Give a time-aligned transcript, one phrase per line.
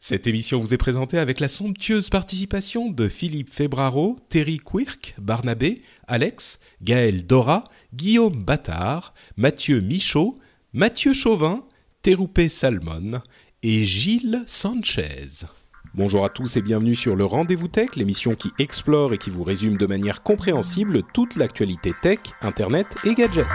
[0.00, 5.82] Cette émission vous est présentée avec la somptueuse participation de Philippe Febraro, Terry Quirk, Barnabé,
[6.06, 7.64] Alex, Gaël Dora,
[7.94, 10.38] Guillaume Battard, Mathieu Michaud,
[10.72, 11.64] Mathieu Chauvin,
[12.02, 13.20] Terupe Salmon
[13.62, 15.46] et Gilles Sanchez.
[15.94, 19.44] Bonjour à tous et bienvenue sur le Rendez-vous Tech, l'émission qui explore et qui vous
[19.44, 23.46] résume de manière compréhensible toute l'actualité tech, internet et gadgets.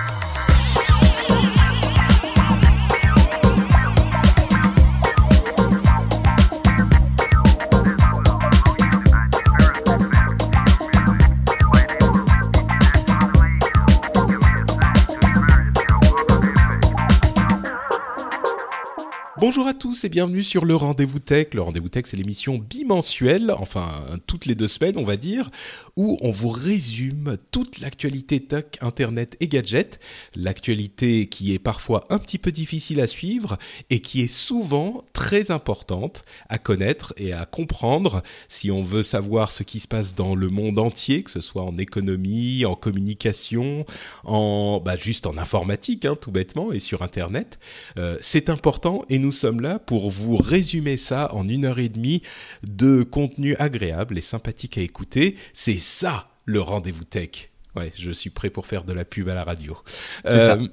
[19.41, 21.47] Bonjour à tous et bienvenue sur le Rendez-vous Tech.
[21.55, 23.89] Le Rendez-vous Tech, c'est l'émission bimensuelle, enfin
[24.27, 25.49] toutes les deux semaines, on va dire,
[25.95, 29.99] où on vous résume toute l'actualité tech, internet et gadgets.
[30.35, 33.57] L'actualité qui est parfois un petit peu difficile à suivre
[33.89, 39.51] et qui est souvent très importante à connaître et à comprendre si on veut savoir
[39.51, 43.87] ce qui se passe dans le monde entier, que ce soit en économie, en communication,
[44.23, 47.57] en bah, juste en informatique, hein, tout bêtement, et sur internet.
[47.97, 51.89] Euh, c'est important et nous sommes là pour vous résumer ça en une heure et
[51.89, 52.21] demie
[52.63, 55.35] de contenu agréable et sympathique à écouter.
[55.53, 57.50] C'est ça le rendez-vous tech.
[57.73, 59.77] Ouais, je suis prêt pour faire de la pub à la radio.
[60.25, 60.67] Euh,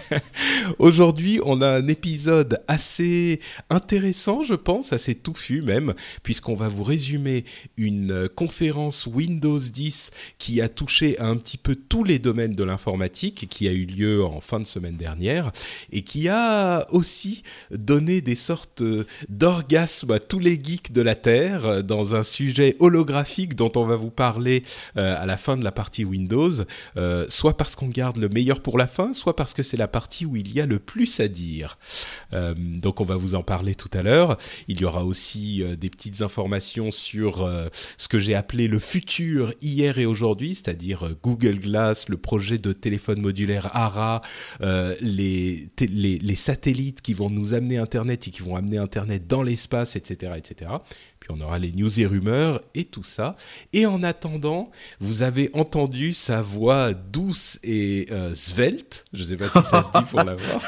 [0.80, 3.38] Aujourd'hui, on a un épisode assez
[3.70, 7.44] intéressant, je pense, assez touffu même, puisqu'on va vous résumer
[7.76, 12.56] une euh, conférence Windows 10 qui a touché à un petit peu tous les domaines
[12.56, 15.52] de l'informatique, qui a eu lieu en fin de semaine dernière,
[15.92, 21.14] et qui a aussi donné des sortes euh, d'orgasmes à tous les geeks de la
[21.14, 24.64] Terre euh, dans un sujet holographique dont on va vous parler
[24.96, 26.23] à la fin de la partie Windows.
[26.96, 29.88] Euh, soit parce qu'on garde le meilleur pour la fin, soit parce que c'est la
[29.88, 31.78] partie où il y a le plus à dire.
[32.32, 34.38] Euh, donc on va vous en parler tout à l'heure.
[34.68, 37.48] Il y aura aussi euh, des petites informations sur
[37.96, 42.72] ce que j'ai appelé le futur hier et aujourd'hui, c'est-à-dire Google Glass, le projet de
[42.72, 44.20] téléphone modulaire ARA,
[45.00, 49.42] les, les, les satellites qui vont nous amener Internet et qui vont amener Internet dans
[49.42, 50.70] l'espace, etc., etc.
[51.24, 53.34] Puis on aura les news et rumeurs et tout ça.
[53.72, 54.70] Et en attendant,
[55.00, 59.06] vous avez entendu sa voix douce et euh, svelte.
[59.14, 60.62] Je ne sais pas si ça se dit pour la voir.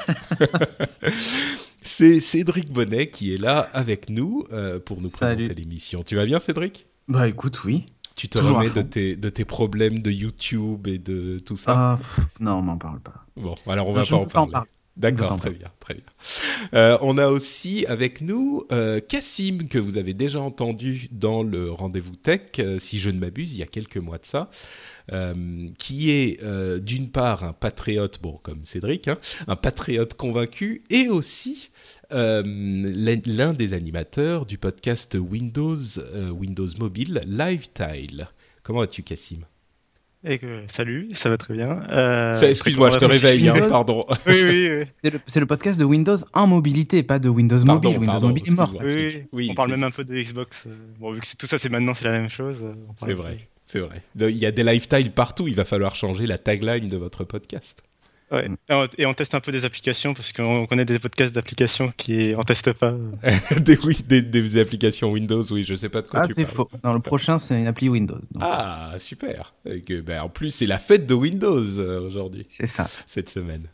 [1.83, 5.45] C'est Cédric Bonnet qui est là avec nous euh, pour nous Salut.
[5.45, 6.01] présenter l'émission.
[6.03, 6.87] Tu vas bien, Cédric?
[7.07, 7.85] Bah écoute, oui.
[8.15, 11.75] Tu te Toujours remets de tes, de tes problèmes de YouTube et de tout ça?
[11.77, 13.27] Ah, pff, non, on m'en parle pas.
[13.37, 14.71] Bon, alors on va je pas en pas en parler.
[14.97, 16.05] D'accord, très bien, très bien.
[16.73, 21.71] Euh, on a aussi avec nous euh, Cassim, que vous avez déjà entendu dans le
[21.71, 24.51] rendez-vous tech, euh, si je ne m'abuse, il y a quelques mois de ça,
[25.79, 26.43] qui est
[26.81, 31.71] d'une part un patriote, bon, comme Cédric, hein, un patriote convaincu, et aussi
[32.11, 35.77] l'un des animateurs du podcast Windows,
[36.33, 38.29] Windows Mobile, LiveTile.
[38.65, 39.45] Comment vas-tu, Cassim?
[40.29, 41.83] Et que- salut, ça va très bien.
[41.91, 44.05] Euh, Excuse-moi, je te réveille, hein, pardon.
[44.27, 44.71] Oui, oui,
[45.05, 45.11] oui.
[45.27, 47.99] C'est le, podcast de Windows en mobilité, pas de Windows Pardon, Mobile.
[48.01, 48.75] Windows pardon, Mobile est mort.
[48.85, 49.49] oui, oui.
[49.53, 50.57] On parle même un peu de Xbox.
[50.67, 52.57] euh, Bon, vu que tout ça, c'est maintenant, c'est la même chose.
[52.63, 54.03] euh, C'est vrai, c'est vrai.
[54.19, 57.83] Il y a des lifestyles partout, il va falloir changer la tagline de votre podcast.
[58.33, 58.49] Ouais.
[58.99, 62.43] Et, on, teste un peu des applications parce qu'on connaît des podcasts d'applications qui en
[62.43, 62.93] testent pas.
[63.61, 66.43] des, oui, des, des applications Windows, oui, je sais pas de quoi Ah, tu c'est
[66.43, 66.55] parles.
[66.57, 66.71] faux.
[66.83, 68.19] Dans le prochain, c'est une appli Windows.
[68.33, 69.55] Donc, Ah, super.
[69.71, 72.91] Et que, ben, en plus, c'est la fête de Windows euh, aujourd'hui, C'est ça.
[73.07, 73.69] cette semaine.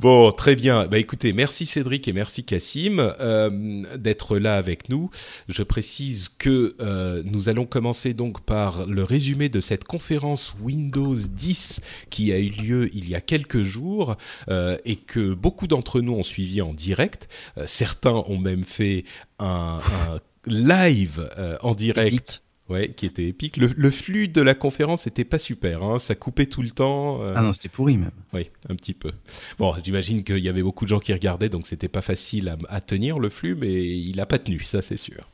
[0.00, 0.86] Bon, très bien.
[0.86, 5.10] Bah, écoutez, merci Cédric et merci Cassim euh, d'être là avec nous.
[5.50, 11.14] Je précise que euh, nous allons commencer donc par le résumé de cette conférence Windows
[11.14, 13.73] 10 qui a eu lieu il y a quelques jours
[14.48, 17.28] euh, et que beaucoup d'entre nous ont suivi en direct.
[17.58, 19.04] Euh, certains ont même fait
[19.38, 19.78] un,
[20.08, 22.40] un live euh, en direct.
[22.70, 23.58] Ouais, qui était épique.
[23.58, 27.20] Le, le flux de la conférence était pas super, hein, ça coupait tout le temps.
[27.20, 28.10] euh, Ah non, c'était pourri même.
[28.32, 29.12] oui, un petit peu.
[29.58, 32.56] Bon, j'imagine qu'il y avait beaucoup de gens qui regardaient, donc c'était pas facile à,
[32.70, 35.28] à tenir le flux, mais il a pas tenu, ça c'est sûr.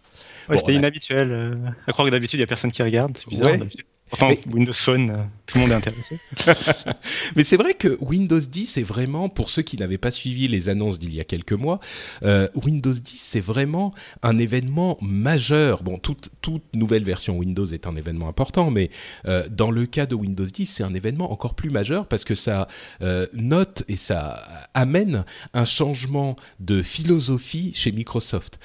[0.49, 1.31] Ouais, Bon, C'était a- inhabituel.
[1.31, 1.55] euh,
[1.87, 3.17] à croire que d'habitude, il y a personne qui regarde.
[3.17, 3.47] C'est bizarre.
[3.53, 3.59] Ouais.
[3.59, 3.85] d'habitude.
[4.11, 6.19] Pourtant, Mais- Windows Phone, euh, tout le monde est intéressé.
[7.37, 10.69] Mais c'est vrai que Windows 10 est vraiment, pour ceux qui n'avaient pas suivi les
[10.69, 11.81] annonces d'il y a quelques mois,
[12.23, 15.83] euh, Windows 10 c'est vraiment un événement majeur.
[15.83, 18.91] Bon, toute, toute nouvelle version Windows est un événement important, mais
[19.27, 22.35] euh, dans le cas de Windows 10, c'est un événement encore plus majeur parce que
[22.35, 22.67] ça
[23.03, 24.43] euh, note et ça
[24.75, 25.25] amène
[25.55, 28.59] un changement de philosophie chez Microsoft.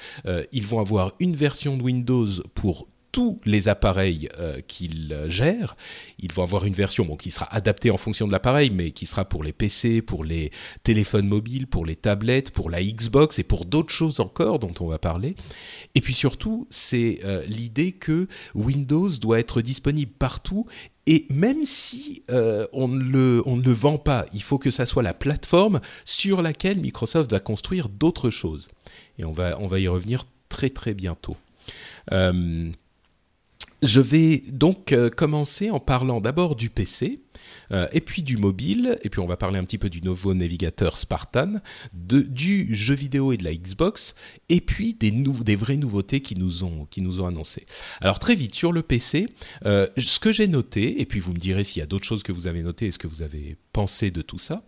[0.52, 5.76] Ils vont avoir une version de Windows pour tous les appareils euh, qu'ils euh, gèrent.
[6.18, 9.24] Ils vont avoir une version qui sera adaptée en fonction de l'appareil, mais qui sera
[9.24, 10.50] pour les PC, pour les
[10.82, 14.86] téléphones mobiles, pour les tablettes, pour la Xbox et pour d'autres choses encore dont on
[14.86, 15.34] va parler.
[15.94, 20.66] Et puis surtout, c'est euh, l'idée que Windows doit être disponible partout.
[21.06, 24.70] Et même si euh, on, ne le, on ne le vend pas, il faut que
[24.70, 28.68] ça soit la plateforme sur laquelle Microsoft va construire d'autres choses.
[29.18, 31.36] Et on va, on va y revenir très très bientôt.
[33.82, 37.22] Je vais donc euh, commencer en parlant d'abord du PC,
[37.72, 40.34] euh, et puis du mobile, et puis on va parler un petit peu du nouveau
[40.34, 41.54] navigateur Spartan,
[41.92, 44.14] du jeu vidéo et de la Xbox,
[44.48, 45.10] et puis des,
[45.56, 46.86] vraies nouveautés qui nous ont,
[47.26, 47.66] annoncées.
[48.00, 49.28] Alors très vite, sur le PC,
[49.64, 52.22] euh, ce que j'ai noté, et puis vous me direz s'il y a d'autres choses
[52.22, 54.64] que vous avez notées et ce que vous avez pensé de tout ça,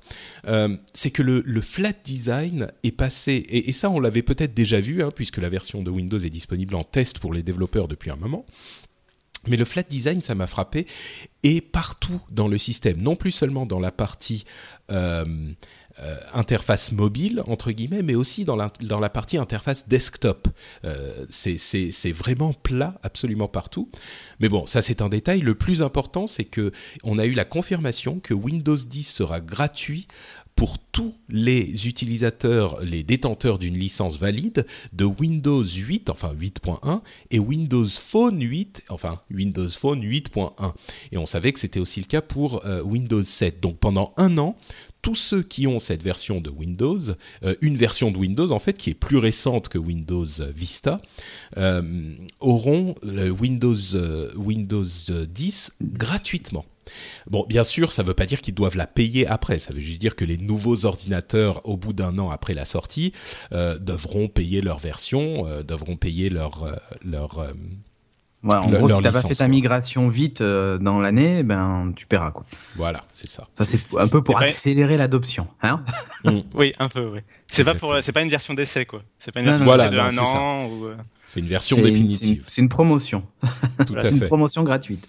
[0.93, 5.03] c'est que le, flat design est passé, et, et ça on l'avait peut-être déjà vu,
[5.03, 8.17] hein, puisque la version de Windows est disponible en test pour les développeurs depuis un
[8.17, 8.45] moment,
[9.47, 10.87] mais le flat design, ça m'a frappé,
[11.43, 14.45] et partout dans le système, non plus seulement dans la partie
[14.91, 15.25] euh,
[16.01, 20.49] euh, interface mobile, entre guillemets, mais aussi dans la, dans la partie interface desktop.
[20.85, 23.91] Euh, c'est- vraiment plat absolument partout.
[24.41, 25.41] Mais bon, ça c'est un détail.
[25.41, 30.07] Le plus important, c'est que on a eu la confirmation que Windows 10 sera gratuit
[30.59, 37.01] pour tous les utilisateurs, les détenteurs d'une licence valide de Windows 8, enfin 8.1,
[37.31, 40.73] et Windows Phone 8, enfin Windows Phone 8.1.
[41.13, 43.61] Et on savait que c'était aussi le cas pour euh, Windows 7.
[43.61, 44.57] Donc pendant un an,
[45.01, 46.99] tous ceux qui ont cette version de Windows,
[47.45, 51.01] euh, une version de Windows en fait qui est plus récente que Windows Vista,
[51.57, 53.77] euh, auront Windows
[55.25, 56.65] 10 gratuitement.
[57.29, 59.59] Bon, bien sûr, ça ne veut pas dire qu'ils doivent la payer après.
[59.59, 63.13] Ça veut juste dire que les nouveaux ordinateurs, au bout d'un an après la sortie,
[63.53, 66.73] euh, devront payer leur version, euh, devront payer leur euh,
[67.05, 67.39] leur.
[67.39, 67.53] euh,
[68.45, 69.49] Ouais, en Le- gros, leur si t'as pas fait ta quoi.
[69.49, 72.45] migration vite euh, dans l'année, ben tu paieras quoi.
[72.77, 73.49] voilà, c'est ça.
[73.59, 74.51] Ça c'est un peu pour C'est vrai.
[74.53, 75.83] accélérer l'adoption, hein
[76.55, 77.19] Oui, un peu, oui.
[77.53, 79.03] C'est pas pour, c'est pas une version d'essai, quoi.
[79.19, 80.39] C'est pas une version Voilà, de non, un c'est ça.
[80.41, 80.87] an ou.
[81.29, 82.43] C'est une version définitive.
[82.49, 83.23] C'est une, promotion.
[83.87, 84.29] Tout à C'est une fait.
[84.29, 85.07] promotion gratuite.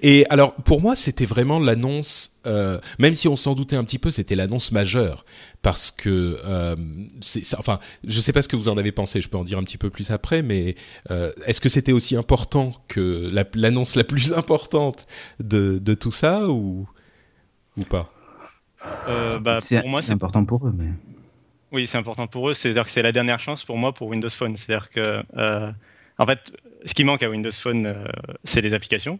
[0.00, 3.98] Et alors, pour moi, c'était vraiment l'annonce, euh, même si on s'en doutait un petit
[3.98, 5.26] peu, c'était l'annonce majeure.
[5.60, 6.74] Parce que, euh,
[7.58, 9.62] enfin, je sais pas ce que vous en avez pensé, je peux en dire un
[9.62, 10.74] petit peu plus après, mais
[11.10, 15.06] euh, est-ce que c'était aussi important que la- l'annonce la plus importante
[15.38, 16.88] de, de tout ça ou,
[17.76, 18.10] ou pas?
[19.06, 20.88] Euh, bah, c'est pour moi, c'est c'est important pour eux, mais.
[21.72, 22.54] Oui, c'est important pour eux.
[22.54, 24.56] C'est-à-dire que c'est la dernière chance pour moi pour Windows Phone.
[24.56, 25.70] C'est-à-dire que, euh,
[26.18, 26.52] en fait,
[26.84, 28.04] ce qui manque à Windows Phone, euh,
[28.44, 29.18] c'est les applications.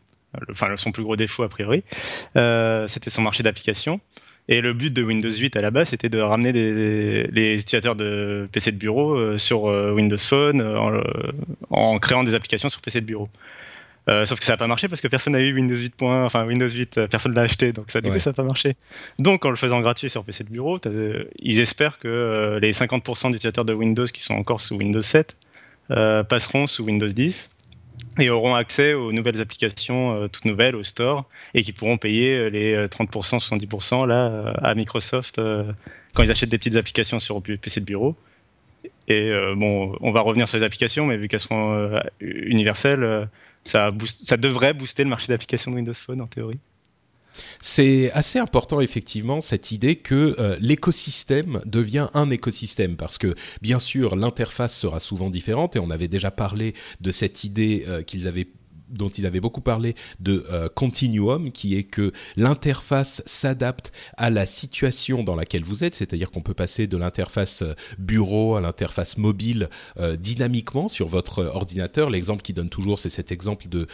[0.51, 1.85] Enfin, son plus gros défaut a priori,
[2.37, 4.01] euh, c'était son marché d'applications.
[4.51, 7.97] Et le but de Windows 8 à la base, c'était de ramener des- les utilisateurs
[7.97, 10.63] de PC de bureau euh, sur euh, Windows Phone
[11.71, 13.29] en créant des applications sur PC de bureau.
[14.09, 16.47] Euh, sauf que ça n'a pas marché parce que personne n'a eu Windows 8.1, enfin
[16.47, 18.15] Windows 8, euh, personne l'a acheté, donc ça, du Ouais.
[18.17, 18.75] coup, ça n'a pas marché.
[19.19, 20.91] Donc, en le faisant gratuit sur PC de bureau, t'as-
[21.39, 25.37] ils espèrent que euh, les 50% d'utilisateurs de Windows qui sont encore sous Windows 7
[25.91, 27.51] euh, passeront sous Windows 10
[28.21, 32.35] et auront accès aux nouvelles applications euh, toutes nouvelles au store et qui pourront payer
[32.37, 35.65] euh, les euh, 30%, 70% là euh, à Microsoft euh,
[36.15, 38.17] quand ils achètent des petites applications sur PC de bureau.
[39.09, 43.03] Et euh, bon, on va revenir sur les applications, mais vu qu'elles seront euh, universelles,
[43.03, 43.25] euh,
[43.69, 43.93] ça,
[44.25, 46.59] ça devrait booster le marché d'applications Windows Phone en théorie.
[47.61, 53.79] C'est assez important effectivement cette idée que euh, l'écosystème devient un écosystème parce que bien
[53.79, 58.27] sûr l'interface sera souvent différente et on avait déjà parlé de cette idée euh, qu'ils
[58.27, 58.49] avaient
[58.91, 64.47] dont ils avaient beaucoup parlé de euh, continuum, qui est que l'interface s'adapte à la
[64.47, 69.17] situation dans laquelle vous êtes, c'est-à-dire qu'on peut passer de l'interface euh, bureau à l'interface
[69.19, 69.69] mobile
[69.99, 72.11] euh, dynamiquement sur votre ordinateur.
[72.11, 73.87] L'exemple qui donne toujours, c'est cet exemple de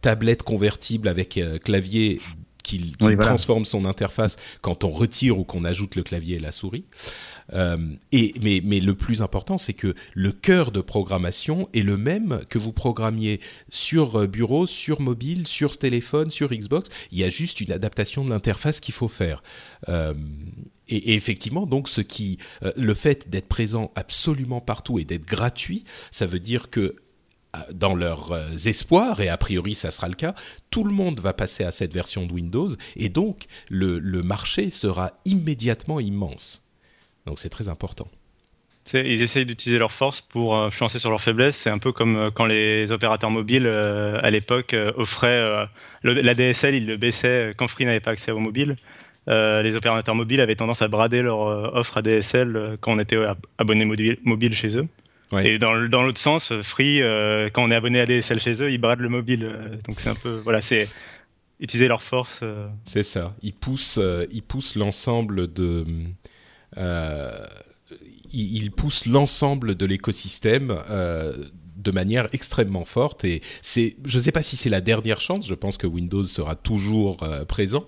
[0.00, 2.20] tablette convertible avec clavier
[2.68, 3.30] qui, qui Oui, voilà.
[3.30, 6.84] transforme son interface quand on retire ou qu'on ajoute le clavier et la souris.
[7.54, 7.78] Euh,
[8.12, 12.40] et, mais, mais le plus important, c'est que le cœur de programmation est le même
[12.50, 16.90] que vous programmiez sur euh, bureau, sur mobile, sur téléphone, sur Xbox.
[17.10, 19.42] Il y a juste une adaptation de l'interface qu'il faut faire.
[19.88, 20.12] Euh,
[20.88, 25.26] et, et effectivement, donc, ce qui, euh, le fait d'être présent absolument partout et d'être
[25.26, 26.96] gratuit, ça veut dire que
[27.72, 30.34] dans leurs euh, espoirs, et a priori ça sera le cas,
[30.70, 35.12] tout le monde va passer à cette version de Windows, et donc le, marché sera
[35.24, 36.66] immédiatement immense.
[37.26, 38.08] Donc c'est très important.
[38.94, 41.56] Ils essayent d'utiliser leur force pour influencer sur leurs faiblesses.
[41.56, 45.66] C'est un peu comme quand les opérateurs mobiles, à l'époque, offraient
[46.02, 48.76] la DSL, ils le baissaient quand Free n'avait pas accès au mobile.
[49.26, 53.18] les opérateurs mobiles avaient tendance à brader leur offre ADSL quand on était
[53.58, 53.84] abonné
[54.24, 54.88] mobile chez eux.
[55.36, 58.78] Et dans, l'autre sens, Free, euh, quand on est abonné à DSL chez eux, ils
[58.78, 59.44] bradent le mobile.
[59.44, 60.88] Euh, donc c'est un peu, voilà, c'est
[61.60, 62.40] utiliser leur force.
[62.42, 62.68] Euh.
[62.84, 63.34] C'est ça.
[63.42, 64.00] Ils poussent,
[64.32, 65.84] ils poussent l'ensemble de,
[68.32, 70.78] ils, poussent l'ensemble de l'écosystème
[71.78, 75.46] de manière extrêmement forte et c'est je ne sais pas si c'est la dernière chance
[75.46, 77.84] je pense que Windows sera toujours euh, présent.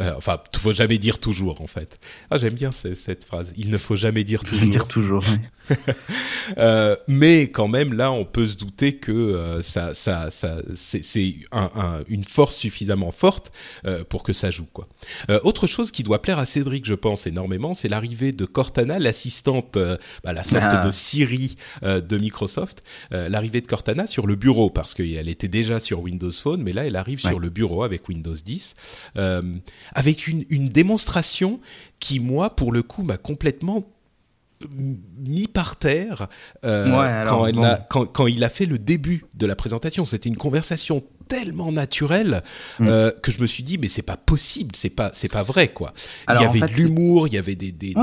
[0.00, 1.98] Euh, enfin il faut jamais dire toujours en fait.
[2.30, 3.52] Ah j'aime bien cette phrase.
[3.56, 5.24] Il ne faut jamais dire toujours dire toujours.
[6.58, 11.34] euh, mais quand même là on peut se douter que ça ça ça c'est
[12.08, 13.52] une force suffisamment forte
[14.08, 14.88] pour que ça joue quoi.
[15.42, 19.78] Autre chose qui doit plaire à Cédric je pense énormément c'est l'arrivée de Cortana l'assistante
[20.24, 20.86] bah, la sorte ah.
[20.86, 22.82] de Siri de Microsoft
[23.32, 26.86] l'arrivée de Cortana sur le bureau, parce qu'elle était déjà sur Windows Phone, mais là,
[26.86, 28.74] elle arrive sur le bureau avec Windows 10,
[29.16, 29.42] euh,
[29.94, 31.58] avec une, une démonstration
[31.98, 33.84] qui, moi, pour le coup, m'a complètement
[34.70, 36.28] mis par terre
[36.64, 40.04] euh, quand, elle a, quand, quand, il a fait le début de la présentation.
[40.04, 42.42] C'était une conversation tellement naturelle
[42.78, 42.86] mm.
[42.86, 45.68] euh, que je me suis dit mais c'est pas possible, c'est pas c'est pas vrai
[45.68, 45.92] quoi.
[46.28, 47.94] il y avait de l'humour, il y avait des, des,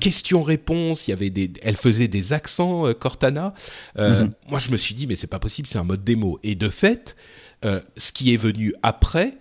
[0.00, 3.54] questions-réponses, il y avait des, elle faisait des accents euh, Cortana.
[3.96, 4.30] Mm-hmm.
[4.48, 6.38] Moi je me suis dit mais c'est pas possible, c'est un mode démo.
[6.42, 7.16] Et de fait,
[7.96, 9.38] ce qui est venu après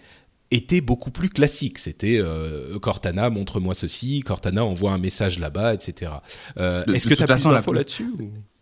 [0.53, 1.79] était beaucoup plus classique.
[1.79, 6.11] C'était euh, Cortana, montre-moi ceci, Cortana envoie un message là-bas, etc.
[6.57, 8.07] Euh, est-ce que tu as plus d'infos là-dessus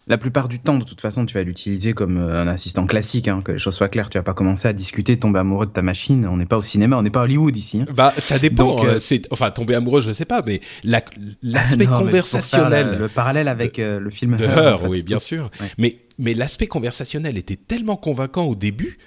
[0.08, 3.28] La plupart du temps, de toute façon, tu vas l'utiliser comme euh, un assistant classique,
[3.28, 4.10] hein, que les choses soient claires.
[4.10, 6.26] Tu vas pas commencer à discuter, tomber amoureux de ta machine.
[6.28, 7.82] On n'est pas au cinéma, on n'est pas à Hollywood ici.
[7.82, 7.94] Hein.
[7.94, 8.84] Bah, ça dépend.
[9.32, 12.98] enfin, tomber amoureux, je sais pas, mais l'aspect conversationnel.
[13.00, 15.52] le, parallèle avec le film de Her, oui, bien sûr.
[15.78, 19.00] Mais mais l'aspect conversationnel était tellement convaincant au début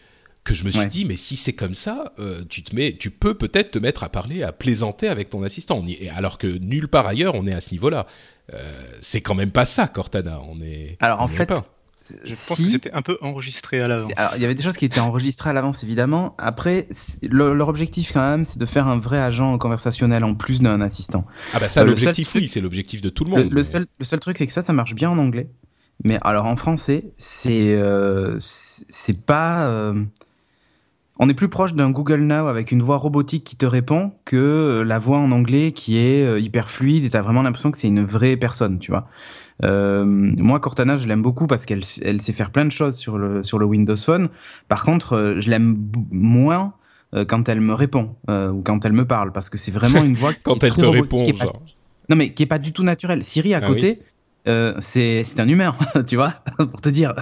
[0.44, 3.10] que je me suis dit mais si c'est comme ça euh, tu te mets tu
[3.10, 5.82] peux peut-être te mettre à parler à plaisanter avec ton assistant
[6.14, 8.06] alors que nulle part ailleurs on est à ce niveau-là
[8.52, 8.58] euh,
[9.00, 11.50] c'est quand même pas ça Cortana on est alors en fait
[12.06, 14.12] je pense que c'était un peu enregistré à l'avance.
[14.36, 16.34] il y avait des choses qui étaient enregistrées à l'avance, évidemment.
[16.36, 16.86] Après,
[17.22, 21.24] leur objectif, quand même, c'est de faire un vrai agent conversationnel en plus d'un assistant.
[21.54, 23.50] Ah bah ça, euh, l'objectif, oui, c'est l'objectif de tout le monde.
[23.50, 25.48] Le, seul, le seul truc, c'est que ça, ça marche bien en anglais.
[26.02, 27.80] Mais alors, en français, c'est
[28.38, 29.94] c'est pas
[31.18, 34.36] on est plus proche d'un Google Now avec une voix robotique qui te répond que
[34.36, 37.78] euh, la voix en anglais qui est euh, hyper fluide et t'as vraiment l'impression que
[37.78, 39.06] c'est une vraie personne, tu vois.
[39.62, 43.18] Euh, moi, Cortana, je l'aime beaucoup parce qu'elle elle sait faire plein de choses sur
[43.18, 44.28] le, sur le Windows Phone.
[44.66, 45.78] Par contre, je l'aime
[46.10, 46.74] moins
[47.28, 50.32] quand elle me répond ou quand elle me parle parce que c'est vraiment une voix
[50.34, 51.22] qui quand elle te répond,
[52.08, 53.22] non mais qui est pas du tout naturelle.
[53.22, 54.00] Siri à ah côté,
[54.44, 55.76] c'est c'est un humain,
[56.08, 57.14] tu vois, pour te dire.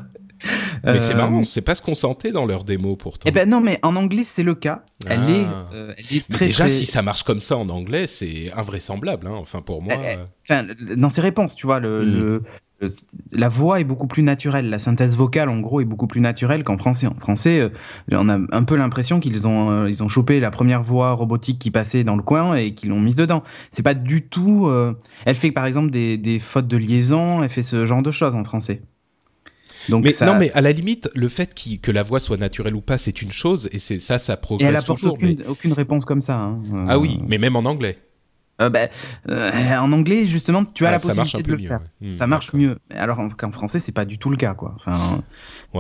[0.85, 3.29] Mais c'est marrant, euh, c'est pas ce qu'on sentait dans leur démo pourtant.
[3.29, 4.85] Eh ben non, mais en anglais c'est le cas.
[5.07, 5.31] Elle, ah.
[5.31, 6.47] est, euh, elle est très.
[6.47, 9.27] déjà, si ça marche comme ça en anglais, c'est invraisemblable.
[9.27, 9.37] Hein.
[9.37, 9.95] Enfin, pour moi.
[9.95, 10.25] Euh.
[10.49, 12.43] Enfin, dans ses réponses, tu vois, le,
[12.81, 12.89] hmm.
[13.33, 14.71] la voix est beaucoup plus naturelle.
[14.71, 17.07] La synthèse vocale, en gros, est beaucoup plus naturelle qu'en français.
[17.07, 17.71] En français,
[18.11, 21.71] on a un peu l'impression qu'ils ont, ils ont chopé la première voix robotique qui
[21.71, 23.43] passait dans le coin et qu'ils l'ont mise dedans.
[23.71, 24.71] C'est pas du tout.
[25.27, 27.43] Elle fait par exemple des, des, fautes de liaison.
[27.43, 28.83] Elle fait ce genre de choses en français.
[29.89, 32.81] Donc mais non, mais à la limite, le fait que la voix soit naturelle ou
[32.81, 36.05] pas, c'est une chose, et c'est ça, ça progresse et elle apporte Aucune, aucune réponse
[36.05, 36.37] comme ça.
[36.37, 36.61] Hein.
[36.89, 37.99] Ah oui, mais même en anglais.
[38.61, 38.89] Euh, bah,
[39.29, 41.81] euh, en anglais, justement, tu as la possibilité de le faire.
[42.01, 42.79] Hmm, ça marche mieux.
[42.91, 44.75] Alors qu'en français, c'est pas du tout le cas, quoi.
[44.77, 45.23] Enfin,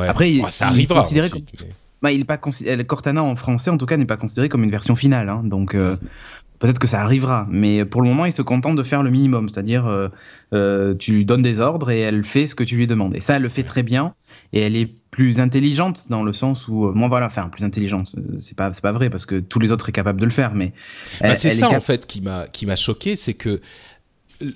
[0.08, 1.02] après, ça arrivera.
[1.02, 1.20] Aussi,
[2.02, 4.70] bah, il est pas Cortana en français, en tout cas, n'est pas considéré comme une
[4.70, 5.28] version finale.
[5.28, 5.42] Hein.
[5.44, 5.96] donc, euh,
[6.62, 9.48] Peut-être que ça arrivera, mais pour le moment, il se contente de faire le minimum,
[9.48, 10.06] c'est-à-dire euh,
[10.54, 13.16] euh, tu lui donnes des ordres et elle fait ce que tu lui demandes.
[13.16, 14.14] Et ça, elle le fait très bien
[14.52, 18.14] et elle est plus intelligente dans le sens où, euh, moi voilà, enfin plus intelligente,
[18.40, 20.54] c'est pas c'est pas vrai parce que tous les autres sont capables de le faire,
[20.54, 20.72] mais
[21.20, 23.60] bah, c'est ça en fait qui m'a qui m'a choqué, c'est que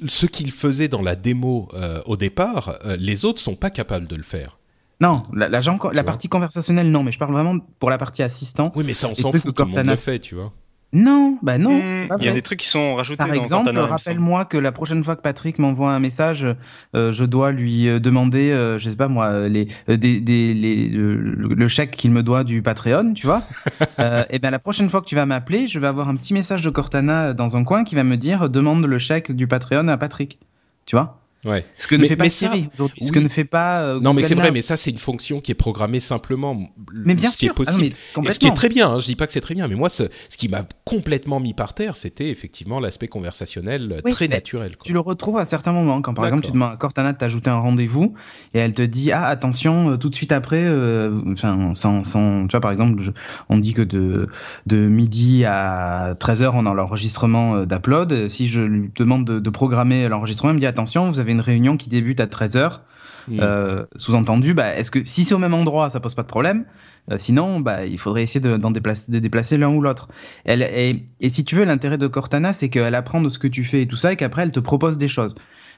[0.07, 1.67] ce qu'il faisait dans la démo
[2.07, 4.59] au départ, les autres sont pas capables de le faire.
[5.01, 5.61] Non, la, la,
[5.93, 8.73] la partie conversationnelle, non, mais je parle vraiment pour la partie assistant.
[8.77, 10.53] Oui, mais ça, on s'en fout, tout le monde le fait, tu vois.
[10.97, 11.77] Non, bah non.
[11.77, 13.19] Hmm, il y a des trucs qui sont rajoutés.
[13.19, 16.47] Par exemple, rappelle-moi que la prochaine fois que Patrick m'envoie un message,
[16.95, 20.89] euh, je dois lui euh, demander, euh, je sais pas moi, les, des, des, les,
[20.89, 23.43] le, chèque qu'il me doit du Patreon, tu vois.
[23.99, 26.33] et eh bien la prochaine fois que tu vas m'appeler, je vais avoir un petit
[26.33, 29.89] message de Cortana dans un coin qui va me dire demande le chèque du Patreon
[29.89, 30.39] à Patrick,
[30.87, 31.26] tu vois.
[31.47, 31.65] Ouais.
[31.79, 32.69] Ce que ne fait pas Siri
[33.01, 33.99] Ce que ne fait pas.
[34.01, 36.57] non, mais c'est vrai, mais ça, c'est une fonction qui est programmée simplement.
[36.93, 37.55] Mais bien ce sûr.
[37.55, 37.97] Qui est possible.
[38.25, 38.91] et ce qui est très bien.
[38.91, 41.41] Hein, je dis pas que c'est très bien, mais moi, ce, ce qui m'a complètement
[41.41, 44.73] mis par terre, c'était effectivement l'aspect conversationnel très naturel.
[44.83, 47.51] Tu le retrouves à certains moments, quand par exemple tu demandes à Cortana de t'ajouter
[47.51, 48.15] un rendez-vous
[48.55, 52.47] et elle te dit ah attention euh, tout de suite après, euh, enfin sans, sans,
[52.47, 53.03] tu vois par exemple,
[53.49, 54.29] on dit que de
[54.67, 58.29] de midi à 13h on a l'enregistrement euh, d'upload.
[58.29, 61.36] Si je lui demande de, de programmer l'enregistrement, elle me dit attention, vous avez une
[61.41, 62.81] réunion qui débute à 13h.
[63.29, 63.41] Hmm.
[63.41, 66.65] Euh, Sous-entendu, bah, est-ce que si c'est au même endroit, ça pose pas de problème?
[67.11, 70.09] Euh, Sinon, bah, il faudrait essayer de, déplacer, de déplacer l'un ou l'autre.
[70.45, 73.49] Elle, et, et si tu veux, l'intérêt de Cortana, c'est qu'elle apprend de ce que
[73.49, 75.35] tu fais et tout ça, et qu'après, elle te propose des choses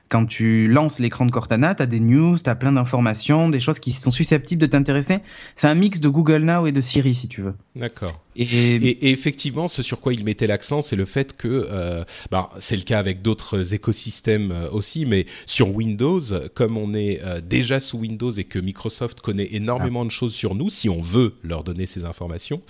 [0.08, 3.60] quand tu lances l'écran de Cortana, tu as des news, tu as plein d'informations, des
[3.60, 5.18] choses qui sont susceptibles de t'intéresser.
[5.54, 7.54] C'est un mix de Google Now et de Siri, si tu veux.
[7.76, 8.22] D'accord.
[8.40, 9.10] Et...
[9.10, 12.82] effectivement, ce sur quoi il mettait l'accent, c'est le fait que, euh, bah, c'est le
[12.82, 16.20] cas avec d'autres écosystèmes euh, aussi, mais sur Windows,
[16.54, 20.54] comme on est euh, déjà sous Windows et que Microsoft connaît énormément de choses sur
[20.54, 22.60] nous, si on veut leur donner ces informations,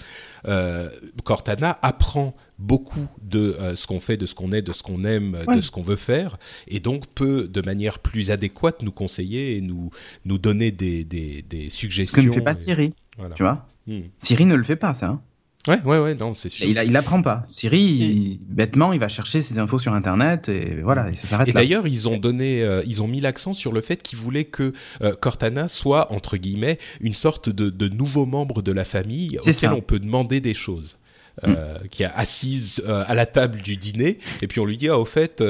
[1.25, 5.37] Cortana apprend beaucoup de ce qu'on fait, de ce qu'on est, de ce qu'on aime,
[5.55, 9.61] de ce qu'on veut faire, et donc peut de manière plus adéquate nous conseiller et
[9.61, 9.91] nous,
[10.25, 12.23] nous donner des, des, des suggestions.
[12.23, 12.95] Ce que ne fait pas Siri,
[13.35, 14.01] tu vois hmm.
[14.19, 15.09] Siri ne le fait pas, ça.
[15.09, 15.21] Hein.
[15.69, 16.67] Ouais, ouais, ouais, non, c'est sûr.
[16.67, 17.45] il, il apprend pas.
[17.49, 21.51] Siri, bêtement, il va chercher ses infos sur Internet et voilà, et ça s'arrête là.
[21.51, 24.47] Et d'ailleurs, ils ont donné, euh, ils ont mis l'accent sur le fait qu'ils voulaient
[24.47, 24.73] que
[25.03, 29.73] euh, Cortana soit entre guillemets une sorte de, de nouveau membre de la famille auquel
[29.73, 30.97] on peut demander des choses.
[31.45, 31.89] Euh, mm.
[31.91, 35.05] qui est assise à la table du dîner et puis on lui dit ah au
[35.05, 35.41] fait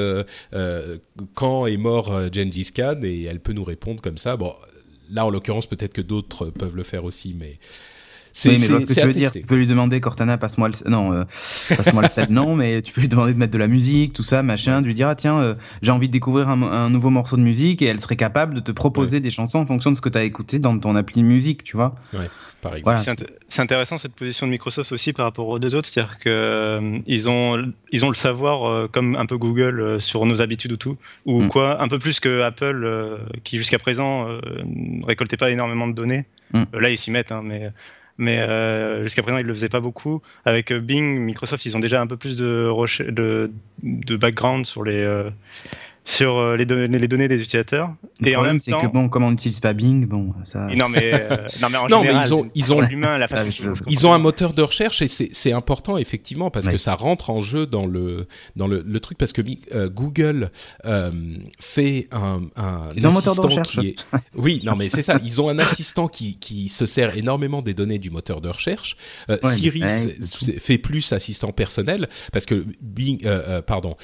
[1.33, 4.53] quand est mort Gengis Khan et elle peut nous répondre comme ça bon
[5.09, 7.57] là en l'occurrence peut-être que d'autres peuvent le faire aussi mais
[8.45, 11.13] oui, mais ce que tu veux dire, tu peux lui demander Cortana, passe-moi le, non,
[11.13, 11.23] euh,
[11.75, 14.23] passe-moi le sel, non, mais tu peux lui demander de mettre de la musique, tout
[14.23, 17.37] ça, machin, de lui dire, ah tiens, euh, j'ai envie de découvrir un, nouveau morceau
[17.37, 20.01] de musique, et elle serait capable de te proposer des chansons en fonction de ce
[20.01, 21.95] que tu as écouté dans ton appli de musique, tu vois.
[22.13, 22.29] Ouais,
[22.61, 23.23] par exemple.
[23.49, 26.99] c'est intéressant cette position de Microsoft aussi par rapport aux deux autres, c'est-à-dire que euh,
[27.07, 30.97] ils ont, ils ont le savoir comme un peu Google sur nos habitudes ou tout,
[31.25, 31.49] ou mm.
[31.49, 36.25] quoi, un peu plus que Apple qui jusqu'à présent ne récoltait pas énormément de données.
[36.53, 36.63] Mm.
[36.73, 37.71] là, ils s'y mettent, hein, mais
[38.19, 40.21] mais euh, jusqu'à présent ils le faisaient pas beaucoup.
[40.45, 42.69] Avec euh, Bing, Microsoft, ils ont déjà un peu plus de,
[43.09, 43.49] de,
[43.81, 45.29] de background sur les euh,
[46.05, 47.93] sur euh, les, données, les données des utilisateurs.
[48.19, 50.67] Le et problème, en même c'est que bon, comme on n'utilise pas Bing, bon, ça.
[50.75, 53.27] non mais, euh, non mais en non, général, mais ils ont, ils ont l'humain, la
[53.31, 53.43] ah,
[53.87, 57.39] ils ont un moteur de recherche et c'est important effectivement parce que ça rentre en
[57.39, 59.41] jeu dans le dans le, le truc parce que
[59.73, 60.51] euh, Google
[60.85, 61.11] euh,
[61.59, 63.69] fait un, un ils ont un moteur de recherche.
[63.69, 64.05] Qui est...
[64.35, 65.19] oui, non mais c'est ça.
[65.23, 68.97] Ils ont un assistant qui qui se sert énormément des données du moteur de recherche.
[69.29, 69.83] Euh, Siri
[70.59, 73.25] fait plus assistant personnel parce que Bing,
[73.65, 73.95] pardon,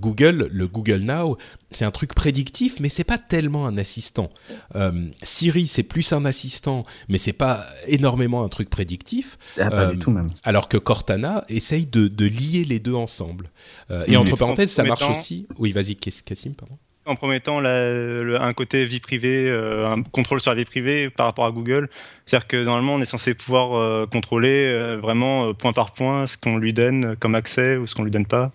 [0.00, 1.35] Google, le Google Now
[1.70, 4.30] c'est un truc prédictif, mais c'est pas tellement un assistant.
[4.74, 9.38] Euh, Siri, c'est plus un assistant, mais c'est pas énormément un truc prédictif.
[9.58, 10.26] Ah, pas du euh, tout même.
[10.44, 13.50] Alors que Cortana essaye de, lier les deux ensemble.
[13.90, 15.46] Euh, et entre parenthèses, ça marche aussi.
[15.58, 16.76] Oui, vas-y, Cassim, pardon.
[17.04, 21.46] En premier temps, un côté vie privée, un contrôle sur la vie privée par rapport
[21.46, 21.88] à Google.
[22.26, 26.72] C'est-à-dire que normalement, on est censé pouvoir contrôler vraiment point par point ce qu'on lui
[26.72, 28.50] donne comme accès ou ce qu'on lui donne pas.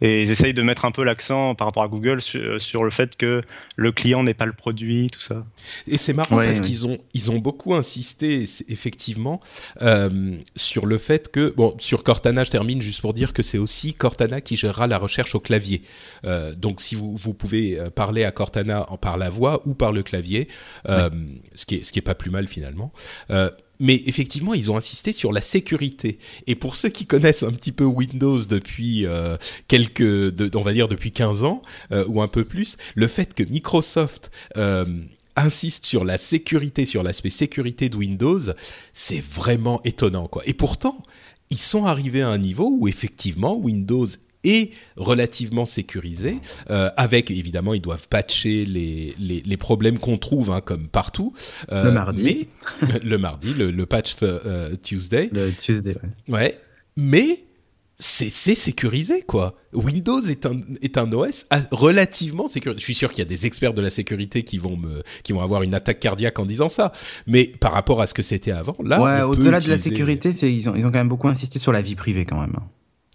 [0.00, 3.16] Et ils essayent de mettre un peu l'accent par rapport à Google sur, le fait
[3.16, 3.42] que
[3.76, 5.44] le client n'est pas le produit, tout ça.
[5.88, 9.40] Et c'est marrant parce qu'ils ont, ils ont beaucoup insisté, effectivement,
[9.82, 13.58] euh, sur le fait que, bon, sur Cortana, je termine juste pour dire que c'est
[13.58, 15.82] aussi Cortana qui gérera la recherche au clavier.
[16.24, 19.92] Euh, donc si vous, vous pouvez euh, parler à Cortana par la voix ou par
[19.92, 20.48] le clavier,
[20.88, 21.10] euh,
[21.54, 22.92] ce, qui est, ce qui est pas plus mal finalement.
[23.80, 26.18] Mais effectivement, ils ont insisté sur la sécurité.
[26.46, 29.36] Et pour ceux qui connaissent un petit peu Windows depuis euh,
[29.68, 31.62] quelques, on va dire depuis 15 ans
[31.92, 34.84] euh, ou un peu plus, le fait que Microsoft euh,
[35.36, 38.40] insiste sur la sécurité, sur l'aspect sécurité de Windows,
[38.92, 40.42] c'est vraiment étonnant, quoi.
[40.46, 40.98] Et pourtant,
[41.50, 44.06] ils sont arrivés à un niveau où effectivement Windows
[44.96, 46.38] relativement sécurisé,
[46.70, 51.32] euh, avec évidemment ils doivent patcher les, les, les problèmes qu'on trouve hein, comme partout.
[51.72, 52.48] Euh, le mardi.
[52.82, 55.28] Mais, le mardi, le, le patch euh, Tuesday.
[55.32, 55.94] Le Tuesday,
[56.28, 56.34] ouais.
[56.34, 56.60] ouais
[56.96, 57.44] mais
[58.00, 59.56] c'est sécurisé quoi.
[59.72, 62.78] Windows est un est un OS relativement sécurisé.
[62.78, 65.32] Je suis sûr qu'il y a des experts de la sécurité qui vont me qui
[65.32, 66.92] vont avoir une attaque cardiaque en disant ça.
[67.26, 70.68] Mais par rapport à ce que c'était avant, là, ouais, au-delà de la sécurité, ils
[70.68, 72.54] ont ils ont quand même beaucoup insisté sur la vie privée quand même.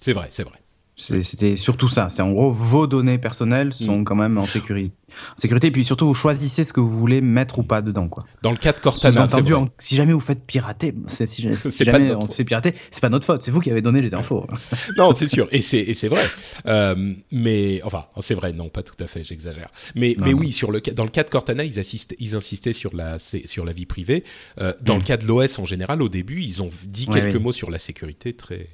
[0.02, 0.63] C'est vrai, c'est vrai.
[0.96, 2.08] C'était surtout ça.
[2.10, 4.04] C'est en gros vos données personnelles sont mm.
[4.04, 4.94] quand même en sécurité.
[5.32, 5.68] En sécurité.
[5.68, 8.24] Et puis surtout, vous choisissez ce que vous voulez mettre ou pas dedans, quoi.
[8.44, 11.42] Dans le cas de Cortana, entendu, si jamais vous faites pirater, si, si
[11.84, 13.42] jamais on se fait pirater, c'est pas notre faute.
[13.42, 14.46] C'est vous qui avez donné les infos.
[14.98, 15.48] non, c'est sûr.
[15.52, 16.26] Et c'est c'est vrai.
[16.68, 18.54] Euh, mais enfin, c'est vrai.
[18.54, 19.24] Non, pas tout à fait.
[19.24, 19.70] J'exagère.
[19.96, 22.96] Mais mais oui, sur le dans le cas de Cortana, ils assistent, ils insistaient sur
[22.96, 24.24] la sur la vie privée.
[24.62, 25.06] Euh, dans le mm.
[25.06, 28.34] cas de l'OS en général, au début, ils ont dit quelques mots sur la sécurité
[28.34, 28.70] très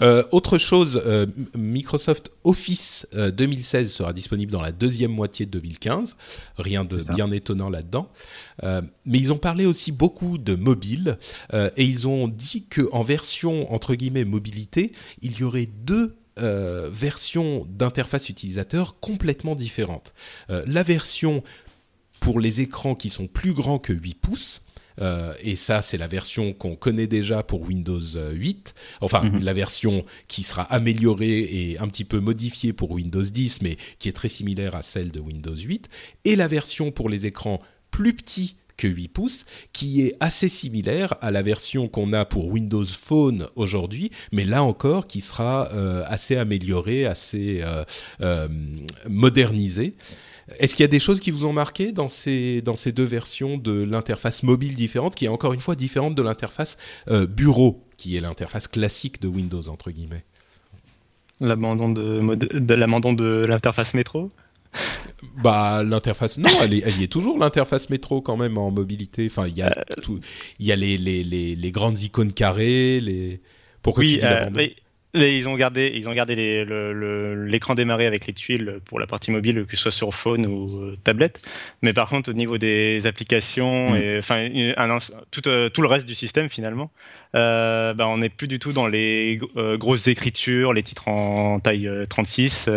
[0.00, 5.50] euh, autre chose, euh, Microsoft Office 2016 euh, sera disponible dans la deuxième moitié de
[5.52, 6.16] 2015.
[6.58, 8.08] Rien de bien étonnant là-dedans.
[8.62, 11.18] mais ils ont parlé aussi beaucoup de mobile
[11.52, 18.28] et ils ont dit qu'en version entre guillemets mobilité, il y aurait deux versions d'interface
[18.28, 20.14] utilisateur complètement différentes.
[20.48, 21.42] la version
[22.20, 24.63] pour les écrans qui sont plus grands que 8 pouces,
[25.00, 28.74] euh, et ça, c'est la version qu'on connaît déjà pour Windows 8.
[29.00, 29.42] Enfin, mhm.
[29.42, 34.08] la version qui sera améliorée et un petit peu modifiée pour Windows 10, mais qui
[34.08, 35.88] est très similaire à celle de Windows 8.
[36.24, 41.14] Et la version pour les écrans plus petits que 8 pouces, qui est assez similaire
[41.20, 46.02] à la version qu'on a pour Windows Phone aujourd'hui, mais là encore qui sera euh,
[46.08, 47.62] assez améliorée, assez
[48.20, 48.48] euh,
[49.08, 49.94] modernisée.
[50.58, 53.04] Est-ce qu'il y a des choses qui vous ont marqué dans ces, dans ces deux
[53.04, 56.76] versions de l'interface mobile différente, qui est encore une fois différente de l'interface
[57.08, 60.24] euh, bureau, qui est l'interface classique de Windows, entre guillemets?
[61.40, 64.30] L'abandon de, de, de l'interface métro?
[65.42, 69.26] Bah l'interface non elle, y est toujours l'interface métro quand même en mobilité.
[69.30, 70.18] Enfin il y a euh, tout
[70.58, 73.40] il y a les, les, les, grandes icônes carrées les
[73.82, 74.50] pourquoi oui, tu dis euh,
[75.14, 76.64] ils ont gardé, ils ont gardé
[77.46, 80.82] l'écran démarré avec les tuiles pour la partie mobile, que ce soit sur phone ou
[80.82, 81.40] euh, tablette.
[81.82, 83.96] Mais par contre, au niveau des applications mm.
[83.96, 84.48] et enfin
[85.30, 86.90] tout, euh, tout, le reste du système finalement,
[87.34, 91.88] euh, bah, on n'est plus du tout dans les grosses écritures, les titres en taille
[92.08, 92.68] 36,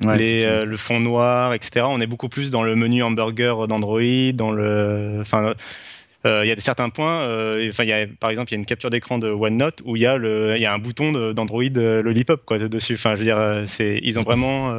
[0.00, 1.86] les, le fond noir, etc.
[1.88, 5.54] On est beaucoup plus dans le menu hamburger d'Android, dans le, enfin euh,
[6.24, 8.66] il y a certains points, euh, enfin, y a, par exemple, il y a une
[8.66, 11.62] capture d'écran de OneNote où il y a le, il y a un bouton d'Android
[11.76, 12.94] euh, Lollipop quoi dessus.
[12.94, 14.72] Enfin, je veux dire, c'est, ils ont vraiment,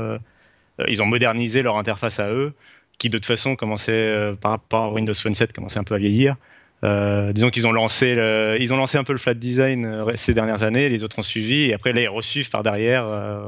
[0.88, 2.54] ils ont modernisé leur interface à eux,
[2.98, 6.00] qui de toute façon commençait par rapport à Windows Phone 7 commençait un peu à
[6.00, 6.36] vieillir.
[6.84, 10.34] Euh, disons qu'ils ont lancé, le, ils ont lancé un peu le flat design ces
[10.34, 13.46] dernières années, les autres ont suivi, et après là ils reçuivent par derrière euh,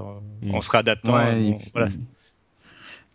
[0.54, 1.16] en se réadaptant.
[1.16, 1.90] Ouais, voilà.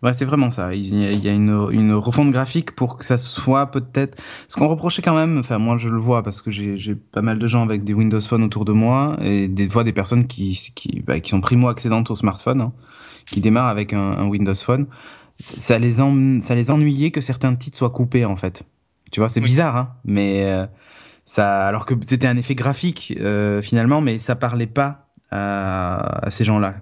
[0.02, 0.72] Ouais, c'est vraiment ça.
[0.74, 4.22] Il y a, une, une, refonte graphique pour que ça soit peut-être.
[4.48, 7.38] Ce qu'on reprochait quand même, enfin moi je le vois parce que j'ai pas mal
[7.38, 10.72] de gens avec des Windows Phone autour de moi et des fois des personnes qui
[10.74, 12.72] qui, bah, qui sont primo accédantes au smartphone, hein,
[13.30, 14.86] qui démarrent avec un, un, Windows Phone.
[15.40, 18.64] Ça les en, ça les ennuyait que certains titres soient coupés en fait.
[19.12, 20.66] Tu vois, c'est bizarre, hein, mais euh,
[21.26, 26.30] ça, alors que c'était un effet graphique euh, finalement, mais ça parlait pas à, à
[26.30, 26.76] ces gens-là.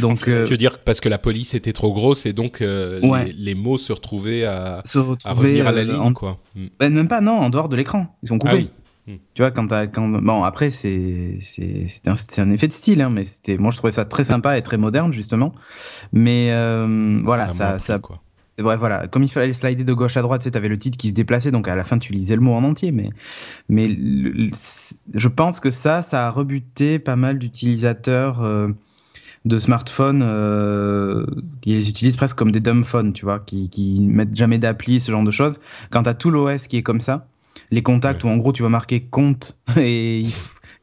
[0.00, 3.00] Donc, euh, tu veux dire parce que la police était trop grosse et donc euh,
[3.36, 4.82] les, mots se retrouvaient à,
[5.24, 6.38] à revenir à la ligne, quoi.
[6.54, 6.66] Hmm.
[6.78, 8.16] Ben, même pas, non, en dehors de l'écran.
[8.22, 8.68] Ils sont coupés.
[9.06, 9.16] Ah hmm.
[9.34, 13.24] Tu vois, quand, quand bon après c'est c'est un, un, effet de style, hein, mais
[13.24, 15.52] c'était moi je trouvais ça très sympa et très moderne justement.
[16.12, 18.20] Mais euh, voilà, ça, ça, quoi.
[18.56, 20.96] Ouais, voilà, comme il fallait slider de gauche à droite, tu sais, avais le titre
[20.96, 22.92] qui se déplaçait, donc à la fin tu lisais le mot en entier.
[22.92, 23.10] Mais,
[23.68, 23.88] mais
[25.12, 28.40] je pense que ça, ça a rebuté pas mal d'utilisateurs
[29.44, 31.26] de smartphones euh,
[31.60, 35.00] qui les utilisent presque comme des dumb phones, tu vois, qui, qui mettent jamais d'appli,
[35.00, 35.60] ce genre de choses.
[35.90, 37.26] Quand t'as tout l'OS qui est comme ça,
[37.70, 40.24] les contacts où en gros tu vas marquer compte et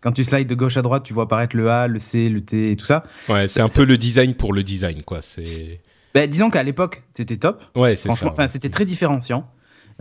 [0.02, 2.42] quand tu slides de gauche à droite, tu vois apparaître le A, le C, le
[2.42, 3.04] T et tout ça.
[3.30, 5.22] Ouais, c'est un peu le design pour le design, quoi.
[5.22, 5.82] C'est.
[6.14, 7.64] Ben, disons qu'à l'époque, c'était top.
[7.76, 8.28] Ouais, c'est ça.
[8.28, 9.48] Enfin, c'était très différenciant.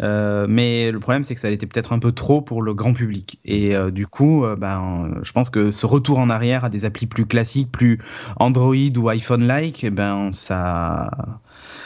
[0.02, 2.92] Euh, mais le problème, c'est que ça était peut-être un peu trop pour le grand
[2.92, 3.38] public.
[3.44, 6.84] Et euh, du coup, euh, ben, je pense que ce retour en arrière à des
[6.84, 7.98] applis plus classiques, plus
[8.36, 11.10] Android ou iPhone-like, eh ben, ça,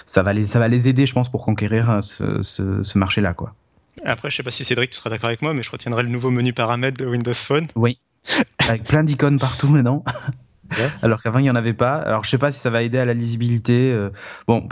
[0.07, 3.55] ça va les, ça va les aider, je pense, pour conquérir ce, ce, marché-là, quoi.
[4.05, 6.09] Après, je sais pas si Cédric, tu seras d'accord avec moi, mais je retiendrai le
[6.09, 7.67] nouveau menu paramètres de Windows Phone.
[7.75, 7.99] Oui.
[8.59, 10.05] Avec plein d'icônes partout maintenant.
[11.03, 11.97] Alors qu'avant, il n'y en avait pas.
[11.97, 13.97] Alors, je sais pas si ça va aider à la lisibilité.
[14.47, 14.67] Bon,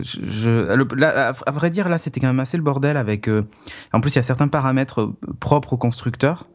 [0.00, 3.28] je, à, vrai dire, là, c'était quand même assez le bordel avec.
[3.28, 3.46] Euh,
[3.92, 6.46] en plus, il y a certains paramètres euh, propres au constructeur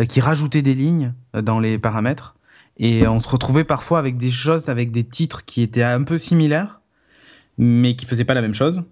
[0.00, 2.34] euh, qui rajoutaient des lignes dans les paramètres.
[2.78, 6.16] Et on se retrouvait parfois avec des choses, avec des titres qui étaient un peu
[6.16, 6.80] similaires,
[7.58, 8.84] mais qui faisaient pas la même chose.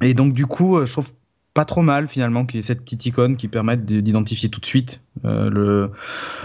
[0.00, 1.12] Et donc, du coup, je trouve
[1.52, 4.66] pas trop mal finalement qu'il y ait cette petite icône qui permette d'identifier tout de
[4.66, 5.90] suite le,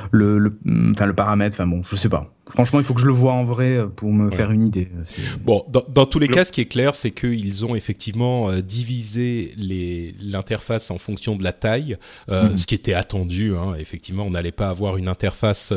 [0.09, 0.57] le, le,
[0.91, 1.55] enfin, le paramètre.
[1.55, 2.34] Enfin bon, je sais pas.
[2.49, 4.89] Franchement, il faut que je le vois en vrai euh, pour me faire une idée.
[5.43, 9.51] Bon, dans, tous les cas, ce qui est clair, c'est qu'ils ont effectivement euh, divisé
[10.21, 11.97] l'interface en fonction de la taille,
[12.29, 12.57] euh, mhm.
[12.57, 13.55] ce qui était attendu.
[13.55, 13.73] Hein.
[13.79, 15.73] Effectivement, on n'allait pas avoir une interface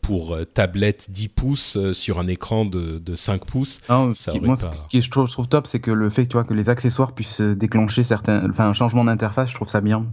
[0.00, 3.80] pour tablette 10 pouces sur un écran de, de 5 pouces.
[3.88, 6.44] moi, ce qui je trouve, je trouve top, c'est que le fait que, tu vois,
[6.44, 10.06] que les accessoires puissent déclencher certains, enfin, un changement d'interface, je trouve ça bien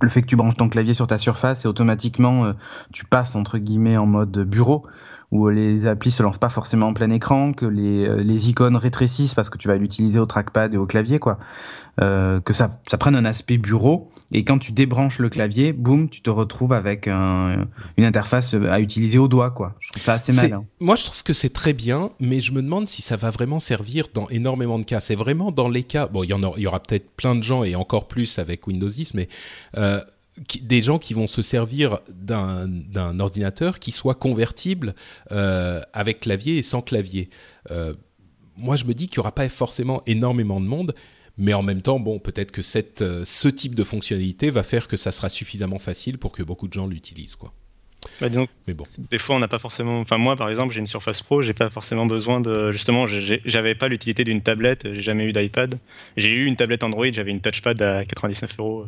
[0.00, 2.52] le fait que tu branches ton clavier sur ta surface et automatiquement euh,
[2.92, 4.86] tu passes entre guillemets en mode bureau
[5.32, 8.76] où les applis se lancent pas forcément en plein écran, que les, euh, les icônes
[8.76, 11.38] rétrécissent parce que tu vas l'utiliser au trackpad et au clavier quoi,
[12.00, 16.08] euh, que ça, ça prenne un aspect bureau et quand tu débranches le clavier, boum,
[16.08, 17.66] tu te retrouves avec un,
[17.96, 19.74] une interface à utiliser au doigt, quoi.
[19.78, 20.60] Je trouve ça assez mal.
[20.80, 23.60] Moi, je trouve que c'est très bien, mais je me demande si ça va vraiment
[23.60, 25.00] servir dans énormément de cas.
[25.00, 26.08] C'est vraiment dans les cas.
[26.08, 28.66] Bon, il y en il y aura peut-être plein de gens et encore plus avec
[28.66, 29.28] Windows 10, mais
[29.76, 30.00] euh,
[30.62, 34.94] des gens qui vont se servir d'un ordinateur qui soit convertible
[35.30, 37.28] euh, avec clavier et sans clavier.
[37.70, 37.94] Euh,
[38.56, 40.94] moi, je me dis qu'il n'y aura pas forcément énormément de monde,
[41.38, 44.88] mais en même temps, bon, peut-être que cette, euh, ce type de fonctionnalité va faire
[44.88, 47.52] que ça sera suffisamment facile pour que beaucoup de gens l'utilisent, quoi.
[48.20, 48.84] Bah, donc, mais bon.
[48.98, 50.00] Des fois, on n'a pas forcément.
[50.00, 52.72] Enfin, moi, par exemple, j'ai une Surface Pro, j'ai pas forcément besoin de.
[52.72, 55.78] Justement, j'avais pas l'utilité d'une tablette, j'ai jamais eu d'iPad.
[56.16, 58.86] J'ai eu une tablette Android, j'avais une touchpad à 99 euros,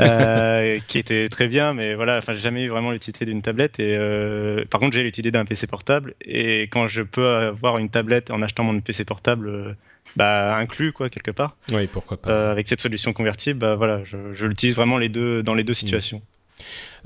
[0.00, 3.80] euh, qui était très bien, mais voilà, enfin, j'ai jamais eu vraiment l'utilité d'une tablette.
[3.80, 6.14] Et euh, par contre, j'ai l'utilité d'un PC portable.
[6.22, 9.76] Et quand je peux avoir une tablette en achetant mon PC portable,
[10.16, 11.56] bah, inclus quoi quelque part.
[11.72, 12.30] Oui, pourquoi pas.
[12.30, 15.64] Euh, avec cette solution convertible, bah, voilà, je, je l'utilise vraiment les deux dans les
[15.64, 15.76] deux mm.
[15.76, 16.22] situations.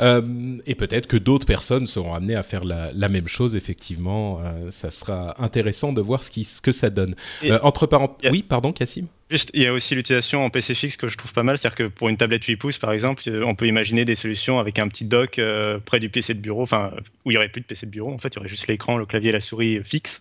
[0.00, 3.56] Euh, et peut-être que d'autres personnes seront amenées à faire la, la même chose.
[3.56, 7.14] Effectivement, euh, ça sera intéressant de voir ce, qui, ce que ça donne.
[7.44, 9.06] Euh, entre parenthèses, oui, pardon, Cassim?
[9.30, 11.76] Juste, il y a aussi l'utilisation en PC fixe que je trouve pas mal, c'est-à-dire
[11.76, 14.86] que pour une tablette 8 pouces, par exemple, on peut imaginer des solutions avec un
[14.88, 15.40] petit dock
[15.86, 16.92] près du PC de bureau, enfin
[17.24, 18.66] où il y aurait plus de PC de bureau, en fait, il y aurait juste
[18.68, 20.20] l'écran, le clavier et la souris fixe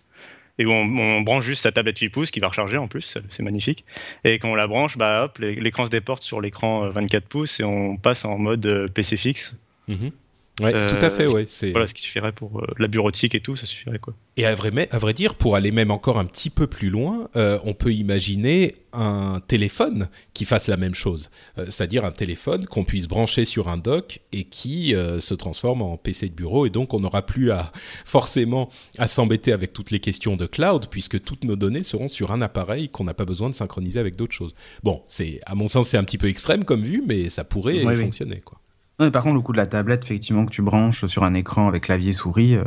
[0.58, 3.42] et où on, branche juste sa tablette 8 pouces qui va recharger en plus, c'est
[3.42, 3.84] magnifique.
[4.24, 7.64] Et quand on la branche, bah hop, l'écran se déporte sur l'écran 24 pouces et
[7.64, 9.54] on passe en mode PC fixe.
[9.88, 10.12] Mhm.
[10.60, 11.46] Ouais, tout à fait, ouais.
[11.46, 14.14] C'est voilà ce qui suffirait pour euh, la bureautique et tout, ça suffirait quoi.
[14.36, 17.28] Et à vrai, à vrai dire, pour aller même encore un petit peu plus loin,
[17.34, 22.66] euh, on peut imaginer un téléphone qui fasse la même chose, euh, c'est-à-dire un téléphone
[22.66, 26.70] qu'on puisse brancher sur un dock et qui se transforme en PC de bureau, et
[26.70, 27.72] donc on n'aura plus à
[28.04, 32.30] forcément à s'embêter avec toutes les questions de cloud, puisque toutes nos données seront sur
[32.30, 34.54] un appareil qu'on n'a pas besoin de synchroniser avec d'autres choses.
[34.84, 37.82] Bon, c'est à mon sens c'est un petit peu extrême comme vue, mais ça pourrait
[37.96, 38.60] fonctionner quoi
[38.98, 41.84] par contre, le coup de la tablette, effectivement, que tu branches sur un écran avec
[41.84, 42.64] clavier souris, euh,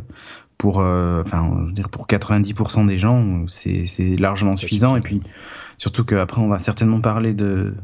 [0.58, 4.96] pour, euh, enfin, je veux dire, pour 90% des gens, c'est largement suffisant.
[4.96, 5.22] Et puis,
[5.78, 7.76] surtout qu'après, on va certainement parler de,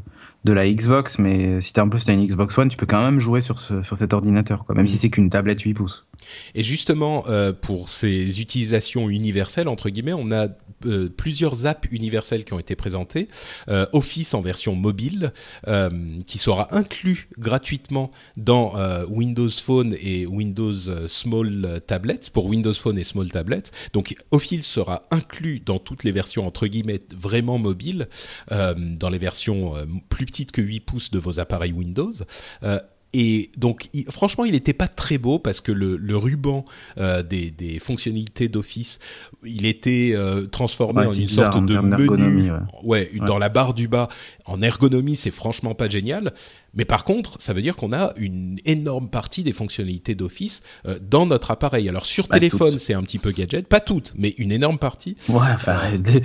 [0.44, 3.02] de la Xbox, mais si t'as un peu as une Xbox One, tu peux quand
[3.02, 4.98] même jouer sur, ce, sur cet ordinateur, quoi, même si mm.
[4.98, 6.06] c'est qu'une tablette 8 pouces.
[6.54, 10.48] Et justement, euh, pour ces utilisations universelles, entre guillemets, on a
[10.86, 13.28] euh, plusieurs apps universelles qui ont été présentées.
[13.68, 15.32] Euh, Office en version mobile,
[16.26, 18.74] qui sera inclus gratuitement dans
[19.08, 23.70] Windows Phone et Windows Small Tablets, pour Windows Phone et Small Tablets.
[23.92, 28.08] Donc Office sera inclus dans toutes les versions, entre guillemets, vraiment mobiles,
[28.50, 29.74] dans les versions
[30.08, 32.12] plus petites que 8 pouces de vos appareils Windows.
[33.16, 36.64] Et donc, franchement, il n'était pas très beau parce que le, ruban
[36.98, 38.98] euh, des, fonctionnalités d'Office,
[39.44, 42.50] il était euh, transformé en une sorte de menu,
[42.82, 43.08] ouais.
[43.26, 44.08] dans la barre du bas.
[44.46, 46.32] En ergonomie, c'est franchement pas génial.
[46.74, 50.98] Mais par contre, ça veut dire qu'on a une énorme partie des fonctionnalités d'Office euh,
[51.00, 51.88] dans notre appareil.
[51.88, 55.16] Alors sur téléphone, c'est un petit peu gadget, pas toutes, mais une énorme partie.
[55.28, 55.78] Ouais, enfin,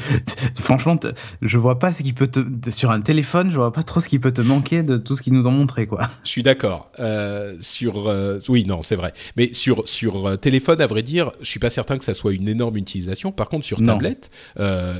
[0.55, 0.97] franchement,
[1.41, 4.09] je vois pas ce qui peut te sur un téléphone, je vois pas trop ce
[4.09, 6.09] qui peut te manquer de tout ce qu'ils nous ont montré, quoi.
[6.23, 6.78] Je suis d'accord.
[6.99, 9.13] Euh, sur, euh, oui, non, c'est vrai.
[9.35, 12.33] Mais sur sur euh, téléphone, à vrai dire, je suis pas certain que ça soit
[12.33, 13.31] une énorme utilisation.
[13.31, 14.29] Par contre, sur tablette,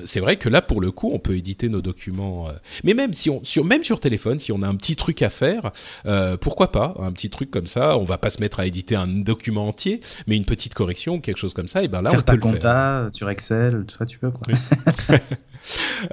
[0.06, 2.48] c'est vrai que là, pour le coup, on peut éditer nos documents.
[2.84, 5.30] mais même si on sur même sur téléphone, si on a un petit truc à
[5.30, 5.72] faire
[6.06, 8.96] euh, pourquoi pas un petit truc comme ça On va pas se mettre à éditer
[8.96, 12.22] un document entier, mais une petite correction, quelque chose comme ça, et ben là on
[12.22, 14.54] peut le compta sur Excel, tout ça tu peux quoi.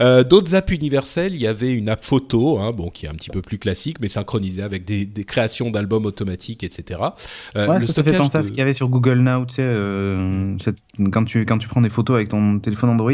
[0.01, 3.15] Euh, d'autres apps universelles, il y avait une app photo, hein, bon, qui est un
[3.15, 7.01] petit peu plus classique, mais synchronisée avec des, créations d'albums automatiques, etc.
[7.57, 9.63] Euh, ouais, ça, fait penser à ce qu'il y avait sur Google Now, tu sais,
[9.65, 10.57] euh,
[11.11, 13.13] quand, tu, quand tu prends des photos avec ton téléphone Android,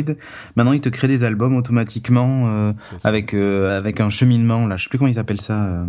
[0.56, 4.98] maintenant il te crée des albums automatiquement avec, avec un cheminement, là, je sais plus
[4.98, 5.84] comment ils appellent ça.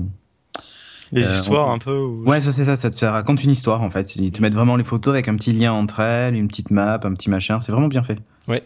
[1.12, 4.15] Les histoires un peu Ouais, ça c'est ça, ça te raconte une histoire en fait.
[4.15, 6.99] Ils te mettent vraiment les photos avec un petit lien entre elles, une petite map,
[7.03, 8.17] un petit machin, c'est vraiment bien fait.
[8.47, 8.63] Ouais,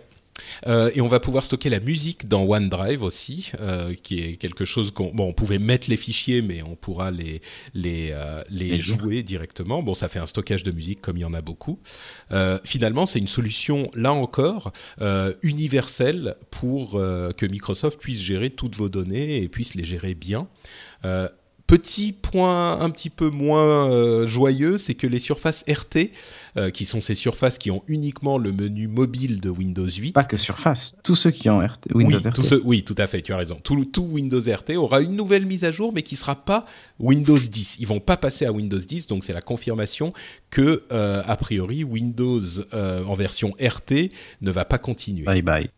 [0.65, 4.65] Euh, et on va pouvoir stocker la musique dans OneDrive aussi, euh, qui est quelque
[4.65, 7.41] chose qu'on bon, on pouvait mettre les fichiers, mais on pourra les
[7.73, 9.81] les euh, les, Les jouer directement.
[9.81, 11.79] Bon, ça fait un stockage de musique comme il y en a beaucoup.
[12.63, 14.71] Finalement, c'est une solution là encore
[15.43, 20.47] universelle pour que Microsoft puisse gérer toutes vos données et puisse les gérer bien.
[21.67, 26.11] Petit point un petit peu moins euh, joyeux, c'est que les surfaces RT,
[26.55, 30.23] euh, qui sont ces surfaces qui ont uniquement le menu mobile de Windows 8, Pas
[30.23, 32.33] que Surface, tous ceux qui ont RT, Windows oui, RT.
[32.33, 33.59] tout ce- oui, tout à fait, tu as raison.
[33.61, 36.65] Tout, tout Windows RT aura une nouvelle mise à jour, mais qui sera pas
[36.99, 37.75] Windows 10.
[37.81, 40.13] Ils vont pas passer à Windows 10, donc c'est la confirmation
[40.49, 42.39] que, euh, a priori, Windows
[42.71, 44.09] en version RT
[44.41, 45.23] ne va pas continuer.
[45.25, 45.69] Bye bye.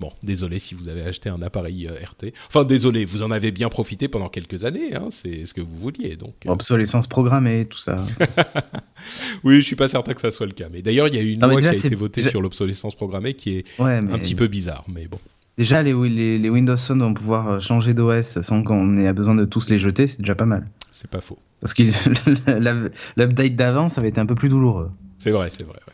[0.00, 2.32] Bon, désolé si vous avez acheté un appareil euh, RT.
[2.48, 5.76] Enfin, désolé, vous en avez bien profité pendant quelques années, hein, c'est ce que vous
[5.76, 6.16] vouliez.
[6.16, 7.94] Donc, euh, Obsolescence programmée, tout ça.
[9.44, 10.66] oui, je suis pas certain que ça soit le cas.
[10.72, 12.40] Mais d'ailleurs, il y a eu une Non, loi qui a été votée déjà- sur
[12.40, 15.18] l'obsolescence programmée qui est Ouais, mais un petit peu bizarre, mais bon.
[15.56, 19.36] déjà les, les, les Windows Phone vont pouvoir euh, changer d'OS sans qu'on ait besoin
[19.36, 20.66] de tous les jeter, c'est déjà pas mal.
[20.90, 21.38] C'est pas faux.
[21.60, 21.84] Parce que
[23.16, 24.90] l'update d'avant, ça va être un peu plus douloureux.
[25.18, 25.78] C'est vrai, c'est vrai.
[25.86, 25.93] ouais.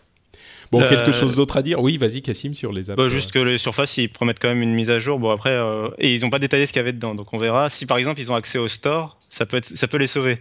[0.72, 1.80] Bon, Euh, quelque chose d'autre à dire?
[1.80, 2.96] Oui, vas-y, Cassim, sur les apps.
[2.96, 5.18] Bah, juste que les surfaces, ils promettent quand même une mise à jour.
[5.18, 7.14] Bon, après, euh, et ils n'ont pas détaillé ce qu'il y avait dedans.
[7.16, 7.70] Donc on verra.
[7.70, 10.38] Si par exemple ils ont accès au store, ça peut, être, ça peut les sauver.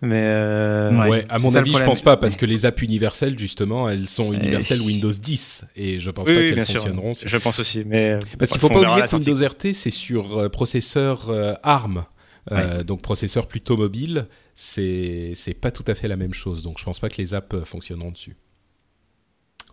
[0.00, 1.08] Mais euh, Ouais.
[1.10, 1.90] Ouais, à mon avis, je problème.
[1.90, 5.98] pense pas, parce que les apps universelles, justement, elles sont universelles Euh, Windows 10, et
[6.00, 7.14] je pense oui, pas oui, qu'elles fonctionneront.
[7.14, 7.82] sur- Je pense aussi.
[7.84, 9.16] Mais euh, Parce qu'il bref, faut pas oublier que.
[9.16, 12.04] Windows RT, c'est sur euh, processeur euh, ARM,
[12.52, 14.28] euh, donc processeur plutôt mobile.
[14.54, 17.34] C'est c'est pas tout à fait la même chose, donc je pense pas que les
[17.34, 18.36] apps euh, fonctionneront dessus.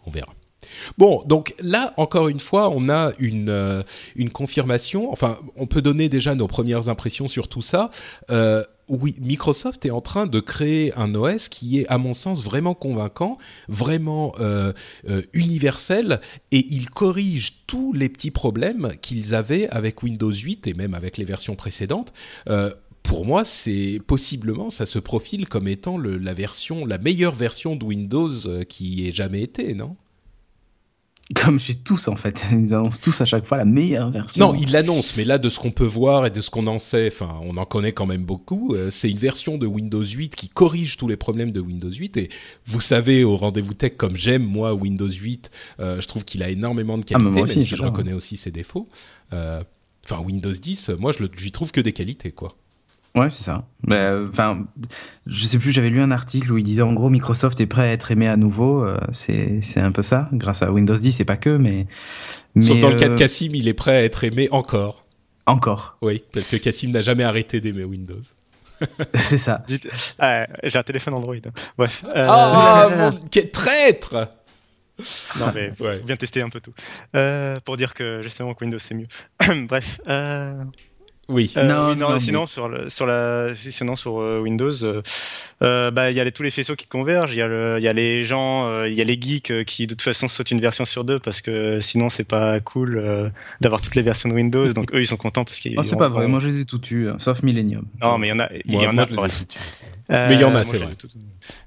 [0.05, 0.33] On verra.
[0.97, 3.83] Bon, donc là, encore une fois, on a une, euh,
[4.15, 5.11] une confirmation.
[5.11, 7.89] Enfin, on peut donner déjà nos premières impressions sur tout ça.
[8.29, 12.43] Euh, oui, Microsoft est en train de créer un OS qui est, à mon sens,
[12.43, 14.73] vraiment convaincant, vraiment euh,
[15.33, 20.93] universel, et il corrige tous les petits problèmes qu'ils avaient avec Windows 8 et même
[20.93, 22.13] avec les versions précédentes.
[23.05, 27.75] Pour moi, c'est possiblement, ça se profile comme étant le, la version, la meilleure version
[27.75, 29.95] de Windows euh, qui ait jamais été, non?
[31.33, 32.43] Comme chez tous, en fait.
[32.51, 34.45] Ils annoncent tous à chaque fois la meilleure version.
[34.53, 36.77] Non, il l'annonce, mais là, de ce qu'on peut voir et de ce qu'on en
[36.77, 38.75] sait, enfin, on en connaît quand même beaucoup.
[38.75, 42.17] euh, c'est une version de Windows 8 qui corrige tous les problèmes de Windows 8.
[42.17, 42.29] Et
[42.67, 46.49] vous savez, au rendez-vous tech, comme j'aime moi Windows 8, euh, je trouve qu'il a
[46.49, 48.87] énormément de Ah, qualité, moi aussi, même si je reconnais aussi ses défauts.
[49.33, 49.63] Euh,
[50.07, 52.55] Enfin, Windows 10, moi, je j'y trouve que des qualités, quoi.
[53.15, 53.63] Ouais, c'est ça.
[53.91, 54.65] Euh, Enfin,
[55.25, 57.83] je sais plus, j'avais lu un article où il disait en gros Microsoft est prêt
[57.83, 58.83] à être aimé à nouveau.
[58.83, 61.87] euh, c'est c'est un peu ça, grâce à Windows 10 et pas que, mais.
[62.59, 65.01] Sauf dans le cas de euh, Cassim, il est prêt à être aimé encore.
[65.45, 65.97] Encore.
[66.01, 68.21] Oui, parce que Cassim n'a jamais arrêté d'aimer Windows.
[69.13, 69.63] c'est ça.
[70.19, 71.35] Ah, j'ai un téléphone Android.
[71.77, 72.03] Bref.
[72.05, 73.11] Euh, Ah, là.
[73.11, 74.27] mon quel traître
[75.39, 75.99] Non mais Ouais.
[75.99, 76.73] faut bien tester un peu tout.
[77.15, 79.07] Euh, pour dire que justement que Windows c'est mieux.
[79.67, 79.99] Bref.
[80.09, 80.63] Euh,
[81.27, 81.51] Oui.
[81.57, 85.01] euh, Non, oui, non, non, sinon sur le, sur la sinon sur euh, Windows, euh,
[85.63, 87.31] euh, bah il y a les- tous les faisceaux qui convergent.
[87.33, 89.49] Il y a le, il y a les gens, euh, il y a les geeks
[89.51, 92.59] euh, qui de toute façon sautent une version sur deux parce que sinon c'est pas
[92.59, 93.29] cool euh,
[93.61, 94.71] d'avoir toutes les versions de Windows.
[94.73, 95.73] Donc eux ils sont contents parce qu'ils.
[95.79, 97.85] Oh, c'est pas vrai, moi je les ai tout tués, hein, sauf Millennium.
[98.01, 99.05] Non mais il y en a, il y en a.
[99.07, 99.15] tous
[100.09, 100.93] Mais il y en a, c'est vrai.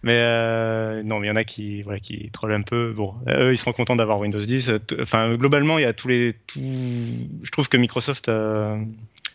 [0.04, 2.92] Mais euh, non, mais il y en a qui, voilà, qui trollent un peu.
[2.92, 4.68] Bon, eux, ils seront contents d'avoir Windows 10.
[4.70, 6.60] Euh, t- Enfin, globalement, il y a tous les, tout...
[6.60, 8.28] je trouve que Microsoft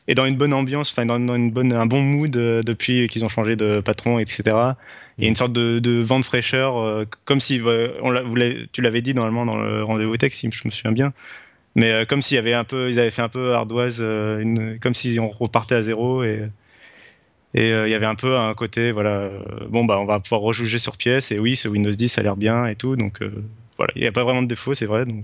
[0.07, 3.23] est dans une bonne ambiance, enfin, dans, une bonne, un bon mood euh, depuis qu'ils
[3.23, 4.73] ont changé de patron, etc.
[5.17, 8.11] Il y a une sorte de, de vent de fraîcheur, euh, comme si, euh, on
[8.23, 8.35] vous
[8.71, 11.13] tu l'avais dit normalement dans le rendez-vous tech, si je me souviens bien.
[11.75, 14.79] Mais euh, comme s'il y avait un peu, ils avaient fait un peu ardoise, une,
[14.79, 16.49] comme si on repartait à zéro et
[17.55, 19.29] et il y avait un peu un côté, voilà,
[19.69, 22.23] bon bah on va pouvoir rejouger sur pièce et oui, ce Windows 10 ça a
[22.23, 23.19] l'air bien et tout, donc
[23.77, 25.23] voilà, il n'y a pas vraiment de défaut, c'est vrai, donc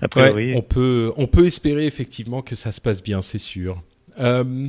[0.00, 0.52] a priori.
[0.52, 3.82] Ouais, on peut on peut espérer effectivement que ça se passe bien, c'est sûr.
[4.20, 4.68] Euh,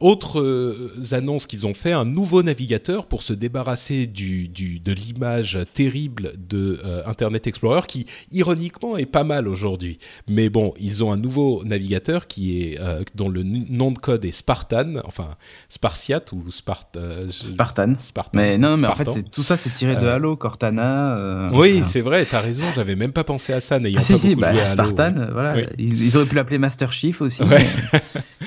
[0.00, 4.92] autres euh, annonces qu'ils ont fait, un nouveau navigateur pour se débarrasser du, du, de
[4.92, 9.98] l'image terrible de euh, Internet Explorer qui, ironiquement, est pas mal aujourd'hui.
[10.28, 14.24] Mais bon, ils ont un nouveau navigateur qui est euh, dont le nom de code
[14.24, 15.36] est Spartan, enfin
[15.68, 16.96] Spartiate ou Spart,
[17.30, 17.94] Spartan.
[17.98, 18.38] Spartan.
[18.38, 21.50] Mais non, mais en fait, tout ça c'est tiré de Halo, Cortana.
[21.52, 24.18] Oui, c'est vrai, t'as raison, j'avais même pas pensé à ça, n'ayant Ah, si, pas
[24.18, 25.26] si, beaucoup bah, joué à Halo, Spartan, ouais.
[25.32, 25.54] voilà.
[25.56, 25.62] Oui.
[25.78, 27.42] Ils, ils auraient pu l'appeler Master Chief aussi.
[27.42, 27.66] Ouais.
[27.92, 28.00] mais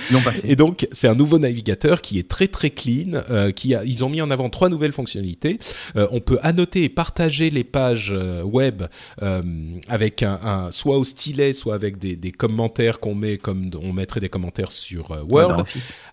[0.09, 0.41] Ils l'ont pas fait.
[0.47, 3.11] Et donc, c'est un nouveau navigateur qui est très très clean.
[3.29, 5.57] euh, qui a, ils ont mis en avant trois nouvelles fonctionnalités.
[5.95, 8.83] Euh, on peut annoter et partager les pages euh, web
[9.21, 9.41] euh,
[9.87, 13.93] avec un, un- soit au stylet, soit avec des, des commentaires qu'on met comme on
[13.93, 15.63] mettrait des commentaires sur euh, Word,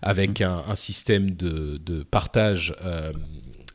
[0.01, 2.73] avec un, un système de, de partage.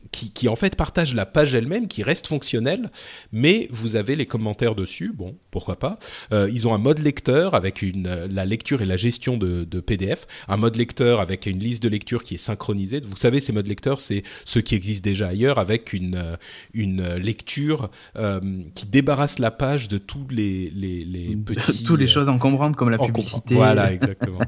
[0.09, 2.91] Euh, qui, qui, en fait partage la page elle-même, qui reste fonctionnelle,
[3.31, 5.11] mais vous avez les commentaires dessus.
[5.13, 5.97] Bon, pourquoi pas.
[6.31, 9.79] Euh, ils ont un mode lecteur avec une, la lecture et la gestion de, de,
[9.79, 13.01] PDF, un mode lecteur avec une liste de lecture qui est synchronisée.
[13.05, 16.37] Vous savez, ces modes lecteurs, c'est ceux qui existent déjà ailleurs avec une,
[16.73, 18.39] une lecture euh,
[18.75, 21.83] qui débarrasse la page de tous les, les, les petits...
[21.83, 23.55] Toutes les choses encombrantes comme la publicité.
[23.55, 24.39] Voilà, exactement.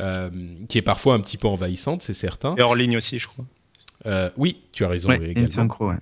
[0.00, 0.30] euh,
[0.68, 2.54] qui est parfois un petit peu envahissante, c'est certain.
[2.56, 3.44] Et hors ligne aussi, je crois.
[4.06, 5.08] Euh, oui, tu as raison.
[5.08, 5.40] Ouais, également.
[5.40, 5.96] une synchro, ouais.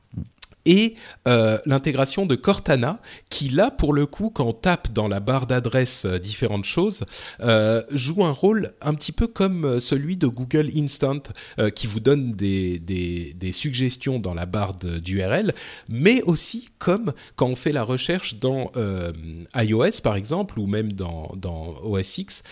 [0.69, 0.97] Et
[1.27, 3.01] euh, l'intégration de Cortana,
[3.31, 7.05] qui là, pour le coup, quand on tape dans la barre d'adresse euh, différentes choses,
[7.41, 11.23] euh, joue un rôle un petit peu comme celui de Google Instant,
[11.75, 15.55] qui vous donne des, des, suggestions dans la barre d'URL,
[15.89, 18.71] mais aussi comme quand on fait la recherche dans
[19.57, 22.43] iOS, par exemple, ou même dans, dans OS X,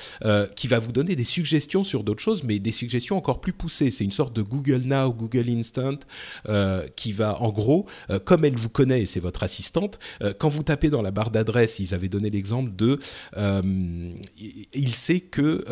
[0.54, 3.90] qui va vous donner des suggestions sur d'autres choses, mais des suggestions encore plus poussées.
[3.90, 5.98] C'est une sorte de Google Now, Google Instant,
[6.96, 10.48] qui va en gros euh, comme elle vous connaît et c'est votre assistante, euh, quand
[10.48, 12.98] vous tapez dans la barre d'adresse, ils avaient donné l'exemple de,
[13.36, 14.12] euh,
[14.72, 15.64] il sait que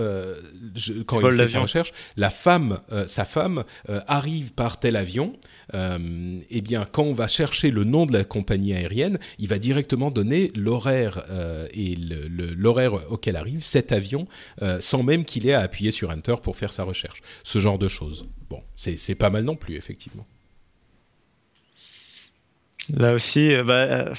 [0.75, 3.65] je, quand il fait sa recherche, la femme, sa femme
[4.07, 5.35] arrive par tel avion.
[5.73, 10.11] Eh bien, quand on va chercher le nom de la compagnie aérienne, il va directement
[10.11, 11.25] donner l'horaire
[11.73, 11.97] et
[12.57, 14.27] l'horaire auquel arrive cet avion,
[14.81, 17.23] sans même qu'il ait à appuyer sur Enter pour faire sa recherche.
[17.43, 18.27] Ce genre de choses.
[18.51, 20.27] Bon, c'est pas mal non plus, effectivement.
[22.93, 24.13] Là aussi, bah,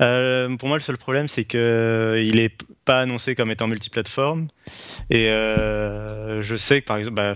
[0.00, 3.66] euh, pour moi, le seul problème, c'est que euh, il est pas annoncé comme étant
[3.66, 4.48] multiplateforme.
[5.10, 7.34] Et euh, je sais que, par exemple, bah,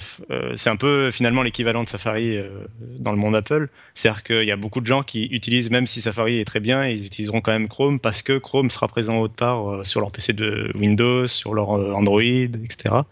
[0.56, 2.38] c'est un peu finalement l'équivalent de Safari
[2.80, 3.68] dans le monde Apple.
[3.94, 6.86] C'est-à-dire qu'il y a beaucoup de gens qui utilisent, même si Safari est très bien,
[6.86, 10.32] ils utiliseront quand même Chrome parce que Chrome sera présent autre part sur leur PC
[10.32, 13.02] de Windows, sur leur Android, etc.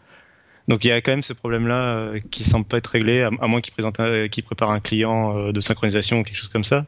[0.69, 3.31] Donc il y a quand même ce problème-là euh, qui semble pas être réglé, à,
[3.31, 3.75] moins qu'ils
[4.31, 6.87] qu préparent un client euh, de synchronisation ou quelque chose comme ça.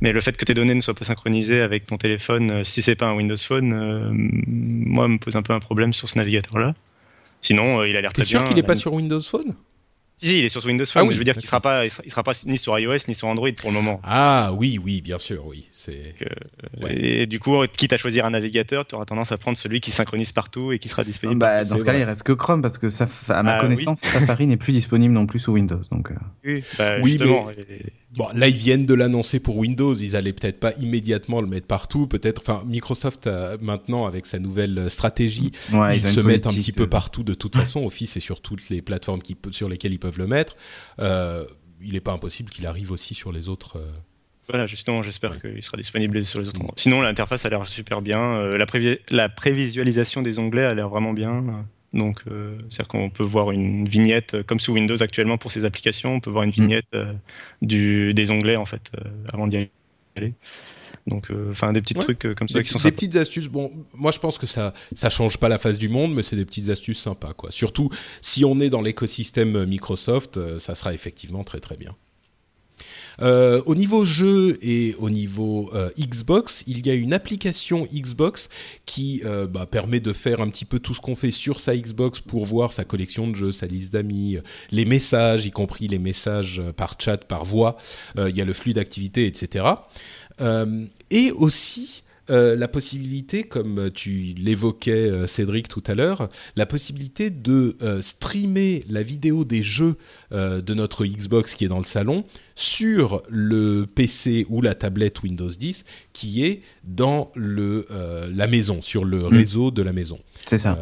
[0.00, 2.82] Mais le fait que tes données ne soient pas synchronisées avec ton téléphone, euh, si
[2.82, 6.18] c'est pas un Windows Phone, euh, moi me pose un peu un problème sur ce
[6.18, 6.74] navigateur-là.
[7.42, 8.24] Sinon, euh, il a l'air très bien.
[8.24, 9.54] T'es sûr qu'il est pas sur Windows Phone?
[10.18, 11.60] Si, si, il est sur Windows Phone, ah oui, mais je veux dire qu'il sera
[11.60, 14.00] pas, il sera, il sera, pas ni sur iOS ni sur Android pour le moment.
[14.02, 15.68] Ah oui, oui, bien sûr, oui.
[15.72, 16.14] C'est.
[16.80, 16.98] Ouais.
[16.98, 19.90] Et du coup, quitte à choisir un navigateur, tu auras tendance à prendre celui qui
[19.90, 21.38] synchronise partout et qui sera disponible.
[21.38, 24.00] Bah, dans ce cas-là, il reste que Chrome parce que ça, à ma ah, connaissance,
[24.04, 24.10] oui.
[24.12, 25.82] Safari n'est plus disponible non plus sous Windows.
[25.90, 26.10] Donc.
[26.44, 27.92] Oui, bah, oui mais.
[28.16, 29.94] Bon, là, ils viennent de l'annoncer pour Windows.
[29.94, 32.06] Ils allaient peut-être pas immédiatement le mettre partout.
[32.06, 36.52] Peut-être, enfin, Microsoft a, maintenant avec sa nouvelle stratégie, ouais, ils, ils se mettent un
[36.54, 37.84] petit peu partout de toute façon.
[37.84, 40.56] Office et sur toutes les plateformes qui, sur lesquelles ils peuvent le mettre.
[40.98, 41.44] Euh,
[41.82, 43.76] il n'est pas impossible qu'il arrive aussi sur les autres.
[43.76, 43.92] Euh...
[44.48, 45.40] Voilà, justement, j'espère ouais.
[45.40, 46.74] qu'il sera disponible sur les autres endroits.
[46.76, 48.20] Sinon, l'interface a l'air super bien.
[48.20, 51.66] Euh, la, prévi la prévisualisation des onglets a l'air vraiment bien.
[51.96, 55.64] Donc, euh, c'est-à-dire qu'on peut voir une vignette, euh, comme sous Windows actuellement pour ces
[55.64, 57.12] applications, on peut voir une vignette euh,
[57.62, 58.92] du, des onglets en fait
[59.32, 59.68] avant d'y
[60.16, 60.34] aller.
[61.06, 62.02] Donc, enfin, des petits ouais.
[62.02, 62.94] trucs comme ça des qui sont Des sympas.
[62.94, 63.48] petites astuces.
[63.48, 66.36] Bon, moi, je pense que ça, ça change pas la face du monde, mais c'est
[66.36, 67.50] des petites astuces sympas, quoi.
[67.50, 67.90] Surtout
[68.20, 71.94] si on est dans l'écosystème Microsoft, ça sera effectivement très très bien.
[73.22, 78.48] Euh, au niveau jeu et au niveau euh, Xbox, il y a une application Xbox
[78.84, 81.76] qui euh, bah, permet de faire un petit peu tout ce qu'on fait sur sa
[81.76, 84.38] Xbox pour voir sa collection de jeux, sa liste d'amis,
[84.70, 87.76] les messages, y compris les messages par chat, par voix.
[88.16, 89.64] il y a le flux d'activité, etc.
[91.10, 97.30] et aussi euh, la possibilité, comme tu l'évoquais euh, Cédric tout à l'heure, la possibilité
[97.30, 99.96] de euh, streamer la vidéo des jeux
[100.32, 102.24] euh, de notre Xbox qui est dans le salon
[102.54, 108.82] sur le PC ou la tablette Windows 10 qui est dans le, euh, la maison,
[108.82, 109.26] sur le mmh.
[109.26, 110.18] réseau de la maison.
[110.48, 110.78] C'est ça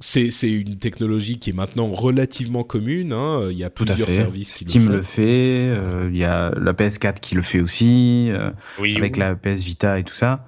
[0.00, 3.12] c'est une technologie qui est maintenant relativement commune.
[3.12, 3.48] Hein.
[3.50, 5.68] Il y a Tout plusieurs services qui Steam le, le fait.
[5.70, 9.20] Euh, il y a la PS4 qui le fait aussi, euh, oui, avec oui.
[9.20, 10.46] la PS Vita et tout ça.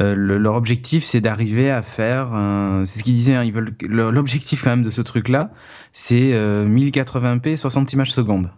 [0.00, 2.30] Euh, le, leur objectif, c'est d'arriver à faire.
[2.32, 3.34] Euh, c'est ce qu'ils disaient.
[3.34, 3.74] Hein, ils veulent.
[3.86, 5.50] L'objectif quand même de ce truc-là,
[5.92, 8.50] c'est euh, 1080p 60 images secondes.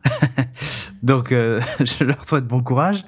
[1.02, 3.04] Donc, euh, je leur souhaite bon courage.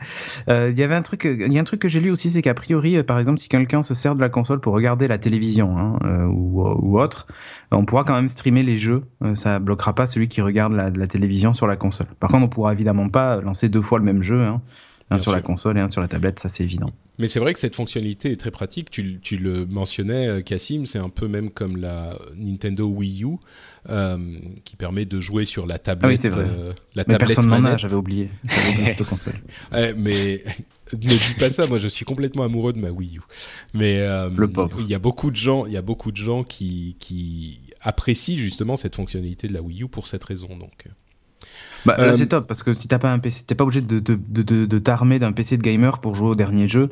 [0.48, 1.24] Euh, Il y avait un truc.
[1.24, 3.48] Il y a un truc que j'ai lu aussi, c'est qu'a priori, par exemple, si
[3.48, 7.26] quelqu'un se sert de la console pour regarder la télévision hein, ou, ou, autre,
[7.70, 9.04] on pourra quand même streamer les jeux.
[9.34, 12.06] ça bloquera pas celui qui regarde la, la, télévision sur la console.
[12.18, 14.42] Par contre, on pourra évidemment pas lancer deux fois le même jeu.
[14.42, 14.60] Hein.
[15.10, 15.32] Un sur sûr.
[15.32, 16.90] la console et un sur la tablette, ça c'est évident.
[17.18, 18.90] Mais c'est vrai que cette fonctionnalité est très pratique.
[18.90, 23.36] Tu, tu le mentionnais, Cassim, c'est un peu même comme la Nintendo Wii U,
[23.88, 24.18] euh,
[24.64, 26.04] qui permet de jouer sur la tablette.
[26.04, 26.44] Ah oui, c'est vrai.
[26.46, 28.30] Euh, la mais tablette personne n'en a, j'avais oublié.
[28.84, 29.40] cette console.
[29.72, 30.44] Ouais, mais
[30.92, 31.66] ne dis pas ça.
[31.66, 33.20] Moi, je suis complètement amoureux de ma Wii U.
[33.74, 34.76] Mais euh, le pauvre.
[34.80, 38.36] Il y a beaucoup de gens, il y a beaucoup de gens qui, qui apprécient
[38.36, 40.48] justement cette fonctionnalité de la Wii U pour cette raison.
[40.56, 40.88] Donc.
[41.86, 43.98] Bah, euh, c'est top parce que si t'as pas un PC, t'es pas obligé de,
[43.98, 46.90] de, de, de t'armer d'un PC de gamer pour jouer au dernier jeu.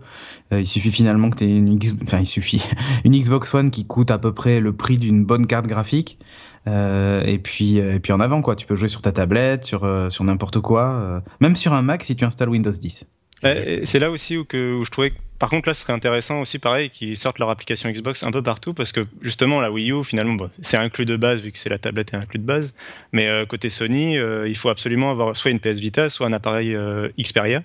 [0.53, 2.63] Euh, il suffit finalement que t'aies une, enfin il suffit
[3.05, 6.19] une Xbox One qui coûte à peu près le prix d'une bonne carte graphique.
[6.67, 9.87] Euh, et puis et puis en avant quoi, tu peux jouer sur ta tablette, sur
[10.11, 13.07] sur n'importe quoi, même sur un Mac si tu installes Windows 10.
[13.43, 16.59] C'est là aussi où, que, où je trouvais par contre, là, ce serait intéressant aussi,
[16.59, 20.05] pareil, qu'ils sortent leur application Xbox un peu partout, parce que justement, la Wii U,
[20.05, 22.73] finalement, c'est inclus de base, vu que c'est la tablette est inclus de base.
[23.13, 26.33] Mais euh, côté Sony, euh, il faut absolument avoir soit une PS Vita, soit un
[26.33, 27.63] appareil euh, Xperia.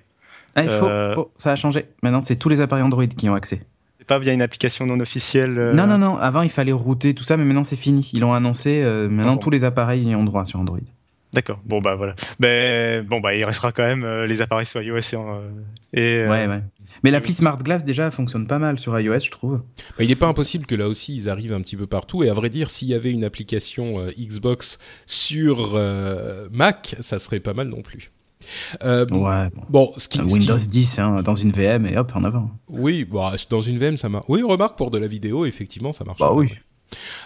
[0.56, 1.86] Ah, il faut, ça a changé.
[2.02, 3.62] Maintenant, c'est tous les appareils Android qui ont accès.
[4.00, 6.18] C'est pas via une application non officielle Non, non, non.
[6.18, 8.10] Avant, il fallait router tout ça, mais maintenant, c'est fini.
[8.14, 8.84] Ils l'ont annoncé.
[9.10, 10.80] maintenant, tous les appareils y ont droit sur Android.
[11.34, 11.60] D'accord.
[11.66, 12.16] Bon bah voilà.
[12.40, 15.00] Ben bon bah il restera quand même les appareils sur iOS
[15.94, 16.62] et, et ouais ouais.
[17.04, 19.62] Mais l'appli Smart Glass déjà fonctionne pas mal sur iOS, je trouve.
[19.98, 22.24] Bah, il n'est pas impossible que là aussi ils arrivent un petit peu partout.
[22.24, 27.20] Et à vrai dire, s'il y avait une application euh, Xbox sur euh, Mac, ça
[27.20, 28.12] serait pas mal non plus.
[28.84, 29.50] Euh, ouais.
[29.70, 32.50] Bon, ce qui, Windows 10 hein, dans une VM et hop en avant.
[32.70, 34.26] Oui, bon, dans une VM ça marche.
[34.28, 36.20] Oui, remarque pour de la vidéo, effectivement, ça marche.
[36.20, 36.50] Bah oui.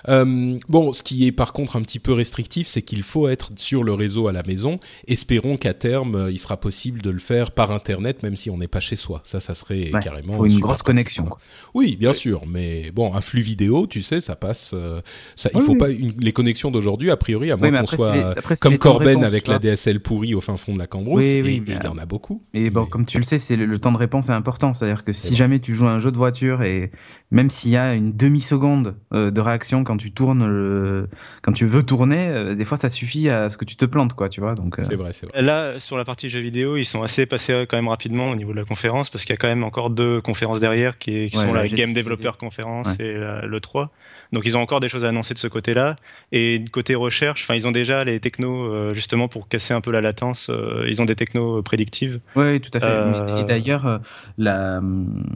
[0.09, 3.51] Euh, bon, ce qui est par contre un petit peu restrictif, c'est qu'il faut être
[3.55, 4.79] sur le réseau à la maison.
[5.07, 8.57] Espérons qu'à terme, euh, il sera possible de le faire par Internet, même si on
[8.57, 9.21] n'est pas chez soi.
[9.23, 10.33] Ça, ça serait carrément.
[10.33, 11.25] Il faut une grosse connexion.
[11.25, 11.39] Quoi.
[11.73, 14.71] Oui, bien sûr, mais bon, un flux vidéo, tu sais, ça passe.
[14.73, 15.01] Euh,
[15.35, 19.23] ça, il faut pas les connexions d'aujourd'hui, a priori, à moins qu'on soit comme Corben
[19.23, 21.23] avec la DSL pourrie au fin fond de la cambrousse.
[21.23, 22.43] Oui, et, il y en a beaucoup.
[22.53, 24.73] Et bon, comme tu le sais, c'est le, temps de réponse est important.
[24.73, 26.91] C'est-à-dire que si jamais tu joues à un jeu de voiture et
[27.31, 31.07] même s'il y a une demi seconde de réaction quand tu tournes,
[31.41, 34.13] quand tu veux tourner, euh, des fois ça suffit à ce que tu te plantes,
[34.13, 34.55] quoi, tu vois.
[34.55, 34.83] Donc euh.
[34.83, 35.41] c'est vrai, c'est vrai.
[35.41, 38.51] Là, sur la partie jeux vidéo, ils sont assez passés quand même rapidement au niveau
[38.51, 41.53] de la conférence parce qu'il y a quand même encore deux conférences derrière qui, sont
[41.53, 43.91] la Game Developer Conference et le 3.
[44.33, 45.95] Donc ils ont encore des choses à annoncer de ce côté-là.
[46.31, 49.91] Et côté recherche, enfin ils ont déjà les technos euh, justement pour casser un peu
[49.91, 50.49] la latence.
[50.49, 52.19] Euh, ils ont des technos prédictives.
[52.35, 52.87] Oui, tout à fait.
[52.87, 54.01] Et euh, d'ailleurs,
[54.39, 54.81] la,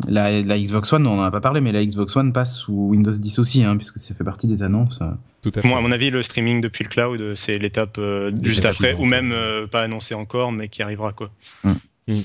[0.08, 3.12] la, Xbox One, on n'en a pas parlé, mais la Xbox One passe sous Windows
[3.12, 5.00] 10 aussi, hein, puisque ça fait partie des annonces.
[5.44, 5.68] Tout à fait.
[5.68, 8.02] Moi, à mon avis, le streaming depuis le cloud, c'est l'étape
[8.42, 9.34] juste après, ou même
[9.72, 11.30] pas annoncé encore, mais qui arrivera quoi.
[11.64, 11.74] Mm.
[12.08, 12.22] Mm.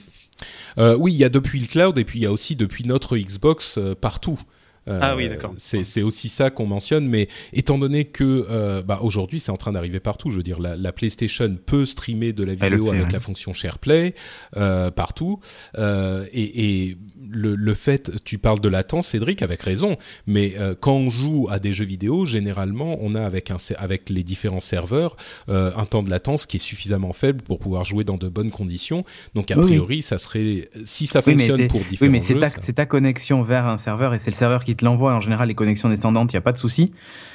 [0.97, 3.19] oui, il y a depuis le cloud et puis il y a aussi depuis notre
[3.19, 4.41] Xbox partout.
[4.89, 5.55] Euh, ah oui, d'accord.
[5.57, 9.73] C'est aussi ça qu'on mentionne, mais étant donné que euh, bah, aujourd'hui c'est en train
[9.73, 13.53] d'arriver partout, je veux dire la, PlayStation peut streamer de la vidéo avec la fonction
[13.55, 14.15] SharePlay
[14.57, 15.41] euh, partout,
[15.79, 16.97] et, et
[17.33, 21.59] le, le, fait, tu parles de latence, Cédric, avec raison, mais quand on joue à
[21.59, 25.17] des jeux vidéo, généralement on a avec, un, avec les différents serveurs
[25.49, 29.05] un temps de latence qui est suffisamment faible pour pouvoir jouer dans de bonnes conditions.
[29.35, 32.87] Donc a priori, ça serait si ça fonctionne pour différents oui, mais c'est ta, ta,
[32.87, 35.15] connexion vers un serveur et c'est le serveur qui te l'envoie.
[35.15, 36.93] En général, les connexions descendantes, il n'y a pas de souci.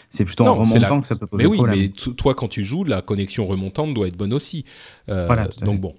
[0.10, 1.80] C'est plutôt en remontant que ça peut poser mais oui, problème.
[1.80, 4.66] Mais toi, quand tu joues, la connexion remontante doit être bonne aussi.
[5.10, 5.96] Euh, voilà, donc bon.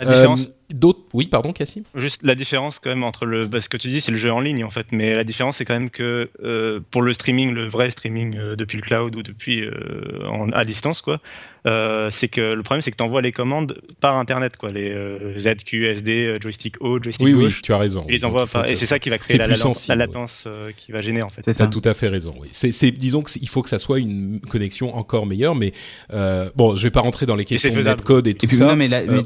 [0.00, 1.00] La différence, euh, d'autres.
[1.12, 1.82] Oui, pardon, Cassim.
[1.94, 4.40] Juste la différence quand même entre le, ce que tu dis, c'est le jeu en
[4.40, 7.68] ligne en fait, mais la différence c'est quand même que euh, pour le streaming, le
[7.68, 11.20] vrai streaming euh, depuis le cloud ou depuis euh, en, à distance quoi,
[11.64, 14.92] c'est que le problème c'est que tu envoies les commandes par internet quoi, les
[15.38, 17.56] ZQ, SD, joystick haut, joystick oui, gauche.
[17.56, 18.04] Oui, tu as raison.
[18.08, 18.18] Et,
[18.76, 21.42] c'est ça qui va créer la, latence qui va gêner en fait.
[21.42, 22.34] Tu as tout à fait raison.
[22.38, 22.48] Oui.
[22.52, 25.72] C'est, disons qu'il faut que ça soit une connexion encore meilleure, mais
[26.56, 28.76] bon, je vais pas rentrer dans les questions de netcode et tout ça.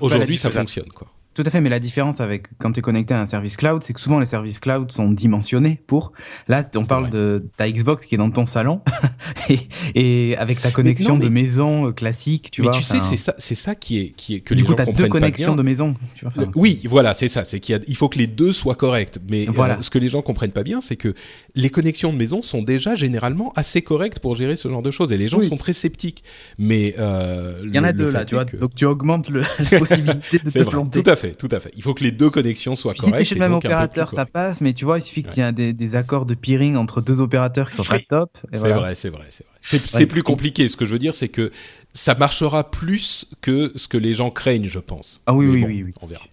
[0.01, 1.09] Aujourd'hui, ça fonctionne quoi.
[1.37, 3.83] Tout à fait, mais la différence avec quand tu es connecté à un service cloud,
[3.83, 6.13] c'est que souvent les services cloud sont dimensionnés pour.
[6.49, 8.81] Là, on parle de ta Xbox qui est dans ton salon
[9.51, 9.59] et,
[9.95, 12.75] et, avec ta connexion de maison euh, classique, tu mais vois.
[12.75, 14.71] Mais tu sais, c'est ça, c'est ça qui est, qui est que du les coup,
[14.71, 15.95] gens comprennent deux connexions de maison.
[16.15, 17.45] Tu vois, oui, voilà, c'est ça.
[17.45, 19.19] C'est qu'il a, il faut que les deux soient corrects.
[19.29, 19.83] Mais euh, voilà.
[19.83, 21.13] ce que les gens comprennent pas bien, c'est que
[21.55, 25.13] les connexions de maison sont déjà généralement assez correctes pour gérer ce genre de choses
[25.13, 26.25] et les gens sont très sceptiques.
[26.57, 28.47] Mais euh, il y en a deux là, tu vois.
[28.47, 31.03] Donc tu augmentes le, la possibilité de te planter.
[31.03, 31.71] Tout à fait tout à fait.
[31.77, 33.17] Il faut que les deux connexions soient correctes.
[33.17, 35.47] Si es chez le même opérateur, ça passe, mais tu vois, il suffit qu'il y
[35.47, 38.37] ait des, des, accords de peering entre deux opérateurs qui sont pas top.
[38.53, 39.57] C'est vrai, c'est vrai, c'est vrai.
[39.61, 40.69] C'est plus compliqué.
[40.69, 41.51] Ce que je veux dire, c'est que
[41.97, 45.21] ça marchera plus que ce que les gens craignent, je pense.
[45.27, 46.25] Ah oui, oui, oui, oui, On verra.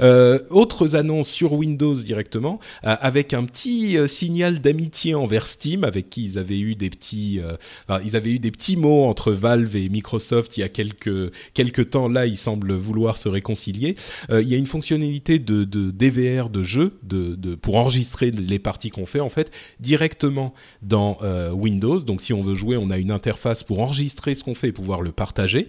[0.00, 5.84] Euh, autres annonces sur Windows directement, euh, avec un petit euh, signal d'amitié envers Steam,
[5.84, 7.40] avec qui ils avaient eu des petits,
[7.88, 11.32] enfin, ils avaient eu des petits mots entre Valve et Microsoft il y a quelques
[11.54, 12.08] quelques temps.
[12.08, 13.94] Là, ils semblent vouloir se réconcilier.
[14.30, 18.58] il y a une fonctionnalité de, de DVR de jeu, de, de pour enregistrer les
[18.58, 21.18] parties qu'on fait en fait directement dans
[21.52, 22.00] Windows.
[22.00, 24.72] Donc, si on veut jouer, on a une interface pour enregistrer ce qu'on fait et
[24.72, 25.68] pouvoir le partager.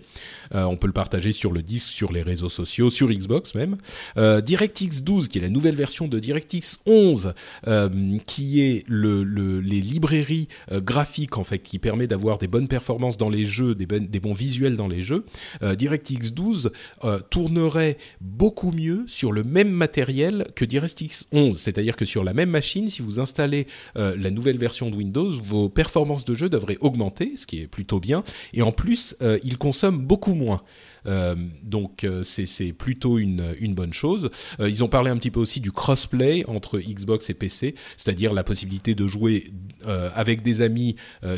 [0.52, 3.78] on peut le partager sur le disque, sur les réseaux sociaux, sur Xbox même.
[4.18, 7.34] DirectX 12, qui est la nouvelle version de DirectX 11,
[8.26, 9.24] qui est le,
[9.60, 13.86] les librairies graphiques en fait, qui permet d'avoir des bonnes performances dans les jeux, des,
[13.86, 15.26] des bons visuels dans les jeux.
[15.62, 16.72] DirectX 12
[17.30, 22.50] tournerait beaucoup mieux sur le même matériel que DirectX 11, c'est-à-dire que sur la même
[22.50, 27.34] machine, si vous installez la nouvelle version de Windows, vos performances de jeu devraient augmenter,
[27.36, 28.24] ce qui est plutôt bien,
[28.54, 30.62] et en plus, euh, il consomme beaucoup moins.
[31.08, 34.30] Euh, donc euh, c'est plutôt une, une, bonne chose.
[34.60, 38.34] Euh, ils ont parlé un petit peu aussi du crossplay entre Xbox et PC, c'est-à-dire
[38.34, 39.46] la possibilité de jouer
[40.16, 40.96] avec des amis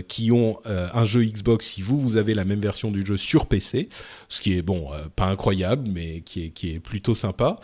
[0.07, 3.45] qui ont un jeu Xbox si vous vous avez la même version du jeu sur
[3.45, 3.89] PC,
[4.29, 7.57] ce qui est bon pas incroyable mais qui est qui est plutôt sympa.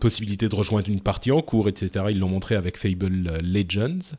[0.00, 2.06] possibilité de rejoindre une partie en cours, etc.
[2.10, 3.08] Ils l'ont montré avec Fable
[3.42, 4.14] Legends.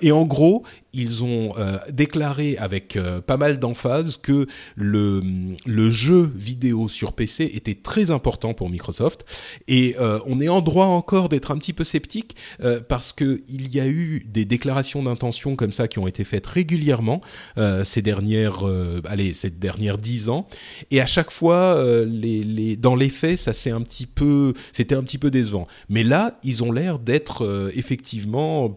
[0.00, 0.64] et en gros,
[0.94, 1.52] ils ont
[1.90, 5.22] déclaré avec pas mal d'emphase que le,
[5.66, 9.24] le jeu vidéo sur PC était très important pour Microsoft.
[9.68, 13.42] Et euh, on est en droit encore d'être un petit peu sceptique euh, parce que
[13.48, 17.20] il y a eu des déclarations d'intention comme ça qui ont été faites régulièrement
[17.58, 18.64] euh, ces dernières
[19.06, 20.46] allez ces dernières dix ans.
[20.90, 24.94] Et à chaque fois les, les, dans les faits ça c'est un petit peu c'était
[24.94, 25.66] un petit peu décevant.
[25.88, 28.74] Mais là ils ont l'air d'être effectivement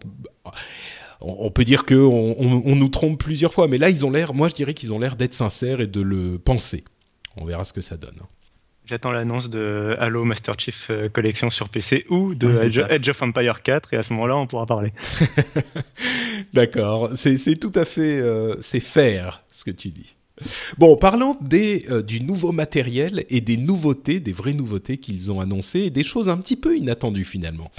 [1.20, 4.48] on, peut dire qu'on on, nous trompe plusieurs fois, mais là, ils ont l'air, moi
[4.48, 6.84] je dirais qu'ils ont l'air d'être sincères et de le penser.
[7.36, 8.18] On verra ce que ça donne.
[8.86, 12.54] J'attends l'annonce de Halo Master Chief euh, Collection sur PC ou de
[12.88, 14.92] Edge, of Empire 4 et à ce moment-là on pourra parler.
[16.54, 20.14] D'accord, c'est tout à fait euh, c'est faire ce que tu dis.
[20.78, 25.40] Bon, parlons des, euh, du nouveau matériel et des nouveautés, des vraies nouveautés qu'ils ont
[25.40, 27.70] annoncées et des choses un petit peu inattendues finalement.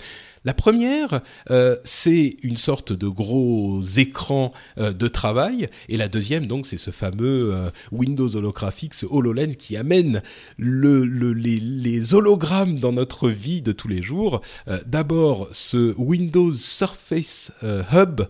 [0.47, 1.19] La première,
[1.51, 6.77] euh, c'est une sorte de gros écran euh, de travail, et la deuxième, donc, c'est
[6.77, 10.21] ce fameux euh, Windows holographique, ce HoloLens qui amène
[10.57, 14.39] le, les, les, hologrammes dans notre vie de tous les jours.
[14.85, 17.51] D'abord, ce Windows Surface
[17.91, 18.21] Hub.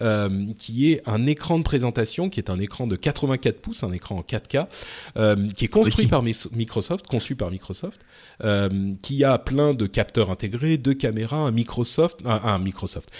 [0.00, 3.92] Euh, qui est un écran de présentation, qui est un écran de 84 pouces, un
[3.92, 4.66] écran en 4K,
[5.16, 8.00] euh, qui est construit par Microsoft, conçu par Microsoft,
[8.42, 13.10] euh, qui a plein de capteurs intégrés, deux caméras, un Microsoft, un, Microsoft,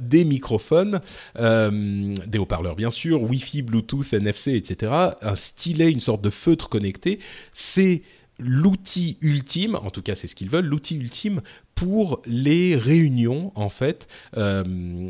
[0.00, 1.00] des microphones,
[1.36, 4.92] des haut-parleurs bien sûr, Wi-Fi, Bluetooth, NFC, etc.
[5.22, 7.18] Un stylet, une sorte de feutre connecté.
[7.52, 8.02] C'est
[8.38, 11.40] l'outil ultime, en tout cas c'est ce qu'ils veulent, l'outil ultime
[11.74, 14.08] pour les réunions en fait.
[14.36, 15.08] Euh,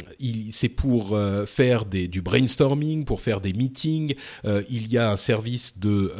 [0.51, 4.15] c'est pour euh, faire des, du brainstorming, pour faire des meetings.
[4.45, 6.13] Euh, il y a un service de,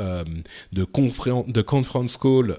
[0.73, 0.87] de,
[1.53, 2.57] de conference call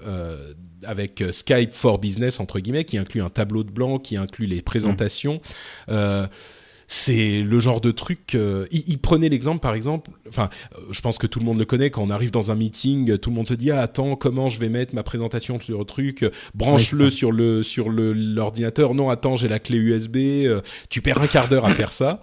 [0.84, 4.62] avec Skype for Business entre guillemets qui inclut un tableau de blanc, qui inclut les
[4.62, 5.40] présentations
[6.92, 8.34] c'est le genre de truc.
[8.34, 10.10] Euh, il, prenait l'exemple, par exemple.
[10.28, 11.88] Enfin, euh, je pense que tout le monde le connaît.
[11.88, 14.58] Quand on arrive dans un meeting, tout le monde se dit ah, attends, comment je
[14.58, 18.94] vais mettre ma présentation sur le truc Branche-le sur le sur le l'ordinateur.
[18.94, 20.16] Non, attends, j'ai la clé USB.
[20.16, 22.20] Euh, tu perds un quart d'heure à faire ça.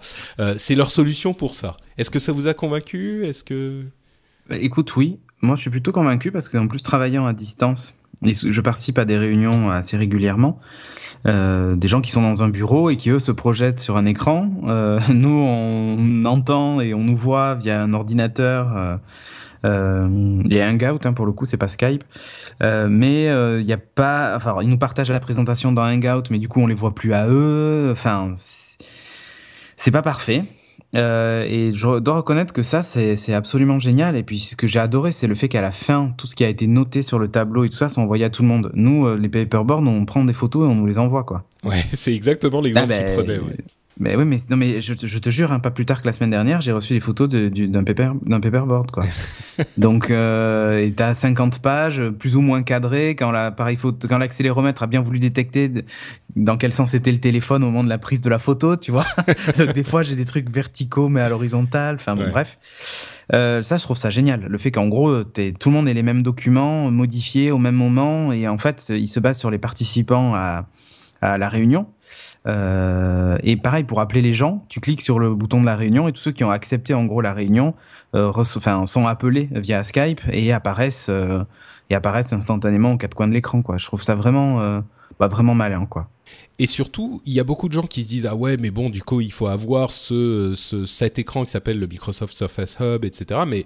[0.58, 1.78] c'est leur solution pour ça.
[1.96, 3.24] Est-ce que ça vous a convaincu?
[3.24, 3.84] Est-ce que
[4.50, 5.18] bah, Écoute, oui.
[5.40, 9.16] Moi, je suis plutôt convaincu parce qu'en plus, travaillant à distance, je participe à des
[9.16, 10.58] réunions assez régulièrement.
[11.26, 14.06] Euh, des gens qui sont dans un bureau et qui eux se projettent sur un
[14.06, 14.50] écran.
[14.66, 18.76] Euh, nous, on entend et on nous voit via un ordinateur.
[18.76, 18.96] Euh,
[19.64, 22.04] euh, a Hangout hein, pour le coup, c'est pas Skype,
[22.62, 24.34] euh, mais il y a pas.
[24.36, 27.12] Enfin, ils nous partagent la présentation dans Hangout, mais du coup, on les voit plus
[27.12, 27.88] à eux.
[27.90, 28.34] Enfin,
[29.76, 30.44] c'est pas parfait.
[30.94, 34.16] Euh, et je dois reconnaître que ça, c'est absolument génial.
[34.16, 36.44] Et puis, ce que j'ai adoré, c'est le fait qu'à la fin, tout ce qui
[36.44, 38.70] a été noté sur le tableau et tout ça, sont envoyé à tout le monde.
[38.74, 41.44] Nous, euh, les paperboards, on prend des photos et on nous les envoie, quoi.
[41.64, 43.38] Ouais, c'est exactement l'exemple ah, qu'il prenait.
[43.38, 43.56] Ouais.
[44.00, 46.12] Mais oui, mais non, mais je, je te jure, hein, pas plus tard que la
[46.12, 49.04] semaine dernière, j'ai reçu des photos d'un paper, d'un paperboard, quoi.
[49.76, 55.72] Donc, euh, t'as 50 pages, plus ou moins cadrées, quand l'accéléromètre a bien voulu détecter
[56.36, 58.92] dans quel sens était le téléphone au moment de la prise de la photo, tu
[58.92, 59.06] vois.
[59.58, 61.96] Donc des fois, j'ai des trucs verticaux mais à l'horizontale.
[61.96, 62.58] Enfin bon, bref.
[63.34, 64.46] Euh, ça, je trouve ça génial.
[64.48, 68.32] Le fait qu'en gros, tout le monde ait les mêmes documents modifiés au même moment
[68.32, 70.66] et en fait, il se base sur les participants à,
[71.20, 71.88] à la réunion.
[72.46, 76.08] Euh, et pareil, pour appeler les gens, tu cliques sur le bouton de la réunion
[76.08, 77.74] et tous ceux qui ont accepté en gros la réunion
[78.14, 78.32] euh,
[78.86, 81.42] sont appelés via Skype et apparaissent, euh,
[81.90, 83.62] et apparaissent instantanément aux quatre coins de l'écran.
[83.62, 83.78] Quoi.
[83.78, 84.82] Je trouve ça vraiment
[85.18, 86.08] pas vraiment malin, quoi.
[86.58, 88.88] Et surtout, il y a beaucoup de gens qui se disent ah ouais, mais bon,
[88.90, 93.04] du coup, il faut avoir ce, ce cet écran qui s'appelle le Microsoft Surface Hub,
[93.04, 93.40] etc.
[93.46, 93.64] Mais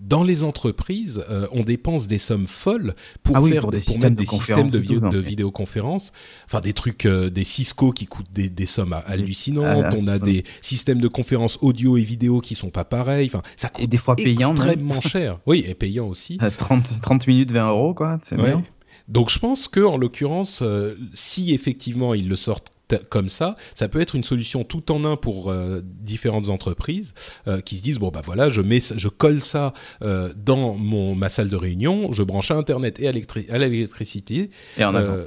[0.00, 3.80] dans les entreprises, euh, on dépense des sommes folles pour Ah oui, faire pour des
[3.80, 6.12] systèmes de des systèmes de, vi- tout, vidéoconférence,
[6.46, 9.84] enfin des trucs, euh, des Cisco qui coûtent des, des sommes hallucinantes.
[9.92, 13.26] Ah, on a des systèmes de conférences audio et vidéo qui sont pas pareils.
[13.26, 14.56] Enfin, ça coûte Et des fois payants, même.
[14.56, 15.38] extrêmement cher.
[15.46, 16.38] Oui, et payant aussi.
[16.42, 18.18] Euh, 30, 30 minutes, 20 euros, quoi.
[18.22, 18.54] C'est Ouais.
[18.54, 18.62] bien.
[19.08, 23.88] Donc je pense que en l'occurrence, euh, si effectivement ils le sortent comme ça, ça
[23.88, 27.14] peut être une solution tout en un pour euh, différentes entreprises
[27.48, 29.72] euh, qui se disent bon bah voilà, je mets, ça- je colle ça
[30.02, 33.58] euh, dans mon ma salle de réunion, je branche à internet et à l'électri- à
[33.58, 35.26] l'électricité Et euh,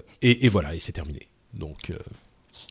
[0.49, 1.27] voilà et c'est terminé.
[1.53, 1.97] Donc euh,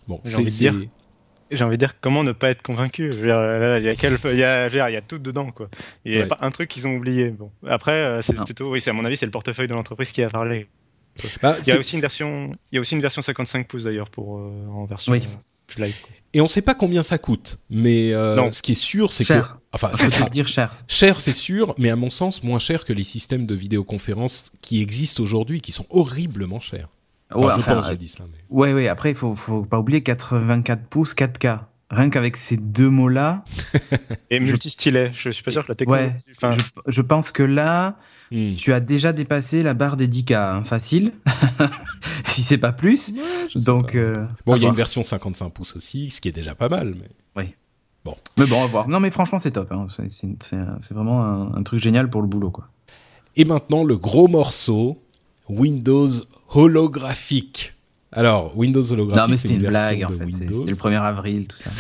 [0.08, 2.62] bon, J'ai c'est envie de dire, c'est- J'ai envie de dire comment ne pas être
[2.62, 3.12] convaincu.
[3.14, 5.68] Il y a quel- il y a, il y tout dedans quoi.
[6.04, 6.26] Il n'y a Ouais.
[6.26, 7.28] pas un truc qu'ils ont oublié.
[7.30, 7.50] Bon.
[7.68, 10.30] Après, c'est plutôt, oui, c'est à mon avis, c'est le portefeuille de l'entreprise qui a
[10.30, 10.66] parlé.
[11.42, 13.84] Bah, Il y a aussi une version, il y a aussi une version 55 pouces
[13.84, 15.22] d'ailleurs pour euh, en version Oui.
[15.24, 15.36] euh,
[15.66, 16.00] plus light.
[16.02, 16.10] quoi.
[16.34, 18.52] et on sait pas combien ça coûte, mais euh, Non.
[18.52, 19.58] ce qui est sûr c'est que Cher.
[19.72, 20.74] enfin Ça sera dire cher.
[20.88, 24.80] Cher, c'est sûr, mais à mon sens, moins cher que les systèmes de vidéoconférence qui
[24.82, 26.88] existent aujourd'hui, qui sont horriblement chers.
[27.34, 28.24] Enfin, Ouais, je enfin, pense, euh, je dis ça.
[28.30, 31.60] mais- Ouais, ouais, après, il faut, faut pas oublier 84 pouces 4K.
[31.92, 33.44] Rien qu'avec ces deux mots-là,
[34.30, 35.12] Et Je- multi-stylet.
[35.14, 36.04] Je suis pas sûr que la technologie.
[36.06, 37.96] ouais, enfin, je, je pense que là,
[38.30, 38.54] Hmm.
[38.56, 41.12] tu as déjà dépassé la barre des 10K, hein, facile,
[42.24, 43.12] si c'est pas plus.
[43.56, 43.98] Donc, pas.
[43.98, 46.54] euh, bon, à il y a une version 55 pouces aussi, ce qui est déjà
[46.54, 46.94] pas mal.
[46.98, 47.08] Mais...
[48.38, 48.88] Mais bon, on va voir.
[48.88, 49.70] Non, mais franchement, c'est top.
[49.70, 49.86] hein.
[50.08, 52.68] C'est vraiment un, un truc génial pour le boulot, quoi.
[53.36, 55.02] Et maintenant, le gros morceau,
[55.50, 56.08] Windows
[56.48, 57.74] holographique.
[58.12, 60.30] Alors, Windows holographique, Non, mais c'était une blague, en fait.
[60.30, 61.70] C'était le 1er avril, tout ça.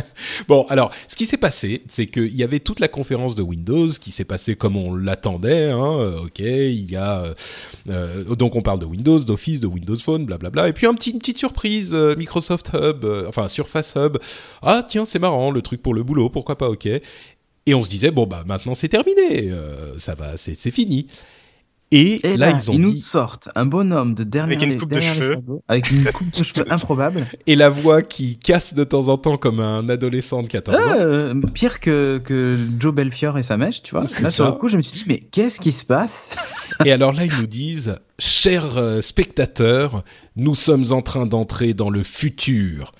[0.48, 3.88] Bon, alors, ce qui s'est passé, c'est qu'il y avait toute la conférence de Windows
[3.88, 5.70] qui s'est passée comme on l'attendait.
[5.70, 7.34] Hein, euh, ok, il y a euh,
[7.88, 10.68] euh, donc on parle de Windows, d'Office, de Windows Phone, blablabla.
[10.68, 14.18] Et puis un petit, une petite surprise, euh, Microsoft Hub, euh, enfin Surface Hub.
[14.62, 16.86] Ah tiens, c'est marrant, le truc pour le boulot, pourquoi pas, ok.
[17.66, 19.50] Et on se disait bon bah maintenant c'est terminé,
[19.96, 21.06] ça va, c'est c'est fini.
[21.96, 24.72] Et, Et là, là, ils ont nous dit sortent un bonhomme de dernière Avec une
[24.74, 25.34] les- coupe de derrière les cheveux.
[25.34, 27.26] sabots, avec une coupe de cheveux improbable.
[27.46, 30.90] et la voix qui casse de temps en temps comme un adolescent de 14 ans.
[30.98, 34.04] Euh, pire que, que Joe Belfior et sa mèche, tu vois.
[34.20, 36.30] Là, sur le coup, je me suis dit, mais qu'est-ce qui se passe?
[36.84, 40.02] Et alors là, ils nous disent, chers euh, spectateurs,
[40.36, 42.90] nous sommes en train d'entrer dans le futur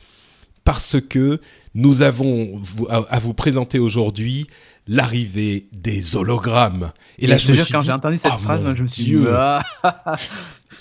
[0.65, 1.41] parce que
[1.75, 2.61] nous avons
[3.11, 4.47] à vous présenter aujourd'hui
[4.87, 6.93] l'arrivée des hologrammes.
[7.19, 8.75] Et là, je je, te me jure, suis quand j'ai entendu cette ah, phrase, moi,
[8.77, 9.21] je me suis Dieu.
[9.21, 9.63] dit, ah.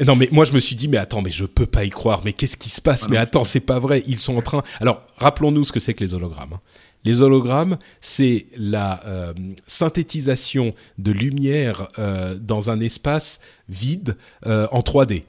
[0.06, 2.22] Non, mais moi, je me suis dit, mais attends, mais je peux pas y croire.
[2.26, 3.04] Mais qu'est-ce qui se passe?
[3.04, 4.04] Ouais, Mais attends, c'est pas vrai.
[4.08, 4.64] Ils sont en train.
[4.82, 6.54] Alors, rappelons-nous ce que c'est que les hologrammes.
[6.54, 6.60] hein.
[7.06, 9.34] Les hologrammes, c'est la euh,
[9.66, 13.40] synthétisation de lumière euh, dans un espace
[13.70, 15.24] vide euh, en 3D.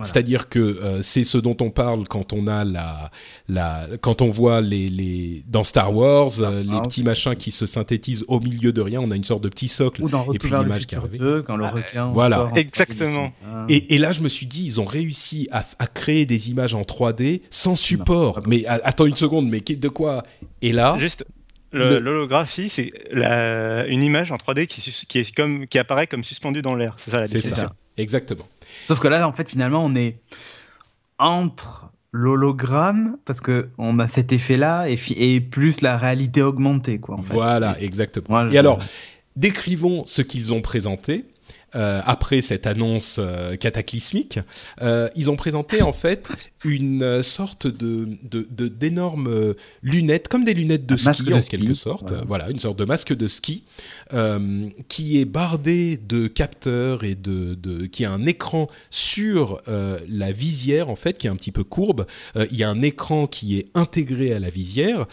[0.00, 0.12] Voilà.
[0.12, 3.10] C'est-à-dire que euh, c'est ce dont on parle quand on a la,
[3.48, 7.66] la quand on voit les, les dans Star Wars euh, les petits machins qui se
[7.66, 9.00] synthétisent au milieu de rien.
[9.00, 11.18] On a une sorte de petit socle Ou dans et puis l'image qui arrive.
[11.18, 12.36] 2, quand le requin Voilà.
[12.36, 13.32] sort en Exactement.
[13.46, 13.66] Ah.
[13.68, 16.74] Et, et là, je me suis dit, ils ont réussi à, à créer des images
[16.74, 18.40] en 3D sans support.
[18.46, 20.22] mais attends une seconde, mais de quoi?
[20.62, 21.24] Et là, Juste,
[21.72, 26.62] le- l'holographie, c'est la- une image en 3D qui, est comme, qui apparaît comme suspendue
[26.62, 26.96] dans l'air.
[26.98, 28.46] C'est ça la c'est ça, exactement.
[28.88, 30.20] Sauf que là, en fait, finalement, on est
[31.18, 37.16] entre l'hologramme, parce que on a cet effet-là, et, plus la réalité augmentée, quoi.
[37.16, 37.34] En fait.
[37.34, 38.26] Voilà, exactement.
[38.28, 38.78] Moi, je- Et alors,
[39.36, 41.24] décrivons ce qu'ils ont présenté.
[41.76, 44.40] euh, après cette annonce euh, cataclysmique,
[44.82, 46.28] euh, ils ont présenté en fait
[46.64, 51.40] une sorte de de- de- d'énormes euh, lunettes, comme des lunettes de ski de en
[51.40, 52.08] ski, quelque sorte.
[52.08, 52.24] voilà.
[52.26, 52.50] Voilà.
[52.50, 53.64] une sorte de masque de ski
[54.12, 59.98] euh, qui est bardé de capteurs et de, de qui a un écran sur euh,
[60.08, 62.06] la visière en fait, qui est un petit peu courbe.
[62.36, 65.06] Euh, il y a un écran qui est intégré à la visière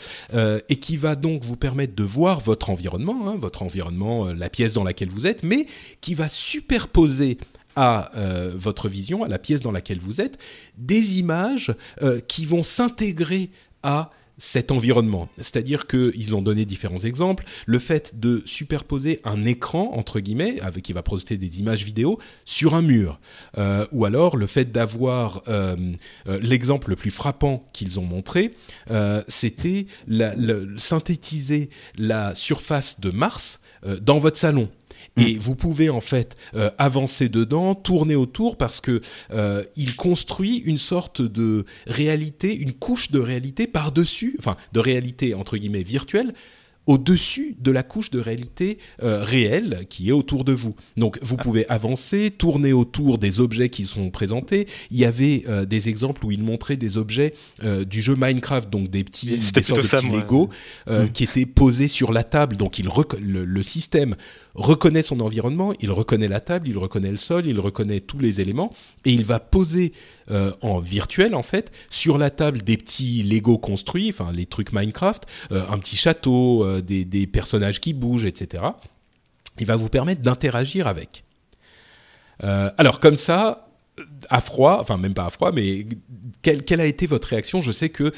[0.70, 4.74] et qui va donc vous permettre de voir votre environnement, hein, votre environnement, la pièce
[4.74, 5.66] dans laquelle vous êtes, mais
[6.02, 7.38] qui va superposer
[7.78, 10.44] à euh, votre vision, à la pièce dans laquelle vous êtes,
[10.80, 13.52] des images euh, qui vont s'intégrer
[13.84, 14.10] à
[14.40, 15.30] cet environnement.
[15.38, 17.46] C'est-à-dire qu'ils ont donné différents exemples.
[17.66, 22.20] Le fait de superposer un écran, entre guillemets, avec, qui va projeter des images vidéo,
[22.46, 23.20] sur un mur.
[23.58, 25.44] Euh, ou alors le fait d'avoir...
[26.42, 28.54] L'exemple le plus frappant qu'ils ont montré,
[29.28, 29.88] c'était
[30.78, 33.60] synthétiser la surface de Mars
[34.02, 34.70] dans votre salon.
[35.18, 40.58] Et vous pouvez en fait euh, avancer dedans, tourner autour parce que euh, il construit
[40.58, 45.84] une sorte de réalité, une couche de réalité par dessus, enfin de réalité entre guillemets
[45.84, 46.34] virtuelle
[46.88, 50.74] au-dessus de la couche de réalité euh, réelle qui est autour de vous.
[50.96, 54.68] Donc vous pouvez avancer, tourner autour des objets qui sont présentés.
[54.90, 57.34] Il y avait euh, des exemples où il montrait des objets
[57.64, 60.50] euh, du jeu Minecraft, donc des petits, des sortes de petits Lego
[60.90, 61.10] mm.
[61.14, 62.56] qui étaient posés sur la table.
[62.56, 62.90] Donc il
[63.22, 64.16] le, le système
[64.56, 68.40] reconnaît son environnement, il reconnaît la table, il reconnaît le sol, il reconnaît tous les
[68.42, 68.74] éléments
[69.06, 69.92] et il va poser
[70.30, 74.74] euh, en virtuel en fait sur la table des petits Lego construits, enfin les trucs
[74.74, 78.64] Minecraft, euh, un petit château, euh, des, des, personnages qui bougent, etc.
[79.58, 81.24] Il va vous permettre d'interagir avec.
[82.40, 83.70] alors comme ça,
[84.30, 85.88] à froid, enfin même pas à froid, mais
[86.42, 87.62] quelle, quelle a été votre réaction?
[87.62, 88.12] Je sais que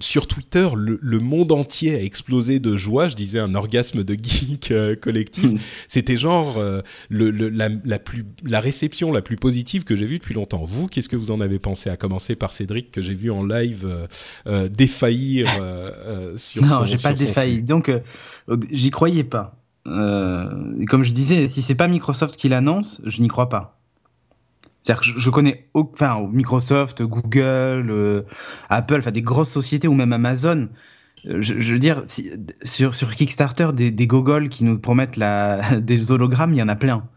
[0.00, 3.08] sur Twitter, le, monde entier a explosé de joie.
[3.08, 5.44] Je disais un orgasme de geek euh, collectif.
[5.44, 5.58] Hmm.
[5.88, 10.34] C'était genre euh, le, la, plus, la réception la plus positive que j'ai vue depuis
[10.34, 10.64] longtemps.
[10.64, 13.44] Vous, qu'est-ce que vous en avez pensé À commencer par Cédric, que j'ai vu en
[13.44, 14.08] live
[14.46, 15.48] euh, défaillir
[16.36, 17.62] sur non, j'ai pas défailli.
[17.62, 17.90] Donc,
[18.70, 19.56] j'y croyais pas.
[19.84, 23.81] comme je disais, si c'est pas Microsoft qui l'annonce, je n'y crois pas.
[24.82, 28.22] C'est-à-dire que je, connais, enfin, Microsoft, Google, euh,
[28.68, 30.68] Apple, enfin des grosses sociétés ou même Amazon.
[31.26, 32.02] Euh, je, veux dire,
[32.62, 36.68] sur, sur Kickstarter, des, des gogoles qui nous promettent la, des hologrammes, il y en
[36.68, 37.08] a plein.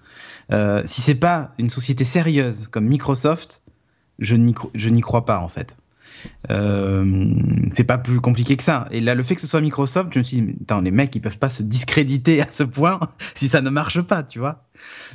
[0.52, 3.64] Euh, si c'est pas une société sérieuse comme Microsoft,
[4.20, 5.76] je n'y crois pas en fait.
[6.50, 7.34] Euh,
[7.72, 8.88] c'est pas plus compliqué que ça.
[8.92, 11.16] Et là, le fait que ce soit Microsoft, je me suis dit, attends, les mecs,
[11.16, 13.00] ils peuvent pas se discréditer à ce point
[13.36, 14.66] si ça ne marche pas, tu vois.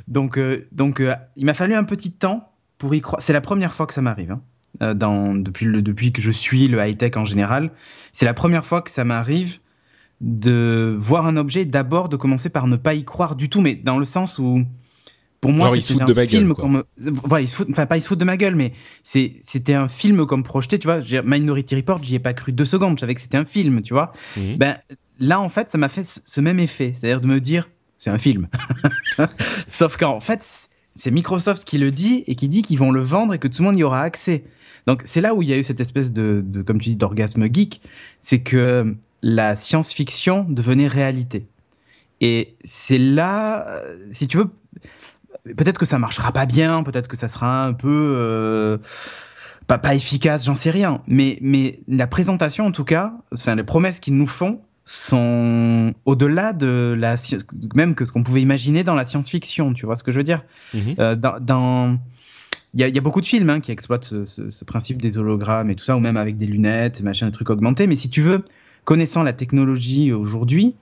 [0.07, 3.21] Donc, euh, donc euh, il m'a fallu un petit temps pour y croire.
[3.21, 4.31] C'est la première fois que ça m'arrive.
[4.31, 4.41] Hein.
[4.81, 7.71] Euh, dans, depuis, le, depuis que je suis le high-tech en général,
[8.11, 9.59] c'est la première fois que ça m'arrive
[10.21, 13.75] de voir un objet, d'abord de commencer par ne pas y croire du tout, mais
[13.75, 14.63] dans le sens où
[15.41, 18.19] pour moi, c'était un film comme, voilà, ils se foutent, enfin pas ils se foutent
[18.19, 18.73] de ma gueule, mais
[19.03, 21.01] c'est, c'était un film comme projeté, tu vois.
[21.23, 23.93] Minority Report, j'y ai pas cru deux secondes, je savais que c'était un film, tu
[23.93, 24.13] vois.
[24.37, 24.57] Mhm.
[24.57, 24.77] Ben
[25.19, 28.19] là, en fait, ça m'a fait ce même effet, c'est-à-dire de me dire, c'est un
[28.19, 28.49] film.
[29.67, 30.45] Sauf qu'en fait,
[30.95, 33.63] c'est Microsoft qui le dit et qui dit qu'ils vont le vendre et que tout
[33.63, 34.43] le monde y aura accès.
[34.85, 36.95] Donc c'est là où il y a eu cette espèce de, de comme tu dis,
[36.95, 37.81] d'orgasme geek,
[38.21, 41.47] c'est que la science-fiction devenait réalité.
[42.19, 43.81] Et c'est là,
[44.11, 44.49] si tu veux,
[45.43, 48.77] peut-être que ça marchera pas bien, peut-être que ça sera un peu euh,
[49.67, 51.01] pas, pas efficace, j'en sais rien.
[51.07, 56.53] Mais, mais la présentation, en tout cas, enfin les promesses qu'ils nous font, sont au-delà
[56.53, 57.15] de la
[57.75, 59.73] même que ce qu'on pouvait imaginer dans la science-fiction.
[59.73, 60.43] Tu vois ce que je veux dire?
[60.73, 60.95] Mhm.
[60.99, 61.97] euh, Dans
[62.73, 65.01] il y, a, y, a, beaucoup de films hein, qui exploitent ce, ce, ce, principe
[65.01, 67.85] des hologrammes et tout ça, ou même avec des lunettes, machin, des trucs augmentés.
[67.85, 68.45] Mais si tu veux,
[68.85, 70.75] connaissant la technologie aujourd'hui,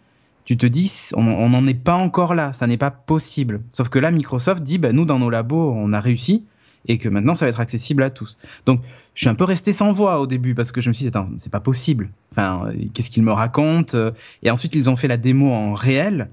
[0.49, 3.61] tu te dis, on n'en est pas encore là, ça n'est pas possible.
[3.71, 6.43] Sauf que là, Microsoft dit, bah, nous, dans nos labos, on a réussi,
[6.87, 8.39] et que maintenant ça va être accessible à tous.
[8.65, 8.81] Donc
[9.13, 11.09] je suis un peu resté sans voix au début parce que je me suis dit
[11.09, 12.09] attends c'est pas possible.
[12.31, 13.95] Enfin qu'est-ce qu'ils me racontent
[14.41, 16.29] Et ensuite ils ont fait la démo en réel.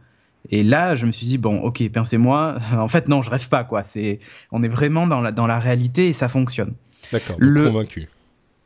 [0.50, 2.54] Et là, je me suis dit bon, ok, pincez-moi.
[2.72, 3.82] En fait, non, je rêve pas quoi.
[3.82, 6.72] C'est, on est vraiment dans la dans la réalité et ça fonctionne.
[7.12, 7.36] D'accord.
[7.36, 8.08] Convaincu.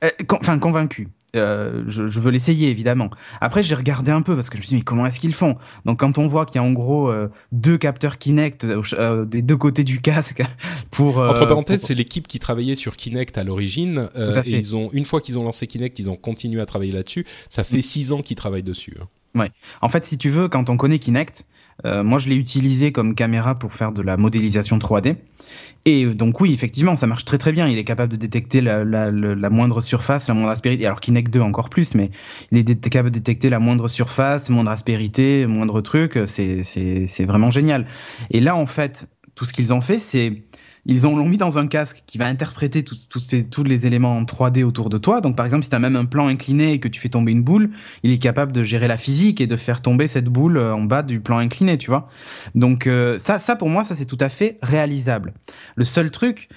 [0.04, 1.08] Euh, enfin convaincu.
[1.36, 3.10] Euh, je, veux l'essayer évidemment.
[3.40, 5.34] Après, j'ai regardé un peu parce que je me suis dit mais comment est-ce qu'ils
[5.34, 5.56] font?
[5.84, 9.42] Donc quand on voit qu'il y a en gros euh, deux capteurs Kinect euh, des
[9.42, 10.42] deux côtés du casque
[10.90, 14.08] pour entre parenthèses, c'est l'équipe qui travaillait sur Kinect à l'origine.
[14.16, 17.24] et ils ont une fois qu'ils ont lancé Kinect, ils ont continué à travailler là-dessus.
[17.48, 17.82] Ça fait mm.
[17.82, 18.96] six ans qu'ils travaillent dessus.
[19.00, 19.06] Hein.
[19.34, 19.50] Ouais.
[19.80, 21.44] En fait, si tu veux, quand on connaît Kinect,
[21.84, 25.16] euh, moi je l'ai utilisé comme caméra pour faire de la modélisation 3D.
[25.84, 27.68] Et euh, donc oui, effectivement, ça marche très très bien.
[27.68, 30.84] Il est capable de détecter la, la, la moindre surface, la moindre aspérité.
[30.84, 32.10] Alors Kinect 2 encore plus, mais
[32.50, 36.18] il est capable de détecter la moindre surface, moindre aspérité, moindre truc.
[36.26, 37.86] C'est vraiment génial.
[38.30, 40.42] Et là, en fait, tout ce qu'ils ont fait, c'est
[40.90, 44.64] ils ont l'ont mis dans un casque qui va interpréter tous les éléments en 3D
[44.64, 45.20] autour de toi.
[45.20, 47.30] Donc, par exemple, si tu as même un plan incliné et que tu fais tomber
[47.30, 47.70] une boule,
[48.02, 50.82] il est capable de gérer la physique et de faire tomber cette boule euh, en
[50.82, 52.08] bas du plan incliné, tu vois.
[52.56, 55.32] Donc, euh, ça, ça, pour moi, ça, c'est tout à fait réalisable.
[55.76, 56.48] Le seul truc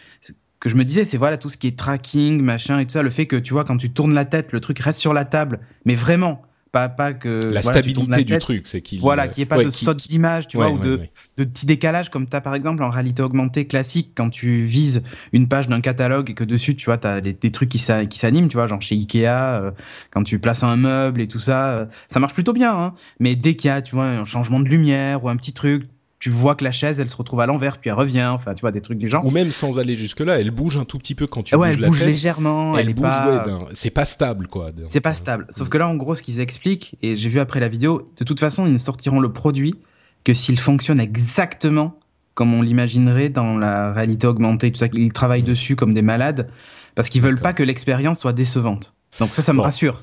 [0.59, 3.03] que je me disais, c'est voilà, tout ce qui est tracking, machin et tout ça,
[3.03, 5.25] le fait que, tu vois, quand tu tournes la tête, le truc reste sur la
[5.25, 6.41] table, mais vraiment
[6.73, 9.93] pas, que la stabilité du truc, c'est qu'il voilà, qu'il n'y ait pas de saut
[9.93, 11.01] d'image, tu vois, ou de,
[11.37, 15.03] de petits décalages comme tu as par exemple en réalité augmentée classique quand tu vises
[15.31, 18.47] une page d'un catalogue et que dessus, tu vois, tu as des, trucs qui s'animent,
[18.47, 19.71] tu vois, genre chez Ikea, euh,
[20.11, 22.93] quand tu places un meuble et tout ça, euh, ça marche plutôt bien, hein.
[23.19, 25.87] Mais dès qu'il y a, tu vois, un changement de lumière ou un petit truc,
[26.23, 28.23] tu vois que la chaise, elle se retrouve à l'envers, puis elle revient.
[28.33, 29.25] Enfin, tu vois, des trucs du genre.
[29.25, 31.77] Ou même sans aller jusque-là, elle bouge un tout petit peu quand tu ouais, bouges
[31.83, 32.77] elle bouge légèrement.
[32.77, 33.43] Elle, bouge, pas...
[33.73, 34.71] c'est pas stable, quoi.
[34.87, 35.47] C'est pas stable.
[35.49, 38.23] Sauf que là, en gros, ce qu'ils expliquent, et j'ai vu après la vidéo, de
[38.23, 39.75] toute façon, ils ne sortiront le produit
[40.23, 41.99] que s'il fonctionne exactement
[42.35, 44.87] comme on l'imaginerait dans la réalité augmentée, tout ça.
[44.93, 46.49] Ils travaillent dessus comme des malades
[46.95, 48.93] parce qu'ils veulent pas que l'expérience soit décevante.
[49.19, 50.01] Donc ça, ça me rassure.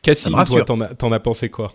[0.00, 1.74] Cassim, toi, t'en as, as pensé quoi?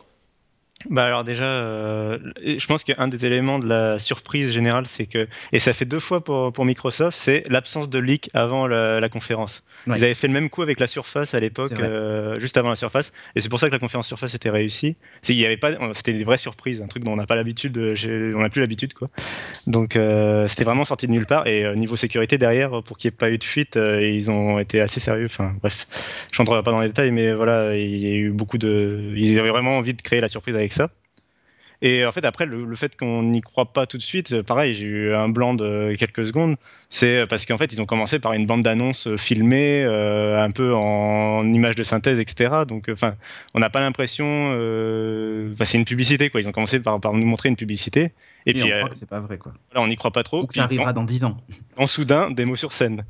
[0.89, 5.27] Bah alors déjà, euh, je pense qu'un des éléments de la surprise générale, c'est que,
[5.51, 9.09] et ça fait deux fois pour, pour Microsoft, c'est l'absence de leak avant la, la
[9.09, 9.63] conférence.
[9.88, 9.97] Ouais.
[9.97, 12.75] Ils avaient fait le même coup avec la Surface à l'époque, euh, juste avant la
[12.75, 14.95] Surface, et c'est pour ça que la conférence Surface était réussie.
[15.21, 17.36] C'est il y avait pas, c'était des vraies surprises, un truc dont on n'a pas
[17.36, 19.09] l'habitude, on n'a plus l'habitude quoi.
[19.67, 21.47] Donc euh, c'était vraiment sorti de nulle part.
[21.47, 24.81] Et niveau sécurité derrière, pour qu'il n'y ait pas eu de fuite, ils ont été
[24.81, 25.25] assez sérieux.
[25.25, 25.88] Enfin bref,
[26.31, 29.39] je rentrerai pas dans les détails, mais voilà, il y a eu beaucoup de, ils
[29.39, 30.89] avaient vraiment envie de créer la surprise avec ça.
[31.82, 34.43] Et en fait, après, le, le fait qu'on n'y croit pas tout de suite, euh,
[34.43, 36.55] pareil, j'ai eu un blanc de quelques secondes.
[36.89, 40.51] C'est parce qu'en fait, ils ont commencé par une bande d'annonces euh, filmée, euh, un
[40.51, 42.63] peu en, image de synthèse, etc.
[42.67, 43.15] Donc, enfin,
[43.53, 44.26] on n'a pas l'impression.
[44.53, 46.39] Euh, enfin, c'est une publicité, quoi.
[46.39, 48.13] Ils ont commencé par, par nous montrer une publicité.
[48.45, 49.53] Et, Et, puis, on euh, croit que c'est pas vrai, quoi.
[49.71, 50.43] voilà, on n'y croit pas trop.
[50.43, 51.38] Ou que ça arrivera dans 10 ans.
[51.78, 53.03] en soudain démo sur scène.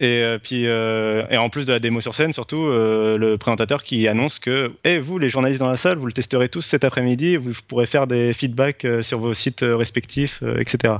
[0.00, 3.38] Et euh, puis euh, et en plus de la démo sur scène, surtout euh, le
[3.38, 6.62] présentateur qui annonce que eh vous les journalistes dans la salle, vous le testerez tous
[6.62, 10.94] cet après-midi, vous pourrez faire des feedbacks euh, sur vos sites euh, respectifs, euh, etc.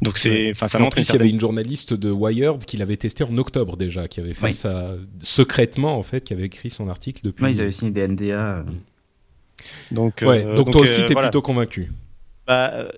[0.00, 2.64] Donc c'est enfin ça en montre plus, une il y avait une journaliste de Wired
[2.64, 4.52] qui l'avait testé en octobre déjà, qui avait fait Oui.
[4.54, 7.44] ça secrètement en fait, qui avait écrit son article depuis.
[7.44, 8.64] Ouais, ils avaient signé des NDA.
[9.90, 11.28] donc Ouais, euh, donc, toi euh, aussi, t'es voilà.
[11.28, 11.92] plutôt convaincu.
[12.46, 12.88] Bah, euh,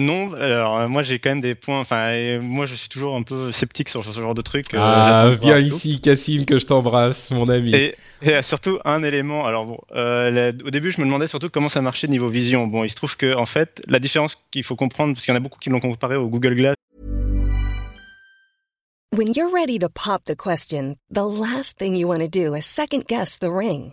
[0.00, 1.78] non, alors euh, moi j'ai quand même des points.
[1.80, 4.74] Enfin, moi je suis toujours un peu sceptique sur ce genre de truc.
[4.74, 7.72] euh, ah, viens ici, Cassim, que je t'embrasse, mon ami.
[7.74, 9.46] Et, et euh, surtout un élément.
[9.46, 12.66] Alors bon, euh, la- au début, je me demandais surtout comment ça marchait niveau vision.
[12.66, 15.36] Bon, il se trouve que en fait, la différence qu'il faut comprendre, parce qu'il y
[15.36, 16.74] en a beaucoup qui l'ont comparé au Google Glass.
[19.16, 22.62] When you're ready to pop the question, the last thing you want to do is
[22.66, 23.92] second guess the ring.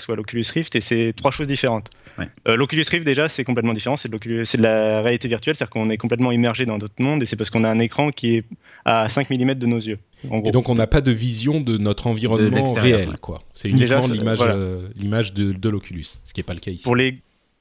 [0.00, 1.90] Soit l'Oculus Rift et c'est trois choses différentes.
[2.18, 2.26] Ouais.
[2.48, 5.54] Euh, L'Oculus Rift déjà c'est complètement différent, c'est de, l'Oculus- c'est de la réalité virtuelle,
[5.56, 8.10] c'est-à-dire qu'on est complètement immergé dans d'autres mondes et c'est parce qu'on a un écran
[8.10, 8.44] qui est
[8.84, 9.98] à 5 mm de nos yeux.
[10.30, 10.48] En gros.
[10.48, 13.40] Et donc on n'a pas de vision de notre environnement réel, quoi.
[13.54, 14.54] C'est uniquement l'image, voilà.
[14.56, 16.82] euh, de, de l'Oculus, ce qui n'est pas le cas ici.
[16.84, 17.18] Pour les,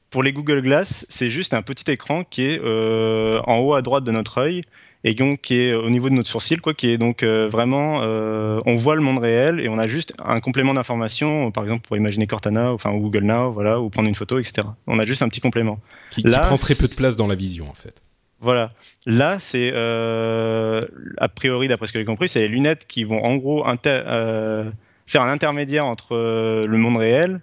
[0.10, 3.82] pour les Google Glass, c'est juste un petit écran qui est euh, en haut à
[3.82, 4.64] droite de notre œil
[5.08, 8.01] et donc qui est au niveau de notre sourcil, quoi, qui est donc euh, vraiment,
[8.03, 11.88] euh, on voit le monde réel et on a juste un complément d'information, par exemple
[11.88, 14.68] pour imaginer Cortana, enfin ou Google Now, voilà, ou prendre une photo, etc.
[14.86, 15.80] On a juste un petit complément.
[16.10, 18.01] Qui, qui Là, prend très peu de place dans la vision, en fait.
[18.41, 18.74] Voilà.
[19.05, 20.86] Là, c'est euh,
[21.18, 25.22] a priori, d'après ce que j'ai compris, c'est les lunettes qui vont en gros faire
[25.22, 27.39] un intermédiaire entre le monde réel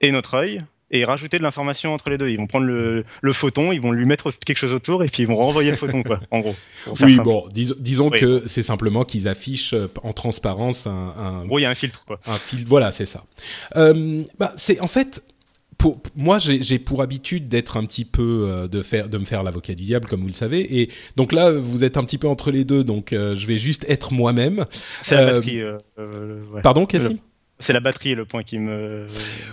[0.00, 2.28] et notre œil et rajouter de l'information entre les deux.
[2.28, 5.24] Ils vont prendre le, le photon, ils vont lui mettre quelque chose autour et puis
[5.24, 6.54] ils vont renvoyer le photon, quoi, en gros.
[7.00, 7.24] Oui, simple.
[7.24, 8.20] bon, dis- disons Oui.
[8.20, 11.70] que c'est simplement qu'ils affichent euh, en transparence un, un, En gros, il y a
[11.70, 12.20] un filtre, quoi.
[12.26, 12.64] un fil.
[12.66, 13.24] Voilà, c'est ça.
[13.76, 15.22] Euh, bah, c'est en fait.
[15.78, 19.42] Pour, moi, j'ai pour habitude d'être un petit peu euh, de faire, de me faire
[19.42, 20.80] l'avocat du diable, comme vous le savez.
[20.80, 23.58] Et donc là, vous êtes un petit peu entre les deux, donc euh, je vais
[23.58, 24.64] juste être moi-même.
[25.10, 26.62] Ouais.
[26.62, 27.18] Pardon, Cassim?
[27.58, 29.06] C'est la batterie le point qui me.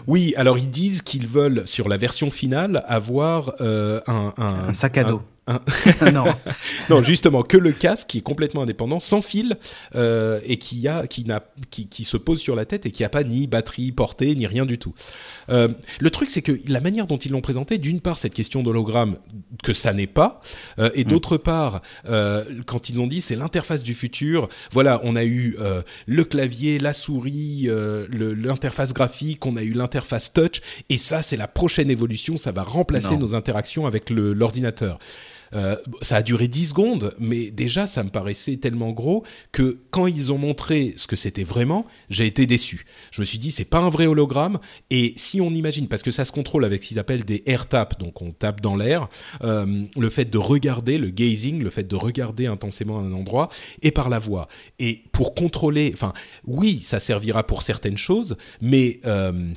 [0.08, 4.74] Oui, alors ils disent qu'ils veulent sur la version finale avoir euh, un, un, Un
[4.74, 5.22] sac à dos.
[5.48, 6.26] Un- non.
[6.90, 9.58] non, justement, que le casque qui est complètement indépendant, sans fil,
[9.96, 13.04] euh, et qui, a, qui, n'a, qui, qui se pose sur la tête et qui
[13.04, 14.94] n'a pas ni batterie portée, ni rien du tout.
[15.50, 15.68] Euh,
[16.00, 19.18] le truc, c'est que la manière dont ils l'ont présenté, d'une part, cette question d'hologramme,
[19.64, 20.40] que ça n'est pas,
[20.80, 21.82] euh, et d'autre part,
[22.66, 25.58] quand ils ont dit c'est l'interface du futur, voilà, on a eu
[26.06, 31.38] le clavier, la souris, le- l'interface graphique, on a eu l'interface touch, et ça, c'est
[31.38, 33.20] la prochaine évolution, ça va remplacer Non.
[33.20, 35.00] nos interactions avec le- l'ordinateur.
[35.56, 40.08] Euh, ça a duré 10 secondes, mais déjà ça me paraissait tellement gros que quand
[40.08, 42.86] ils ont montré ce que c'était vraiment, j'ai été déçu.
[43.12, 46.12] Je me suis dit c'est pas un vrai hologramme et si on imagine parce que
[46.12, 49.08] ça se contrôle avec ce qu'ils appellent des air taps, donc on tape dans l'air,
[49.44, 53.50] euh, le fait de regarder le gazing, le fait de regarder intensément un endroit
[53.82, 54.48] et par la voix.
[54.80, 56.14] Et pour contrôler, enfin
[56.46, 59.54] oui ça servira pour certaines choses, mais euh,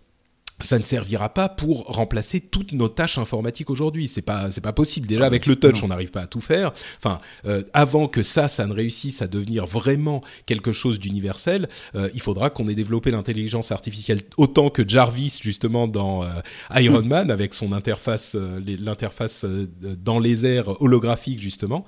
[0.61, 4.09] ça ne servira pas pour remplacer toutes nos tâches informatiques aujourd'hui.
[4.09, 5.07] C'est pas c'est pas possible.
[5.07, 6.73] Déjà avec le touch, on n'arrive pas à tout faire.
[6.99, 12.09] Enfin, euh, avant que ça, ça ne réussisse à devenir vraiment quelque chose d'universel, euh,
[12.15, 16.29] il faudra qu'on ait développé l'intelligence artificielle autant que Jarvis justement dans euh,
[16.77, 17.09] Iron mm.
[17.09, 19.45] Man avec son interface, l'interface
[19.81, 21.85] dans les airs holographiques justement,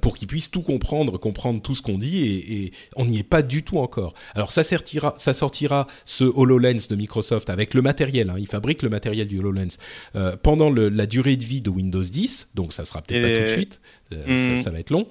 [0.00, 3.24] pour qu'il puisse tout comprendre, comprendre tout ce qu'on dit et, et on n'y est
[3.24, 4.14] pas du tout encore.
[4.34, 8.30] Alors ça sortira, ça sortira ce Hololens de Microsoft avec le matériel.
[8.30, 9.76] Hein, il fabrique le matériel du HoloLens
[10.16, 13.44] euh, pendant la durée de vie de Windows 10, donc ça sera peut-être pas tout
[13.44, 13.80] de suite,
[14.12, 14.72] euh, ça, hmm.
[14.72, 15.06] va être long.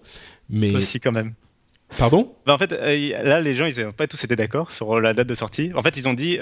[0.50, 1.34] Mais aussi quand même.
[1.98, 2.34] Pardon?
[2.46, 5.14] Bah, En fait, euh, là, les gens, ils n'ont pas tous été d'accord sur la
[5.14, 5.72] date de sortie.
[5.76, 6.38] En fait, ils ont dit,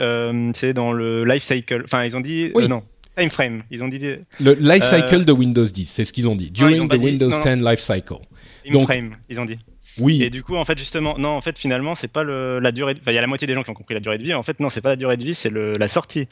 [0.54, 1.84] c'est dans le life cycle.
[1.86, 2.84] Enfin, ils ont dit, non,
[3.18, 3.64] time frame.
[3.72, 6.52] Ils ont dit le life cycle de Windows 10, c'est ce qu'ils ont dit.
[6.52, 8.16] During the Windows 10 life cycle.
[8.64, 9.58] Time frame, ils ont dit.
[10.00, 10.24] Oui.
[10.24, 12.96] Et du coup, en fait, justement, non, en fait, finalement, c'est pas le, la durée.
[13.00, 14.34] Enfin, il y a la moitié des gens qui ont compris la durée de vie.
[14.34, 16.28] En fait, non, c'est pas la durée de vie, c'est la sortie.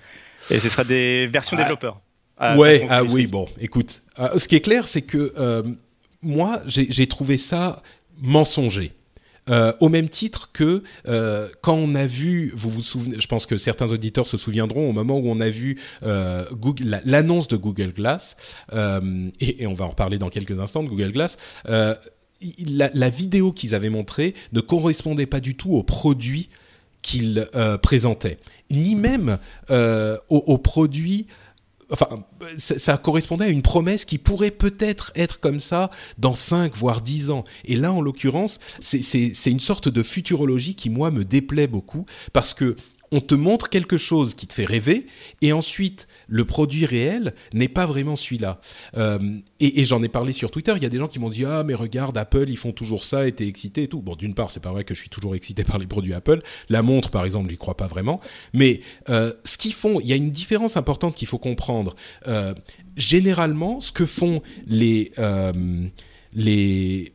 [0.52, 1.64] Et ce sera des versions ah.
[1.64, 2.02] développeurs.
[2.38, 4.02] Ah, ouais, ah oui, bon, écoute.
[4.20, 5.64] Euh, ce qui est clair, c'est que euh,
[6.22, 7.82] moi, j'ai trouvé ça
[8.22, 8.92] mensonger.
[9.48, 10.82] Euh, au même titre que
[11.62, 14.92] quand on a vu, vous vous souvenez, je pense que certains auditeurs se souviendront au
[14.92, 18.36] moment où on a vu l'annonce de Google Glass,
[18.74, 21.38] et, et, on va en reparler dans quelques instants de Google Glass
[22.68, 26.50] la, vidéo qu'ils avaient montrée ne correspondait pas du tout au produit
[27.02, 28.40] qu'ils euh, présentaient,
[28.72, 29.38] ni même
[29.70, 31.28] euh, au, produit.
[31.92, 32.08] Enfin,
[32.58, 37.30] ça, correspondait à une promesse qui pourrait peut-être être comme ça dans 5 voire 10
[37.30, 37.44] ans.
[37.66, 42.56] Et là, en l'occurrence, c'est une sorte de futurologie qui, moi, me déplaît beaucoup parce
[42.56, 42.76] que
[43.12, 45.08] on te montre quelque chose qui te fait rêver,
[45.42, 48.60] et ensuite le produit réel n'est pas vraiment celui-là.
[48.98, 49.20] Euh,
[49.60, 50.74] et, j'en ai parlé sur Twitter.
[50.76, 53.04] Il y a des gens qui m'ont dit ah mais regarde Apple ils font toujours
[53.04, 54.02] ça, et t'es excité et tout.
[54.02, 56.40] Bon d'une part c'est pas vrai que je suis toujours excité par les produits Apple.
[56.70, 58.20] La montre par exemple j'y crois pas vraiment.
[58.54, 61.96] Mais euh, ce qu'ils font, il y a une différence importante qu'il faut comprendre.
[62.28, 62.54] Euh,
[62.98, 65.12] généralement ce que font les
[66.36, 67.15] les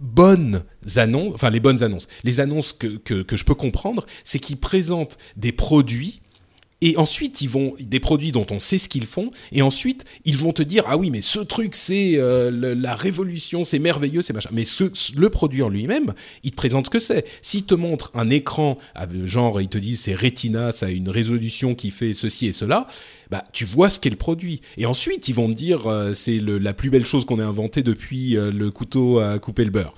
[0.00, 0.62] bonnes
[0.96, 5.18] annonces, enfin les bonnes annonces, les annonces que, que, je peux comprendre, c'est qu'ils présentent
[5.36, 6.20] des produits
[6.82, 10.36] et ensuite, ils vont des produits dont on sait ce qu'ils font, et ensuite ils
[10.36, 14.34] vont te dire ah oui mais ce truc c'est euh, la révolution, c'est merveilleux, c'est
[14.34, 14.50] machin.
[14.52, 14.84] Mais ce,
[15.16, 17.24] le produit en lui-même, il te présente ce que c'est.
[17.40, 21.08] S'il te montre un écran, ah, genre ils te disent c'est Retina, ça a une
[21.08, 22.86] résolution qui fait ceci et cela,
[23.30, 24.60] bah tu vois ce qu'est le produit.
[24.76, 27.82] Et ensuite ils vont te dire euh, c'est la plus belle chose qu'on ait inventée
[27.82, 29.94] depuis euh, le couteau à couper le beurre.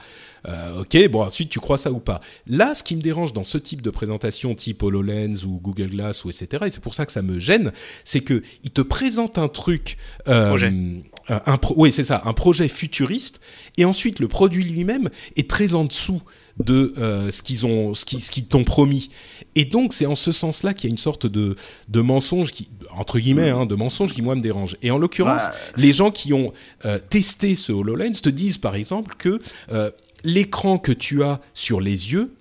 [0.47, 2.21] Euh, ok, bon, ensuite tu crois ça ou pas?
[2.47, 6.25] Là, ce qui me dérange dans ce type de présentation type HoloLens ou Google Glass
[6.25, 7.73] ou etc., et c'est pour ça que ça me gêne,
[8.05, 10.57] c'est que il te présente un truc, un,
[11.77, 13.41] oui c'est ça, un projet futuriste,
[13.77, 16.23] et ensuite le produit lui-même est très en dessous
[16.65, 19.11] de euh, ce qu'ils ont, ce qui, ce qu'ils t'ont promis.
[19.55, 21.57] Et donc c'est en ce sens-là qu'il y a une sorte de,
[21.89, 24.77] de mensonge qui, entre guillemets, hein, de mensonge qui moi me dérange.
[24.83, 25.43] Et en l'occurrence,
[25.77, 26.53] les gens qui ont
[27.11, 29.41] testé ce HoloLens te disent par exemple que
[30.25, 32.33] l'écran que tu as sur les yeux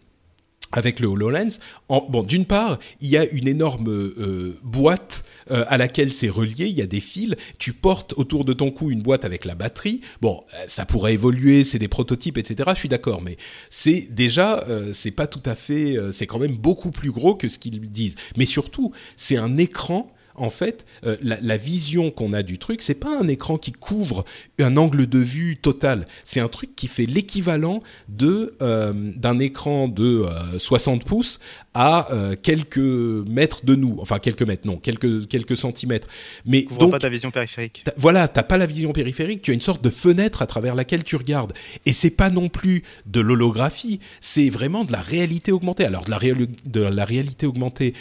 [0.71, 1.59] avec le HoloLens,
[1.89, 6.65] bon, d'une part, il y a une énorme euh, boîte euh, à laquelle c'est relié,
[6.67, 9.55] il y a des fils, tu portes autour de ton cou une boîte avec la
[9.55, 13.37] batterie, bon, euh, ça pourrait évoluer, c'est des prototypes, etc., je suis d'accord, mais
[13.69, 14.63] c'est déjà,
[14.93, 18.15] c'est pas tout à fait, c'est quand même beaucoup plus gros que ce qu'ils disent.
[18.35, 20.07] Mais surtout, c'est un écran
[20.37, 24.23] en fait, euh, la, vision qu'on a du truc, c'est pas un écran qui couvre
[24.59, 26.05] un angle de vue total.
[26.23, 30.25] C'est un truc qui fait l'équivalent de euh, d'un écran de
[30.57, 31.39] 60 euh, pouces
[31.73, 32.07] à
[32.41, 33.97] quelques mètres de nous.
[33.99, 36.07] Enfin, quelques mètres, non, quelques quelques centimètres.
[36.45, 37.83] Mais tu donc, pas ta vision périphérique.
[37.97, 39.41] Voilà, t'as pas la vision périphérique.
[39.41, 41.53] Tu as une sorte de fenêtre à travers laquelle tu regardes.
[41.85, 43.99] Et c'est pas non plus de l'holographie.
[44.21, 45.85] C'est vraiment de la réalité augmentée.
[45.85, 46.19] Alors de la,
[46.65, 47.93] de la réalité augmentée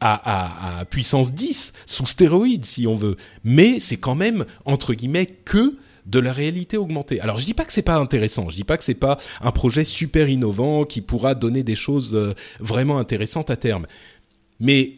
[0.00, 3.16] à, puissance 10, sous stéroïdes si on veut.
[3.44, 5.76] Mais c'est quand même, entre guillemets, que
[6.06, 7.20] de la réalité augmentée.
[7.20, 9.50] Alors je dis pas que c'est pas intéressant, je dis pas que c'est pas un
[9.50, 13.86] projet super innovant qui pourra donner des choses euh, vraiment intéressantes à terme.
[14.58, 14.94] Mais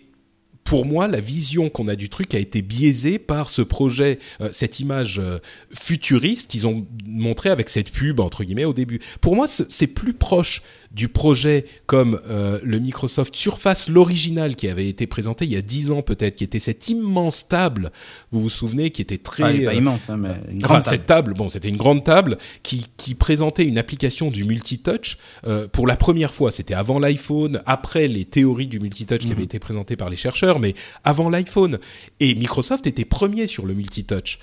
[0.63, 4.51] pour moi, la vision qu'on a du truc a été biaisée par ce projet, euh,
[4.53, 5.39] cette image euh,
[5.75, 9.01] futuriste qu'ils ont montré avec cette pub entre guillemets au début.
[9.21, 14.89] Pour moi, c'est plus proche du projet comme euh, le Microsoft Surface, l'original qui avait
[14.89, 17.93] été présenté il y a dix ans peut-être, qui était cette immense table,
[18.33, 19.43] vous vous souvenez, qui était très...
[19.45, 20.97] Ah, pas immense, hein, mais une grande table.
[20.97, 25.69] cette table, bon, c'était une grande table qui, qui, présentait une application du multitouch euh,
[25.69, 26.51] pour la première fois.
[26.51, 29.45] C'était avant l'iPhone, après les théories du multitouch qui avaient mhm.
[29.45, 30.75] été présentées par les chercheurs, mais
[31.05, 31.79] avant l'iPhone.
[32.19, 34.39] Et Microsoft était premier sur le multitouch.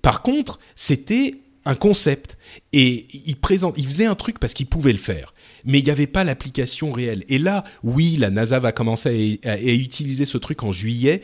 [0.00, 2.38] Par contre, c'était un concept
[2.72, 5.34] et il présente, il faisait un truc parce qu'il pouvait le faire
[5.66, 7.24] mais il n'y avait pas l'application réelle.
[7.28, 11.20] Et là, oui, la NASA va commencer à, utiliser ce truc en juillet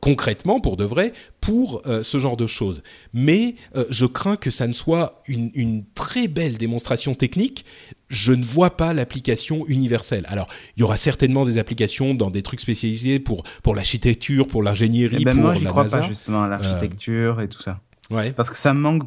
[0.00, 2.82] concrètement pour de vrai pour euh, ce genre de choses.
[3.14, 7.64] Mais euh, je crains que ça ne soit une, une, très belle démonstration technique.
[8.08, 10.26] Je ne vois pas l'application universelle.
[10.28, 14.62] Alors, il y aura certainement des applications dans des trucs spécialisés pour pour l'architecture, pour
[14.62, 17.80] l'ingénierie, eh ben pour moi, j'y crois pas justement à l'architecture et tout ça.
[18.10, 18.32] Ouais.
[18.32, 19.02] Parce que ça manque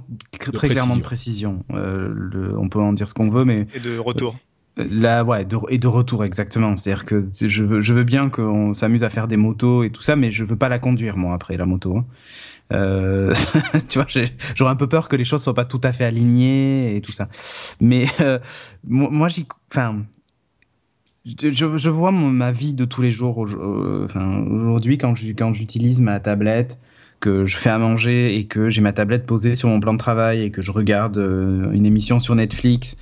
[0.53, 1.63] très clairement de précision.
[1.71, 4.35] Euh, le, on peut en dire ce qu'on veut, mais et de retour.
[4.77, 6.77] Là, ouais, et de retour exactement.
[6.77, 10.01] C'est-à-dire que je veux, je veux bien qu'on s'amuse à faire des motos et tout
[10.01, 11.97] ça, mais je veux pas la conduire moi après la moto.
[11.97, 12.05] Hein.
[12.71, 13.33] Euh,
[13.89, 14.07] tu vois,
[14.55, 17.11] j'aurais un peu peur que les choses soient pas tout à fait alignées et tout
[17.11, 17.27] ça.
[17.81, 18.39] Mais euh,
[18.87, 20.03] moi, j'y, enfin,
[21.25, 23.45] je, je, vois ma vie de tous les jours.
[23.45, 26.79] Euh, enfin, aujourd'hui, quand je, quand j'utilise ma tablette,
[27.21, 29.97] que je fais à manger et que j'ai ma tablette posée sur mon plan de
[29.97, 32.97] travail et que je regarde une émission sur Netflix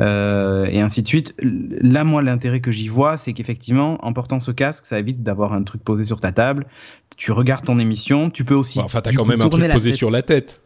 [0.00, 1.34] euh, et ainsi de suite.
[1.42, 5.52] Là, moi, l'intérêt que j'y vois, c'est qu'effectivement, en portant ce casque, ça évite d'avoir
[5.52, 6.66] un truc posé sur ta table.
[7.16, 8.80] Tu regardes ton émission, tu peux aussi.
[8.80, 10.63] enfin, t'as quand même un truc posé sur la tête.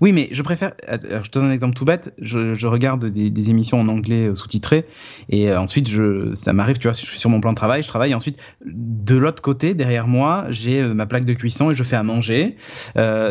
[0.00, 0.72] Oui, mais je préfère.
[0.88, 2.14] je te donne un exemple tout bête.
[2.20, 4.84] Je, regarde des, émissions en anglais euh, sous-titrées
[5.28, 7.82] et euh, ensuite, je, ça m'arrive, tu vois, je suis sur mon plan de travail,
[7.82, 8.10] je travaille.
[8.10, 11.82] Et ensuite, de l'autre côté, derrière moi, j'ai euh, ma plaque de cuisson et je
[11.82, 12.56] fais à manger.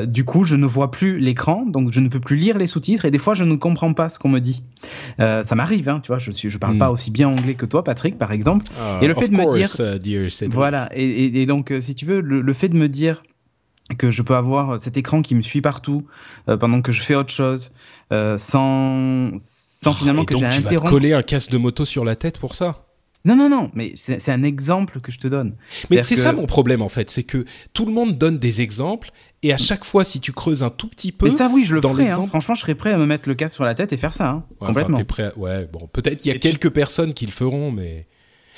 [0.08, 3.06] du coup, je ne vois plus l'écran, donc je ne peux plus lire les sous-titres
[3.06, 4.64] et des fois, je ne comprends pas ce qu'on me dit.
[5.18, 6.20] ça m'arrive, hein, tu vois.
[6.20, 6.80] Je suis, je parle hmm.
[6.80, 8.66] pas aussi bien anglais que toi, Patrick, par exemple.
[8.80, 10.90] Ah, et le fait de me dire, uh, voilà.
[10.94, 13.24] Et, donc, si tu veux, le fait de me dire
[13.98, 16.06] que je peux avoir cet écran qui me suit partout
[16.50, 17.72] euh, pendant que je fais autre chose
[18.12, 22.04] euh, sans sans finalement que j'ai tu vas te coller un casque de moto sur
[22.04, 22.84] la tête pour ça?
[23.26, 25.56] Non, non, non, mais c'est un exemple que je te donne.
[25.90, 29.12] Mais c'est ça mon problème en fait, c'est que tout le monde donne des exemples
[29.44, 31.30] et à chaque fois, si tu creuses un tout petit peu.
[31.30, 32.10] Mais ça, oui, je le ferai.
[32.10, 32.26] Hein.
[32.28, 34.30] Franchement, je serais prêt à me mettre le casque sur la tête et faire ça.
[34.30, 35.04] Hein, ouais, complètement.
[35.04, 38.08] prêt Ouais, bon, peut-être il y a quelques personnes qui le feront, mais.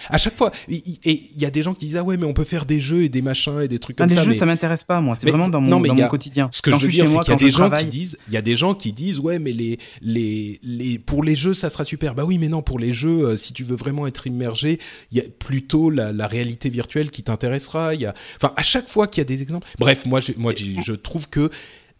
[0.10, 2.34] À chaque fois, et il y a des gens qui disent ah ouais mais on
[2.34, 4.22] peut faire des jeux et des machins et des trucs ah, comme ça.
[4.24, 5.16] Des jeux, ça m'intéresse pas moi.
[5.16, 6.50] C'est vraiment dans mon, dans mon quotidien.
[6.52, 8.38] Ce que je veux dire, c'est qu'il y a des gens qui disent, il y
[8.38, 11.84] a des gens qui disent ouais mais les les les pour les jeux ça sera
[11.84, 12.16] super.
[12.16, 14.80] Bah oui mais non pour les jeux euh, si tu veux vraiment être immergé,
[15.12, 17.96] il y a plutôt la, la réalité virtuelle qui t'intéressera.
[17.96, 19.68] Il y a enfin à chaque fois qu'il y a des exemples.
[19.78, 21.50] Bref moi je, moi je trouve que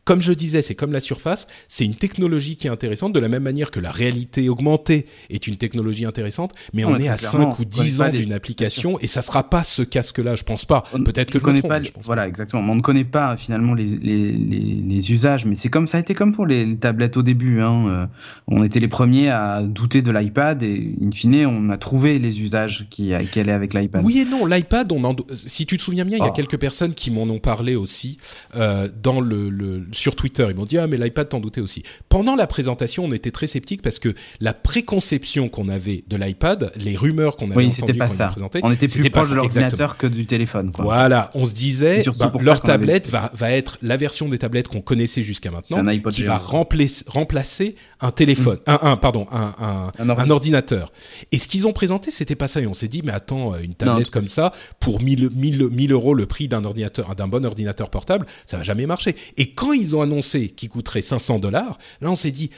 [0.10, 3.30] comme je disais, c'est comme la surface, c'est une technologie qui est intéressante, de la
[3.30, 7.60] même manière que la réalité augmentée est une technologie intéressante, mais on, est à 5
[7.60, 10.84] ou 10 ans d'une application et ça sera pas ce casque-là, je pense pas.
[11.06, 11.80] Peut-être que je, connais pas.
[12.02, 12.64] voilà, exactement.
[12.72, 16.16] on ne connaît pas finalement les, les, les, usages, mais c'est comme ça a été
[16.16, 17.62] comme pour les, tablettes au début.
[17.62, 17.86] Hein.
[17.88, 18.06] Euh,
[18.48, 22.42] on était les premiers à douter de l'iPad et in fine, on a trouvé les
[22.42, 24.02] usages qui, qui allaient avec l'iPad.
[24.04, 26.34] Oui et non, l'iPad, on si tu te souviens bien, il y a oh.
[26.34, 28.18] quelques personnes qui m'en ont parlé aussi
[28.56, 30.48] euh, dans le, le sur Twitter.
[30.50, 31.84] Ils m'ont dit ah mais l'iPad t'en doutais aussi.
[32.08, 36.72] Pendant la présentation, on était très sceptiques parce que la préconception qu'on avait de l'iPad,
[36.78, 38.34] les rumeurs qu'on avait oui, entendues pas ça.
[38.64, 40.72] on était plus proche de l'ordinateur que du téléphone.
[40.78, 44.82] Voilà, on se disait bah, leur tablette va, va être la version des tablettes qu'on
[44.82, 48.72] connaissait jusqu'à maintenant, qui va remplacer, remplacer un téléphone, mm.
[48.72, 49.54] un, un, pardon, un,
[50.00, 50.92] un, un, ordinateur.
[51.32, 52.62] Et ce qu'ils ont présenté, c'était pas ça.
[52.62, 56.14] Et on s'est dit mais attends, une tablette comme ça pour 1000, 1000, 1000 euros
[56.14, 59.16] le prix d'un ordinateur, d'un bon ordinateur portable, ça va jamais marcher.
[59.38, 62.50] Et quand ils ont annoncé qui coûterait 500 dollars, là on s'est dit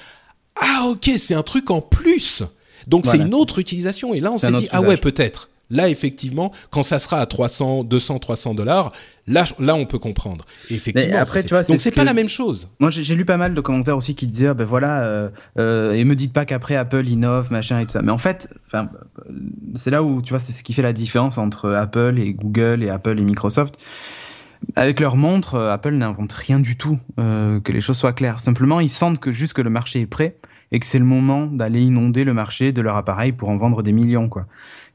[0.56, 2.44] ah ok c'est un truc en plus.
[2.88, 5.50] Donc c'est une autre utilisation et là on s'est dit ah ouais peut-être.
[5.72, 8.92] Là, effectivement, quand ça sera à 300, 200, 300 dollars,
[9.26, 10.46] là, là, on peut comprendre.
[10.70, 12.68] effectivement, après, tu vois, donc c'est pas la même chose.
[12.80, 15.94] Moi, j'ai lu pas mal de commentaires aussi qui disaient, ah, ben voilà, euh, euh,
[15.94, 18.02] et me dites pas qu'après Apple innove, machin et tout ça.
[18.02, 18.50] Mais en fait,
[19.76, 22.84] c'est là où tu vois, c'est ce qui fait la différence entre Apple et Google
[22.84, 23.76] et Apple et Microsoft.
[24.76, 28.40] Avec leur montre, euh, Apple n'invente rien du tout, euh, que les choses soient claires.
[28.40, 30.38] Simplement, ils sentent que juste que le marché est prêt
[30.72, 33.84] et que c'est le moment d'aller inonder le marché de leur appareil pour en vendre
[33.84, 34.46] des millions, quoi.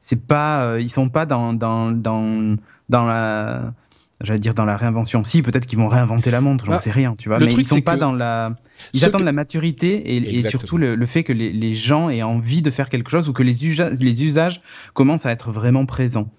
[0.01, 2.57] C'est pas, euh, ils sont pas dans dans dans
[2.89, 3.73] dans la,
[4.21, 5.23] j'allais dire dans la réinvention.
[5.23, 7.39] Si, peut-être qu'ils vont réinventer la montre, j'en ah, sais rien, tu vois.
[7.39, 8.55] mais ils sont pas dans la,
[8.93, 12.23] ils attendent la maturité et, et surtout le, le, fait que les, les, gens aient
[12.23, 14.61] envie de faire quelque chose ou que les usages, les usages
[14.93, 16.29] commencent à être vraiment présents.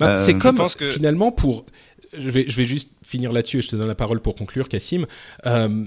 [0.00, 0.86] Bah, c'est comme que...
[0.86, 1.66] finalement pour
[2.18, 4.68] je vais, je vais juste finir là-dessus et je te donne la parole pour conclure,
[4.68, 5.06] Cassim.
[5.46, 5.84] Euh,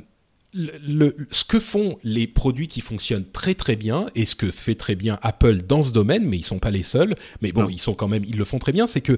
[0.53, 4.73] le, ce que font les produits qui fonctionnent très très bien et ce que fait
[4.73, 7.80] très bien Apple dans ce domaine, mais ils sont pas les seuls, mais bon, ils
[7.80, 9.18] sont quand même, ils le font très bien, c'est que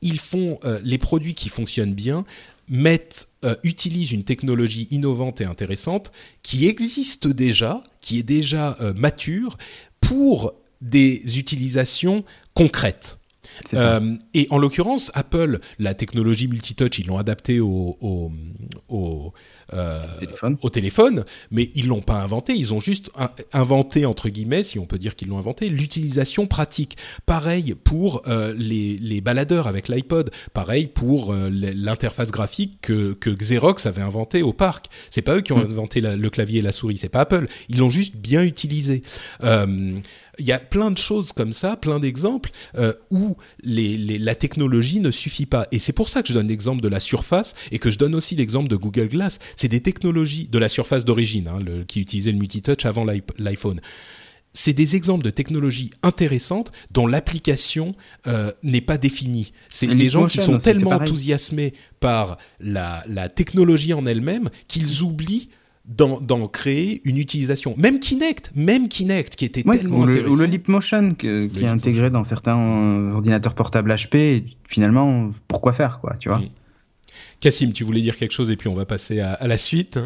[0.00, 2.24] ils font euh, les produits qui fonctionnent bien
[2.66, 6.12] mettent, euh, utilisent une technologie innovante et intéressante
[6.42, 9.58] qui existe déjà, qui est déjà mature
[10.00, 13.18] pour des utilisations concrètes.
[13.74, 17.98] Euh, et en l'occurrence, Apple, la technologie multitouch, ils l'ont adaptée au,
[19.72, 20.56] euh, téléphone.
[20.62, 22.54] au téléphone, mais ils l'ont pas inventé.
[22.54, 23.10] Ils ont juste
[23.52, 26.96] inventé entre guillemets, si on peut dire qu'ils l'ont inventé, l'utilisation pratique.
[27.26, 30.30] Pareil pour euh, les, les, baladeurs avec l'iPod.
[30.52, 34.86] Pareil pour euh, l'interface graphique que, que, Xerox avait inventé au parc.
[35.10, 35.70] C'est pas eux qui ont mm.
[35.72, 37.46] inventé le clavier et la souris, c'est pas Apple.
[37.68, 39.02] Ils l'ont juste bien utilisé.
[40.40, 42.50] Il y a plein de choses comme ça, plein d'exemples
[43.10, 45.66] où les, la technologie ne suffit pas.
[45.70, 48.14] Et c'est pour ça que je donne l'exemple de la surface et que je donne
[48.14, 49.38] aussi l'exemple de Google Glass.
[49.56, 53.04] C'est des technologies de la surface d'origine, hein, qui utilisait le multitouch avant
[53.38, 53.80] l'iPhone
[54.54, 57.92] c'est des exemples de technologies intéressantes dont l'application
[58.26, 59.52] euh, n'est pas définie.
[59.68, 65.50] C'est des gens qui sont tellement enthousiasmés par la, la technologie en elle-même qu'ils oublient
[65.86, 67.74] d'en créer une utilisation.
[67.76, 71.66] Même Kinect, même Kinect qui était tellement ou le, ou le Leap Motion qui est
[71.66, 74.44] intégré dans certains euh, ordinateurs portables HP.
[74.66, 76.40] finalement, pourquoi faire quoi, tu vois?
[77.44, 79.98] Cassim, tu voulais dire quelque chose et puis on va passer à, la suite.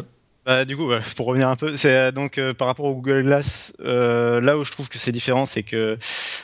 [0.45, 3.23] Bah, du coup, pour revenir un peu, c'est euh, donc euh, par rapport au Google
[3.23, 5.97] Glass, euh, là où je trouve que c'est différent, c'est que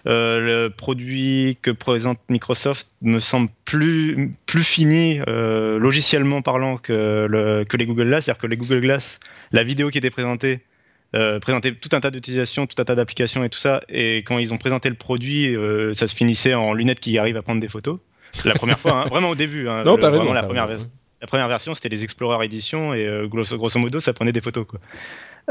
[0.05, 7.75] le produit que présente Microsoft me semble plus plus fini logiciellement parlant que le, que
[7.75, 9.19] les Google Glass, c'est-à-dire que les Google Glass,
[9.51, 10.61] la vidéo qui était présentée
[11.41, 14.53] présentait tout un tas d'utilisations, tout un tas d'applications et tout ça, et quand ils
[14.53, 15.53] ont présenté le produit,
[15.93, 17.99] ça se finissait en lunettes qui arrivent à prendre des photos.
[18.43, 19.69] La première fois, hein, vraiment au début.
[19.69, 20.33] Hein, non, t'as raison.
[20.33, 20.67] La première,
[21.21, 24.67] la première version, c'était les Explorer Edition et euh, grosso, modo, ça prenait des photos.
[24.67, 24.79] Quoi.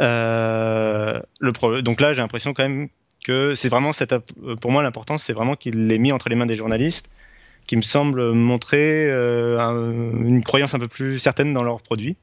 [0.00, 2.88] Euh, le donc là, j'ai l'impression quand même
[3.24, 4.14] que c'est vraiment cette,
[4.60, 7.08] pour moi l'important, c'est vraiment qu'il l'ait mis entre les mains des journalistes,
[7.66, 9.90] qui me semble montrer euh,
[10.24, 12.16] une croyance un peu plus certaine dans leurs produits.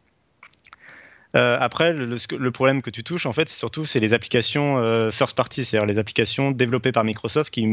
[1.34, 5.88] après, le, problème que tu touches, en fait, surtout, c'est les applications first party, c'est-à-dire
[5.88, 7.68] les applications développées par Microsoft qui,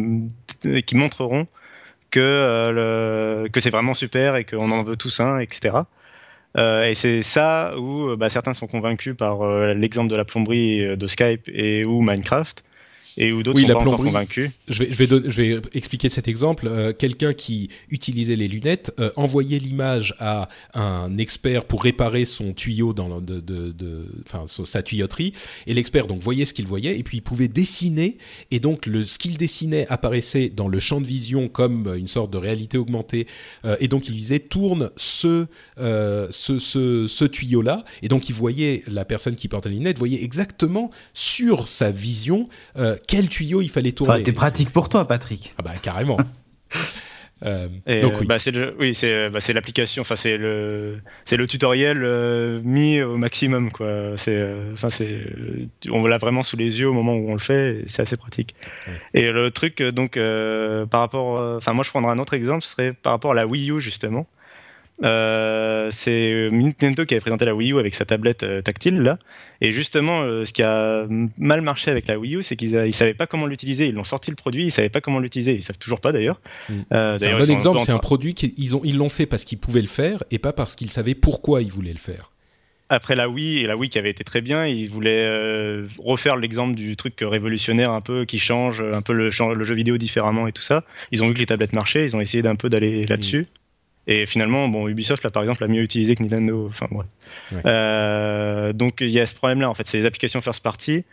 [0.86, 1.47] qui montreront
[2.11, 5.77] que, euh, le, que c'est vraiment super et qu'on en veut tous un, etc.
[6.57, 10.97] Euh, et c'est ça où bah, certains sont convaincus par euh, l'exemple de la plomberie
[10.97, 12.65] de Skype et ou Minecraft
[13.19, 14.53] et où d'autres sont pas encore convaincus.
[14.69, 16.69] Je vais, je vais, je vais expliquer cet exemple.
[16.69, 22.53] Euh, quelqu'un qui utilisait les lunettes euh, envoyait l'image à un expert pour réparer son
[22.53, 25.32] tuyau dans de, de, de, enfin, sa tuyauterie,
[25.66, 28.19] et l'expert donc voyait ce qu'il voyait, et puis il pouvait dessiner,
[28.53, 32.32] et donc le, ce qu'il dessinait apparaissait dans le champ de vision comme une sorte
[32.32, 33.27] de réalité augmentée,
[33.65, 35.47] euh, et donc il disait tourne ce,
[35.77, 40.23] ce, ce, ce tuyau-là, et donc il voyait la personne qui portait les lunettes voyait
[40.23, 42.49] exactement sur sa vision
[43.09, 44.07] quel tuyau il fallait tourner.
[44.07, 45.53] Ça aurait été pratique pour toi, Patrick.
[45.59, 46.19] Ah bah carrément.
[47.45, 47.69] Euh,
[48.03, 52.61] donc oui, bah, c'est oui, c'est bah, l'application, enfin c'est le c'est le tutoriel euh,
[52.65, 54.17] mis au maximum quoi.
[54.17, 55.21] C'est euh, enfin c'est
[55.89, 58.57] on l'a vraiment sous les yeux au moment où on le fait, c'est assez pratique.
[59.15, 60.19] Et le truc donc
[60.91, 63.47] par rapport, enfin moi je prendrais un autre exemple, ce serait par rapport à la
[63.47, 64.27] Wii U justement.
[65.05, 69.19] Euh, c'est Nintendo qui avait présenté la Wii U avec sa tablette euh, tactile là.
[69.61, 71.07] Et justement, euh, ce qui a
[71.37, 73.87] mal marché avec la Wii U, c'est qu'ils ne savaient pas comment l'utiliser.
[73.87, 75.55] Ils l'ont sorti le produit, ils savaient pas comment l'utiliser.
[75.55, 76.41] Ils savent toujours pas d'ailleurs.
[76.69, 76.83] Mm.
[77.16, 77.81] c'est un bon exemple.
[77.81, 80.53] C'est un produit qu'ils ont, ils l'ont fait parce qu'ils pouvaient le faire et pas
[80.53, 82.33] parce qu'ils savaient pourquoi ils voulaient le faire.
[82.91, 86.75] Après la Wii et la Wii qui avait été très bien, ils voulaient refaire l'exemple
[86.75, 90.53] du truc révolutionnaire un peu qui change un peu le, le, jeu vidéo différemment et
[90.53, 90.85] tout ça.
[91.12, 93.43] Ils ont vu que les tablettes marchaient, ils ont essayé d'un peu d'aller là-dessus.
[93.43, 93.68] Mm.
[94.09, 96.67] Et finalement, bon, Ubisoft, là, par exemple, a mieux utilisé que Nintendo.
[96.69, 97.07] Enfin, bref.
[97.65, 99.87] Euh, donc, il y a ce problème-là, en fait.
[99.87, 101.05] C'est les applications first party.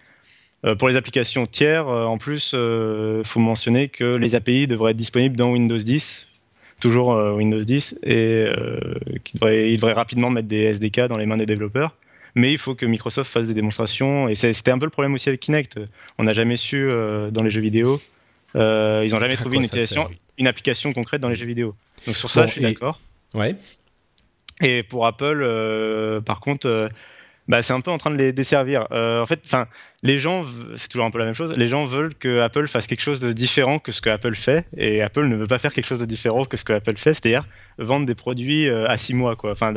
[0.65, 4.65] Euh, pour les applications tiers, euh, en plus, il euh, faut mentionner que les API
[4.65, 6.27] devraient être disponibles dans Windows 10,
[6.79, 8.47] toujours Windows 10, et
[9.23, 11.95] qu'ils devraient, ils devraient rapidement mettre des SDK dans les mains des développeurs.
[12.33, 15.29] Mais il faut que Microsoft fasse des démonstrations, et c'était un peu le problème aussi
[15.29, 15.79] avec Kinect.
[16.17, 16.89] On n'a jamais su
[17.31, 18.01] dans les jeux vidéo.
[18.55, 21.75] Ils n'ont jamais trouvé une utilisation une application concrète dans les jeux vidéo.
[22.05, 22.99] Donc sur ça, je suis d'accord.
[23.33, 23.55] Ouais.
[24.61, 26.89] Et pour Apple, euh, par contre, euh,
[27.47, 28.87] bah, c'est un peu en train de les desservir.
[28.91, 29.67] Euh, en fait, enfin,
[30.01, 30.45] les gens,
[30.77, 31.53] c'est toujours un peu la même chose.
[31.55, 34.65] Les gens veulent que Apple fasse quelque chose de différent que ce que Apple fait,
[34.77, 37.13] et Apple ne veut pas faire quelque chose de différent que ce que Apple fait,
[37.13, 37.45] c'est-à-dire
[37.77, 39.51] vendre des produits à six mois, quoi.
[39.51, 39.73] Enfin,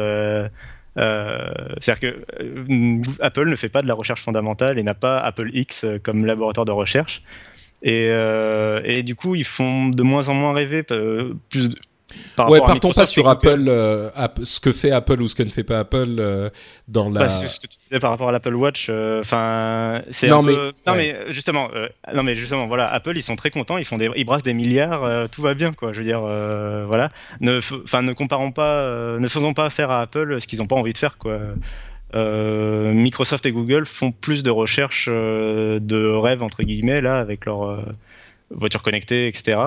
[0.97, 5.85] c'est-à-dire que Apple ne fait pas de la recherche fondamentale et n'a pas Apple X
[6.05, 7.23] comme laboratoire de recherche.
[7.83, 10.85] Et, euh, et, du coup, ils font de moins en moins rêver.
[10.91, 11.71] Euh, plus
[12.37, 14.11] par ouais, partons pas sur Apple, euh,
[14.43, 16.49] ce que fait Apple ou ce que ne fait pas Apple euh,
[16.89, 17.27] dans la.
[17.27, 18.89] Bah, ce que tu disais par rapport à l'Apple Watch,
[19.21, 20.55] enfin, c'est non, mais,
[20.87, 21.69] non mais justement,
[22.15, 24.55] non mais justement, voilà, Apple, ils sont très contents, ils font des, ils brassent des
[24.55, 25.93] milliards, tout va bien, quoi.
[25.93, 27.11] Je veux dire, voilà,
[27.41, 30.77] ne, enfin, ne comparons pas, ne faisons pas faire à Apple ce qu'ils n'ont pas
[30.77, 31.39] envie de faire, quoi.
[32.15, 37.45] Euh, Microsoft et Google font plus de recherches euh, de rêve entre guillemets là avec
[37.45, 37.83] leurs euh,
[38.51, 39.59] voitures connectées, etc.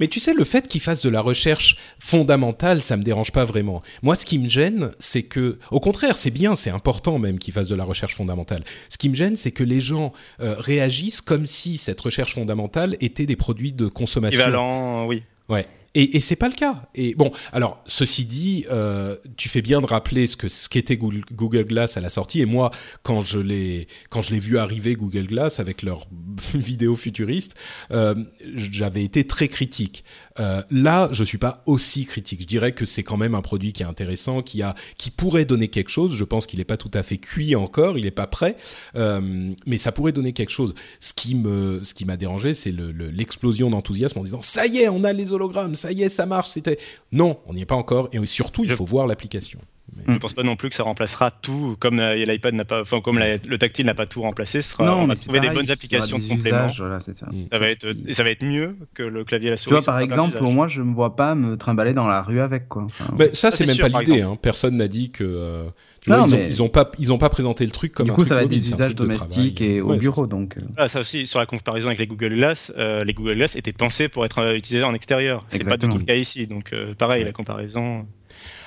[0.00, 3.44] Mais tu sais, le fait qu'ils fassent de la recherche fondamentale, ça me dérange pas
[3.44, 3.82] vraiment.
[4.02, 7.54] Moi, ce qui me gêne, c'est que, au contraire, c'est bien, c'est important même qu'ils
[7.54, 8.64] fassent de la recherche fondamentale.
[8.88, 12.96] Ce qui me gêne, c'est que les gens euh, réagissent comme si cette recherche fondamentale
[13.00, 14.40] était des produits de consommation.
[14.40, 15.22] Équivalent, oui.
[15.48, 15.66] Ouais.
[15.94, 16.84] Et, et c'est pas le cas.
[16.94, 20.96] Et bon, alors ceci dit, euh, tu fais bien de rappeler ce que ce qu'était
[20.96, 22.40] Google Glass à la sortie.
[22.40, 22.70] Et moi,
[23.02, 26.06] quand je l'ai quand je l'ai vu arriver Google Glass avec leurs
[26.54, 27.54] vidéos futuristes,
[27.90, 28.14] euh,
[28.54, 30.04] j'avais été très critique.
[30.40, 32.42] Euh, là, je suis pas aussi critique.
[32.42, 35.44] Je dirais que c'est quand même un produit qui est intéressant, qui a qui pourrait
[35.44, 36.14] donner quelque chose.
[36.14, 38.56] Je pense qu'il n'est pas tout à fait cuit encore, il n'est pas prêt,
[38.96, 40.74] euh, mais ça pourrait donner quelque chose.
[41.00, 44.78] Ce qui me ce qui m'a dérangé, c'est l'explosion le, d'enthousiasme en disant ça y
[44.78, 46.50] est, on a les hologrammes ça y est, ça marche.
[46.50, 46.78] C'était
[47.10, 48.08] non, on n'y est pas encore.
[48.12, 49.58] Et surtout, il faut voir l'application.
[50.06, 53.00] Je ne pense pas non plus que ça remplacera tout, comme l'iPad n'a pas, enfin
[53.00, 54.62] comme le tactile n'a pas tout remplacé.
[54.62, 56.66] Sera, non, on va trouver des bonnes applications de complément.
[56.78, 57.12] Voilà, ça.
[57.14, 57.28] ça.
[57.50, 59.68] va être, ça va être mieux que le clavier à la souris.
[59.68, 62.68] Tu vois, par exemple, moi, je me vois pas me trimballer dans la rue avec
[62.68, 62.84] quoi.
[62.84, 64.22] Enfin, ça, c'est même pas l'idée.
[64.22, 64.36] Hein.
[64.40, 65.24] Personne n'a dit que.
[65.24, 65.68] Euh,
[66.08, 68.14] non, ils, ont, ils, ont, pas, ils ont pas présenté le truc comme du un
[68.14, 70.56] coup, ça va être des usages domestiques et au bureau, donc.
[70.56, 70.62] Euh.
[70.76, 73.72] Ah, ça aussi, sur la comparaison avec les Google Glass, euh, les Google Glass étaient
[73.72, 75.46] pensés pour être utilisés en extérieur.
[75.52, 78.06] C'est pas du tout le cas ici, donc pareil, la comparaison.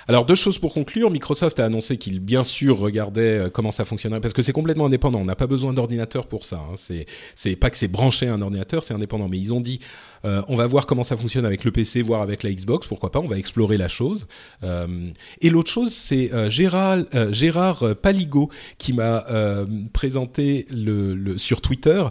[0.08, 1.10] Alors deux choses pour conclure.
[1.10, 4.86] Microsoft a annoncé qu'il bien sûr regardait euh, comment ça fonctionnerait parce que c'est complètement
[4.86, 5.20] indépendant.
[5.20, 6.58] On n'a pas besoin d'ordinateur pour ça.
[6.58, 6.76] Hein.
[7.36, 9.28] C'est pas que c'est branché à un ordinateur, c'est indépendant.
[9.28, 9.80] Mais ils ont dit
[10.26, 12.88] euh, on va voir comment ça fonctionne avec le PC, voire avec la Xbox.
[12.88, 14.28] Pourquoi pas On va explorer la chose.
[14.64, 15.10] Euh,
[15.42, 17.00] et l'autre chose, c'est Gérard,
[17.32, 19.26] Gérard Paligo qui m'a
[19.94, 20.66] présenté
[21.38, 22.04] sur Twitter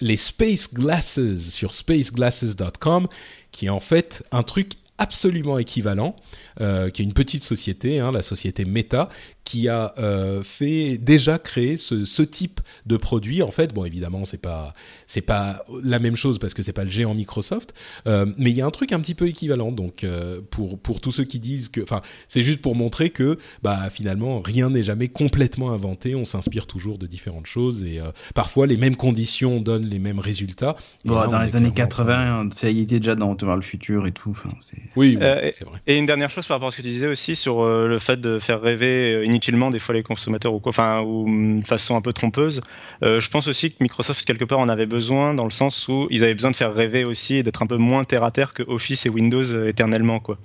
[0.00, 1.20] les Space Glasses
[1.50, 3.08] sur spaceglasses.com,
[3.52, 6.16] qui est en fait un truc absolument équivalent,
[6.60, 9.08] euh, qui est une petite société, hein, la société Meta,
[9.44, 13.42] qui a euh, fait déjà créé ce, ce, type de produit.
[13.42, 14.72] En fait, bon, évidemment, c'est pas
[15.06, 17.74] c'est pas la même chose parce que c'est pas le géant Microsoft,
[18.06, 19.70] euh, mais il y a un truc un petit peu équivalent.
[19.70, 23.38] Donc, euh, pour pour tous ceux qui disent que, enfin, c'est juste pour montrer que,
[23.62, 26.14] bah, finalement, rien n'est jamais complètement inventé.
[26.14, 30.20] On s'inspire toujours de différentes choses et euh, parfois les mêmes conditions donnent les mêmes
[30.20, 30.76] résultats.
[31.04, 34.30] Bon, là, dans les années 80, ça y était déjà dans le futur et tout.
[34.30, 34.50] Enfin,
[34.96, 35.78] oui, oui c'est vrai.
[35.86, 38.20] Et une dernière chose par rapport à ce que tu disais aussi sur le fait
[38.20, 42.00] de faire rêver inutilement des fois les consommateurs ou quoi, enfin, ou de façon un
[42.00, 42.60] peu trompeuse.
[43.02, 46.06] Euh, je pense aussi que Microsoft quelque part en avait besoin dans le sens où
[46.10, 48.54] ils avaient besoin de faire rêver aussi et d'être un peu moins terre à terre
[48.54, 50.38] que Office et Windows euh, éternellement quoi.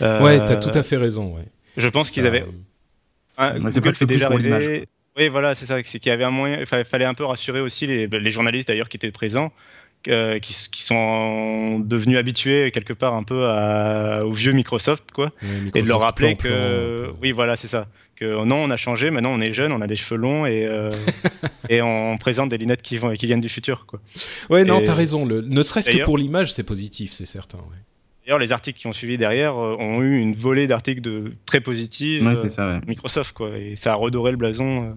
[0.00, 1.36] Euh, ouais, t'as tout à fait raison.
[1.36, 1.44] Ouais.
[1.76, 2.44] Je pense qu'ils avaient.
[3.36, 4.84] Hein, c'est presque déjà pour l'image.
[5.18, 5.76] Oui, voilà, c'est ça.
[5.84, 6.60] C'est qu'il y avait un moyen.
[6.60, 9.52] Il fallait un peu rassurer aussi les, les journalistes d'ailleurs qui étaient présents.
[10.08, 15.30] Euh, qui, qui, sont devenus habitués quelque part un peu à, au vieux Microsoft, quoi,
[15.42, 17.86] Microsoft et de leur rappeler que, oui, voilà, c'est ça,
[18.22, 20.64] que non, on a changé, maintenant on est jeune, on a des cheveux longs et
[20.64, 20.90] euh,
[21.68, 24.00] et on présente des lunettes qui vont qui viennent du futur, quoi.
[24.50, 25.24] Ouais, non, t'as raison.
[25.24, 27.58] Le, ne serait-ce que pour l'image, c'est positif, c'est certain.
[27.58, 27.76] Ouais.
[28.24, 31.60] D'ailleurs, les articles qui ont suivi derrière euh, ont eu une volée d'articles de très
[31.60, 32.24] positifs.
[32.24, 32.80] Ouais, ça, ouais.
[32.86, 34.94] Microsoft, quoi, et ça a redoré le blason.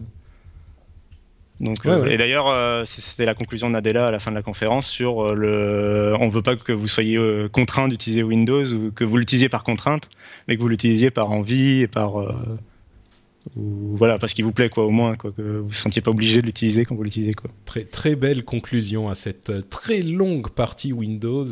[1.62, 4.42] Donc, euh, Et d'ailleurs, euh, c'était la conclusion de Nadella à la fin de la
[4.42, 6.16] conférence sur euh, le.
[6.20, 7.18] On veut pas que vous soyez
[7.52, 10.10] contraint d'utiliser Windows ou que vous l'utilisiez par contrainte,
[10.48, 12.16] mais que vous l'utilisiez par envie et par.
[13.56, 16.42] Voilà, parce qu'il vous plaît, quoi, au moins, quoi, que vous ne sentiez pas obligé
[16.42, 17.52] de l'utiliser quand vous l'utilisez, quoi.
[17.66, 21.46] Très, très belle conclusion à cette très longue partie Windows.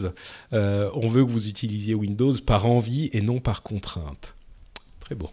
[0.52, 4.36] on veut que vous utilisiez Windows par envie et non par contrainte.
[4.99, 5.30] Très beau.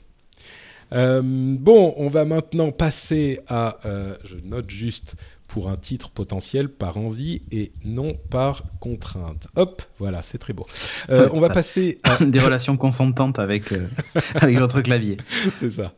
[0.92, 5.14] Euh, bon, on va maintenant passer à, euh, je note juste
[5.50, 9.48] pour un titre potentiel par envie et non par contrainte.
[9.56, 10.64] Hop, voilà, c'est très beau.
[11.10, 12.24] Euh, on va passer à...
[12.24, 13.88] des relations consentantes avec euh,
[14.36, 15.16] avec votre clavier.
[15.56, 15.92] C'est ça.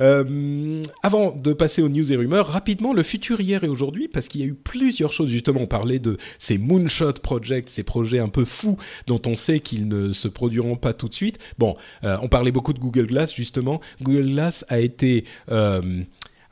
[0.00, 4.26] Euh, avant de passer aux news et rumeurs, rapidement le futur hier et aujourd'hui parce
[4.26, 5.60] qu'il y a eu plusieurs choses justement.
[5.60, 8.76] On parlait de ces moonshot projects, ces projets un peu fous
[9.06, 11.38] dont on sait qu'ils ne se produiront pas tout de suite.
[11.58, 13.80] Bon, on parlait beaucoup de Google Glass justement.
[14.02, 15.24] Google Glass a été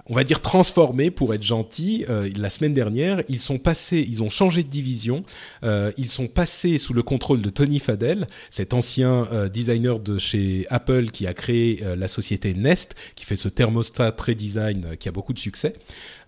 [0.07, 2.05] on va dire transformés pour être gentil.
[2.09, 5.23] Euh, la semaine dernière, ils sont passés, ils ont changé de division.
[5.63, 10.19] Euh, ils sont passés sous le contrôle de Tony Fadell, cet ancien euh, designer de
[10.19, 14.85] chez Apple qui a créé euh, la société Nest, qui fait ce thermostat très design
[14.85, 15.73] euh, qui a beaucoup de succès,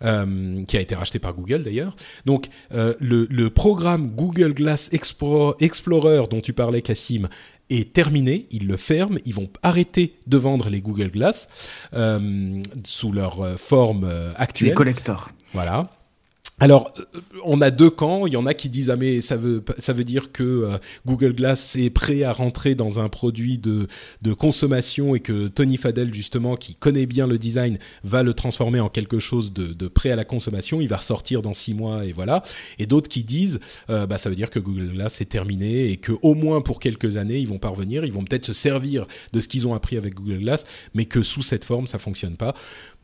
[0.00, 1.96] qui a été racheté par Google d'ailleurs.
[2.26, 7.28] Donc le, le, programme Google Glass Explorer dont tu parlais, Cassim,
[7.70, 11.48] est terminé, ils le ferment, ils vont arrêter de vendre les Google Glass
[11.94, 14.70] euh, sous leur euh, forme euh, actuelle.
[14.70, 15.30] Les collectors.
[15.52, 15.90] Voilà.
[16.58, 18.26] Alors, euh, on a deux camps.
[18.26, 20.78] Il y en a qui disent ah mais ça veut ça veut dire que euh,
[21.04, 23.86] Google Glass est prêt à rentrer dans un produit de
[24.22, 28.80] de consommation et que Tony Fadell justement qui connaît bien le design va le transformer
[28.80, 30.80] en quelque chose de, de prêt à la consommation.
[30.80, 32.42] Il va ressortir dans six mois et voilà.
[32.78, 33.60] Et d'autres qui disent
[33.90, 36.80] euh, bah ça veut dire que Google Glass est terminé et que au moins pour
[36.80, 38.06] quelques années ils vont parvenir.
[38.06, 39.04] Ils vont peut-être se servir
[39.34, 40.64] de ce qu'ils ont appris avec Google Glass,
[40.94, 42.54] mais que sous cette forme ça fonctionne pas.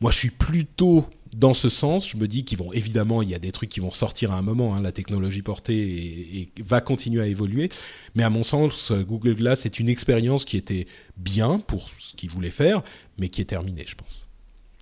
[0.01, 1.05] Moi je suis plutôt
[1.35, 3.79] dans ce sens, je me dis qu'ils vont évidemment, il y a des trucs qui
[3.79, 4.75] vont ressortir à un moment.
[4.75, 7.69] Hein, la technologie portée et, va continuer à évoluer,
[8.15, 10.85] mais à mon sens, Google Glass est une expérience qui était
[11.17, 12.83] bien pour ce qu'il voulait faire,
[13.17, 14.27] mais qui est terminée, je pense.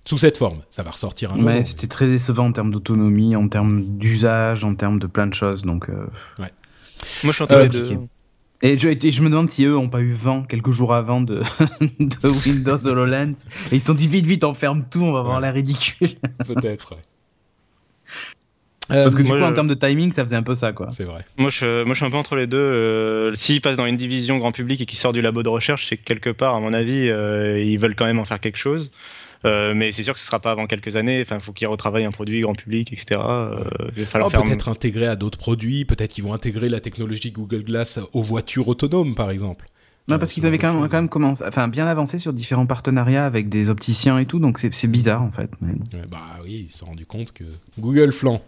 [0.04, 1.62] Sous cette forme, ça va ressortir à un moment.
[1.62, 5.62] C'était très décevant en termes d'autonomie, en termes d'usage, en termes de plein de choses.
[5.62, 6.06] Donc, euh,
[6.40, 6.50] ouais.
[7.22, 7.98] Moi, je suis en train de
[8.62, 11.40] et je, je, me demande si eux ont pas eu vent quelques jours avant de,
[12.00, 13.44] de Windows HoloLens.
[13.70, 16.10] Et ils se sont dit vite, vite, on ferme tout, on va avoir l'air ridicule.
[16.46, 17.02] Peut-être, ouais.
[18.88, 20.88] Parce que du coup, en termes de timing, ça faisait un peu ça, quoi.
[20.90, 21.20] C'est vrai.
[21.38, 22.58] Moi je, moi, je suis un peu entre les deux.
[22.58, 25.86] Euh, S'ils passent dans une division grand public et qu'ils sortent du labo de recherche,
[25.88, 28.58] c'est que quelque part, à mon avis, euh, ils veulent quand même en faire quelque
[28.58, 28.92] chose.
[29.44, 31.20] Euh, mais c'est sûr que ce sera pas avant quelques années.
[31.22, 33.20] Enfin, faut qu'ils retravaillent un produit grand public, etc.
[33.24, 33.64] Euh,
[34.20, 35.84] oh, peut-être intégrer à d'autres produits.
[35.84, 39.66] Peut-être qu'ils vont intégrer la technologie Google Glass aux voitures autonomes, par exemple.
[40.08, 43.24] Non, parce qu'ils avaient quand même, quand même commencé, enfin, bien avancé sur différents partenariats
[43.24, 45.48] avec des opticiens et tout, donc c'est bizarre en fait.
[46.10, 47.44] bah oui, ils se sont rendus compte que
[47.78, 48.42] Google flanc.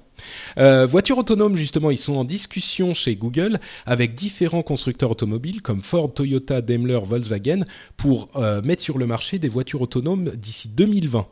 [0.58, 5.82] Euh, voitures autonomes, justement, ils sont en discussion chez Google avec différents constructeurs automobiles comme
[5.82, 7.64] Ford, Toyota, Daimler, Volkswagen
[7.96, 11.26] pour euh, mettre sur le marché des voitures autonomes d'ici 2020.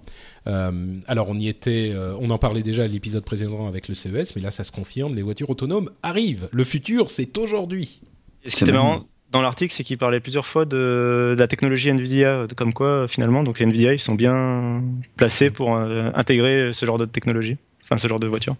[0.48, 4.34] Euh, alors on y était, on en parlait déjà à l'épisode précédent avec le CES,
[4.36, 6.48] mais là ça se confirme, les voitures autonomes arrivent.
[6.52, 8.00] Le futur, c'est aujourd'hui.
[8.46, 12.46] Ce qui était marrant dans l'article, c'est qu'il parlait plusieurs fois de, la technologie Nvidia,
[12.56, 14.82] comme quoi finalement, donc Nvidia, ils sont bien
[15.16, 18.56] placés pour intégrer ce genre de technologie, enfin ce genre de voiture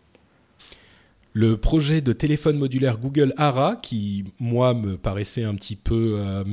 [1.32, 6.44] le projet de téléphone modulaire Google Ara, qui moi me paraissait un petit peu euh,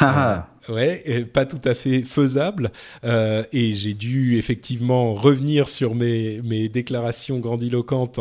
[0.00, 0.48] ah.
[0.68, 2.70] Ouais, pas tout à fait faisable.
[3.04, 8.20] Euh, et j'ai dû effectivement revenir sur mes, mes déclarations grandiloquentes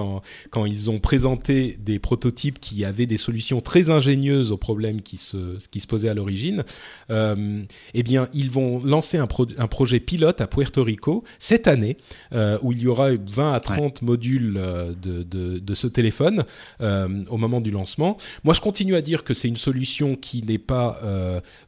[0.49, 5.17] quand ils ont présenté des prototypes qui avaient des solutions très ingénieuses aux problèmes qui
[5.17, 6.63] se, qui se posaient à l'origine.
[7.09, 7.63] Euh,
[7.93, 11.97] eh bien, ils vont lancer un, un, projet pilote à Puerto Rico cette année,
[12.33, 14.53] euh, où il y aura 20 à 30 modules
[15.01, 16.43] de, de, de, ce téléphone
[16.79, 18.17] au moment du lancement.
[18.43, 20.99] Moi, je continue à dire que c'est une solution qui n'est pas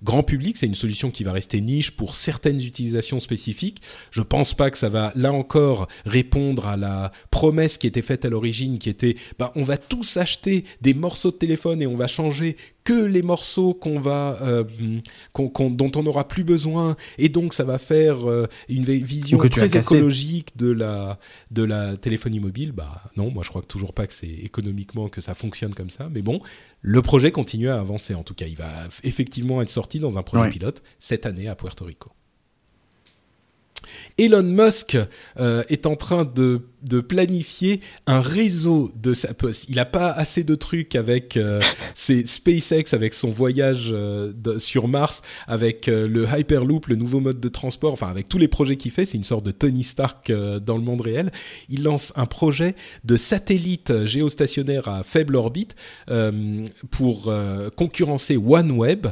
[0.04, 3.82] grand public, une solution qui va rester niche pour certaines utilisations spécifiques.
[4.12, 8.26] Je pense pas que ça va, là encore, répondre à la promesse qui était faite
[8.26, 11.96] à l'origine, qui était, bah, on va tous acheter des morceaux de téléphone et on
[11.96, 12.56] va changer
[12.86, 14.64] que les morceaux qu'on va, euh,
[15.34, 20.56] dont on n'aura plus besoin, et donc ça va faire euh, une vision très écologique
[20.56, 21.20] de la
[21.52, 22.72] de la téléphonie mobile.
[22.72, 25.90] Bah non, moi je crois que toujours pas que c'est économiquement que ça fonctionne comme
[25.90, 26.10] ça.
[26.12, 26.40] Mais bon,
[26.82, 28.14] le projet continue à avancer.
[28.14, 28.70] En tout cas, il va
[29.04, 32.12] effectivement être sorti dans un projet pilote cette année à Puerto Rico.
[34.18, 34.98] Elon Musk
[35.38, 39.30] euh, est en train de de planifier un réseau de sa
[39.70, 41.62] il a pas assez de trucs avec euh,
[41.94, 47.40] ses SpaceX avec son voyage euh, sur Mars avec euh, le Hyperloop le nouveau mode
[47.40, 50.32] de transport enfin avec tous les projets qu'il fait c'est une sorte de Tony Stark
[50.32, 51.32] dans le monde réel.
[51.70, 55.76] Il lance un projet de satellite géostationnaire à faible orbite
[56.92, 57.34] pour
[57.76, 59.08] concurrencer OneWeb.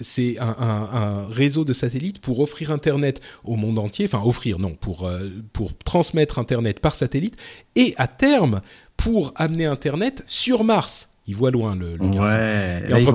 [0.00, 4.58] C'est un, un, un, réseau de satellites pour offrir internet au monde entier enfin offrir
[4.58, 5.10] non pour
[5.52, 7.36] pour transmettre Internet par satellite
[7.76, 8.60] et à terme
[8.96, 11.08] pour amener Internet sur Mars.
[11.26, 13.12] Il voit loin le, le et entre,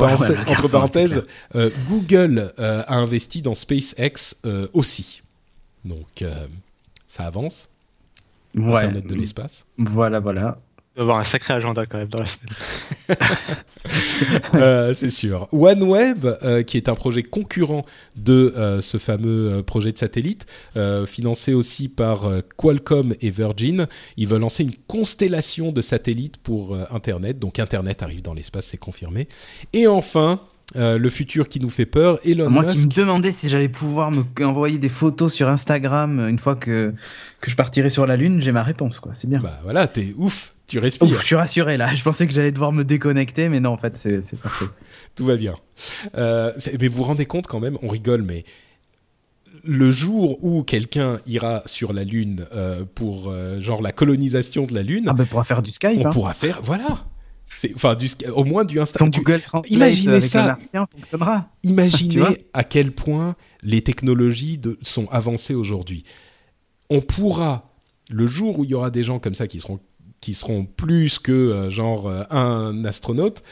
[0.68, 1.24] parenthèses,
[1.56, 5.22] euh, Google euh, a investi dans SpaceX euh, aussi.
[5.86, 6.24] Donc
[7.08, 7.70] ça avance.
[8.56, 9.66] Internet de l'espace.
[9.78, 10.58] Voilà, voilà
[10.98, 12.56] avoir un sacré agenda quand même dans la semaine.
[14.56, 15.48] Euh, c'est sûr.
[15.52, 17.86] OneWeb, euh, qui est un projet concurrent
[18.16, 20.46] de euh, ce fameux projet de satellite,
[21.08, 23.88] financé aussi par Qualcomm et Virgin,
[24.18, 27.40] ils veulent lancer une constellation de satellites pour Internet.
[27.40, 29.28] Donc Internet arrive dans l'espace, c'est confirmé.
[29.74, 30.42] Et enfin,
[30.76, 32.20] le futur qui nous fait peur.
[32.26, 36.40] Elon Moi qui me demandais si j'allais pouvoir me envoyer des photos sur Instagram une
[36.40, 36.94] fois que,
[37.40, 39.00] que je partirai sur la Lune, j'ai ma réponse.
[39.00, 39.14] quoi.
[39.16, 39.40] C'est bien.
[39.40, 40.54] Bah voilà, t'es ouf.
[40.70, 41.20] Tu respires.
[41.20, 41.94] je suis rassuré là.
[41.96, 44.66] Je pensais que j'allais devoir me déconnecter, mais non, en fait, c'est parfait.
[45.16, 45.56] Tout va bien.
[46.16, 48.46] Euh, mais vous vous rendez compte quand même, on rigole, mais
[49.64, 54.74] le jour où quelqu'un ira sur la Lune euh, pour euh, genre la colonisation de
[54.74, 56.00] la Lune, ah on pourra faire du Skype.
[56.00, 56.12] On hein.
[56.12, 57.06] pourra faire, voilà.
[57.74, 59.10] Enfin du au moins du Instagram.
[59.10, 60.56] Google Translate imaginez ça.
[60.72, 61.50] fonctionnera.
[61.64, 66.04] Imaginez à quel point les technologies de, sont avancées aujourd'hui.
[66.92, 67.74] On pourra
[68.12, 69.80] le jour où il y aura des gens comme ça qui seront
[70.22, 73.44] qui seront plus que genre un astronaute,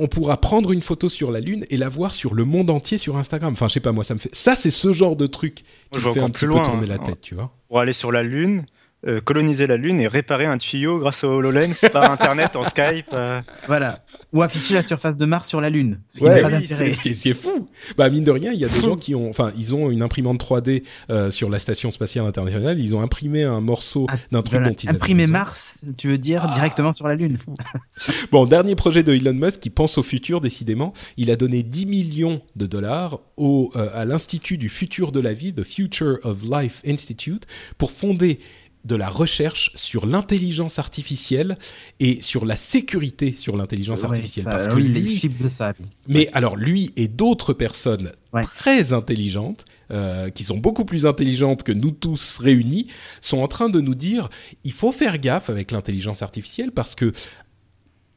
[0.00, 2.96] on pourra prendre une photo sur la Lune et la voir sur le monde entier
[2.96, 3.52] sur Instagram.
[3.52, 4.34] Enfin, je sais pas, moi, ça me fait.
[4.34, 5.62] Ça, c'est ce genre de truc
[5.92, 6.98] qui me fait un petit peu tourner la hein.
[6.98, 7.52] tête, tu vois.
[7.68, 8.64] Pour aller sur la Lune,
[9.06, 13.06] euh, coloniser la Lune et réparer un tuyau grâce au HoloLens par Internet, en Skype.
[13.14, 13.40] Euh.
[13.66, 14.04] Voilà.
[14.34, 16.00] Ou afficher la surface de Mars sur la Lune.
[16.08, 17.70] Ce qui oui, c'est ce fou.
[17.96, 20.02] Bah mine de rien, il y a des gens qui ont, enfin, ils ont une
[20.02, 22.78] imprimante 3D euh, sur la station spatiale internationale.
[22.78, 26.46] Ils ont imprimé un morceau ah, d'un truc dont ils imprimé Mars, tu veux dire
[26.46, 26.54] ah.
[26.54, 27.38] directement sur la Lune.
[28.30, 30.92] bon, dernier projet de Elon Musk qui pense au futur décidément.
[31.16, 35.54] Il a donné 10 millions de dollars au à l'institut du futur de la vie,
[35.54, 37.46] the Future of Life Institute,
[37.78, 38.38] pour fonder
[38.84, 41.58] de la recherche sur l'intelligence artificielle
[41.98, 44.46] et sur la sécurité sur l'intelligence artificielle.
[44.46, 45.72] parce que lui, de ça.
[46.08, 48.12] Mais alors lui et d'autres personnes
[48.42, 52.88] très intelligentes, euh, qui sont beaucoup plus intelligentes que nous tous réunis,
[53.20, 54.28] sont en train de nous dire
[54.64, 57.12] il faut faire gaffe avec l'intelligence artificielle parce que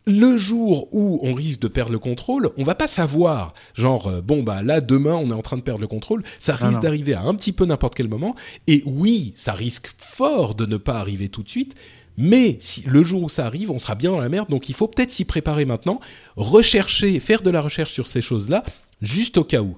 [0.06, 3.54] le jour où on risque de perdre le contrôle, on va pas savoir.
[3.74, 6.24] Genre, euh, bon, bah là, demain, on est en train de perdre le contrôle.
[6.40, 8.36] Ça risque d'arriver à un petit peu n'importe quel moment.
[8.68, 11.76] Et oui, ça risque fort de ne pas arriver tout de suite.
[12.18, 14.50] Mais si, le jour où ça arrive, on sera bien dans la merde.
[14.50, 16.00] Donc, il faut peut-être s'y préparer maintenant.
[16.36, 18.64] Rechercher, faire de la recherche sur ces choses-là,
[19.02, 19.78] juste au cas où.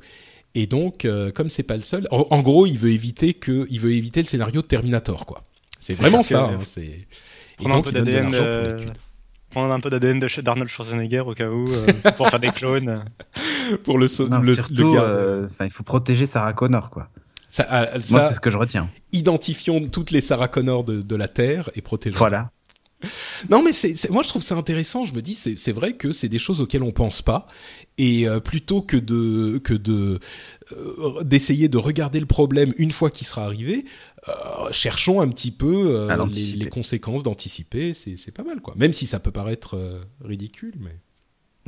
[0.56, 3.80] Et donc, euh, comme c'est pas le seul, en, gros, il veut éviter que, il
[3.80, 5.44] veut éviter le scénario de Terminator, quoi.
[5.80, 6.46] C'est vraiment ça.
[6.46, 7.06] Hein, c'est.
[7.60, 8.98] Et donc, il donne de l'argent pour euh, l'étude
[9.56, 11.88] prendre un peu d'ADN d'Arnold Schwarzenegger au cas où, euh,
[12.18, 13.06] pour faire des clones.
[13.84, 17.08] pour le, le, euh, il faut protéger Sarah Connor, quoi.
[17.50, 18.90] Ça, ah, Moi, c'est ce que je retiens.
[19.14, 22.18] Identifions toutes les Sarah Connor de, de la Terre et protégeons.
[22.18, 22.52] Voilà.
[23.50, 25.04] Non, mais c'est, moi je trouve ça intéressant.
[25.04, 27.46] Je me dis, c'est, vrai que c'est des choses auxquelles on pense pas,
[27.98, 30.20] et euh, plutôt que de que de
[31.24, 33.86] d'essayer de regarder le problème une fois qu'il sera arrivé,
[34.28, 37.94] euh, cherchons un petit peu euh, les, conséquences d'anticiper.
[37.94, 38.74] C'est pas mal, quoi.
[38.76, 41.00] Même si ça peut paraître euh, ridicule, mais.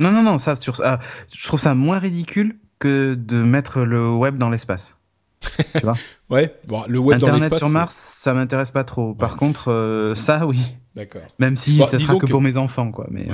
[0.00, 4.38] Non, non, non, ça, sur, je trouve ça moins ridicule que de mettre le web
[4.38, 4.96] dans l'espace.
[5.40, 5.94] tu vois
[6.30, 7.58] Ouais, bon, le web Internet dans l'espace.
[7.58, 9.14] sur Mars, ça m'intéresse pas trop.
[9.14, 10.60] Par contre, ça, oui.
[10.94, 11.22] D'accord.
[11.38, 13.06] Même si ça sera que, pour mes enfants, quoi.
[13.10, 13.28] Mais.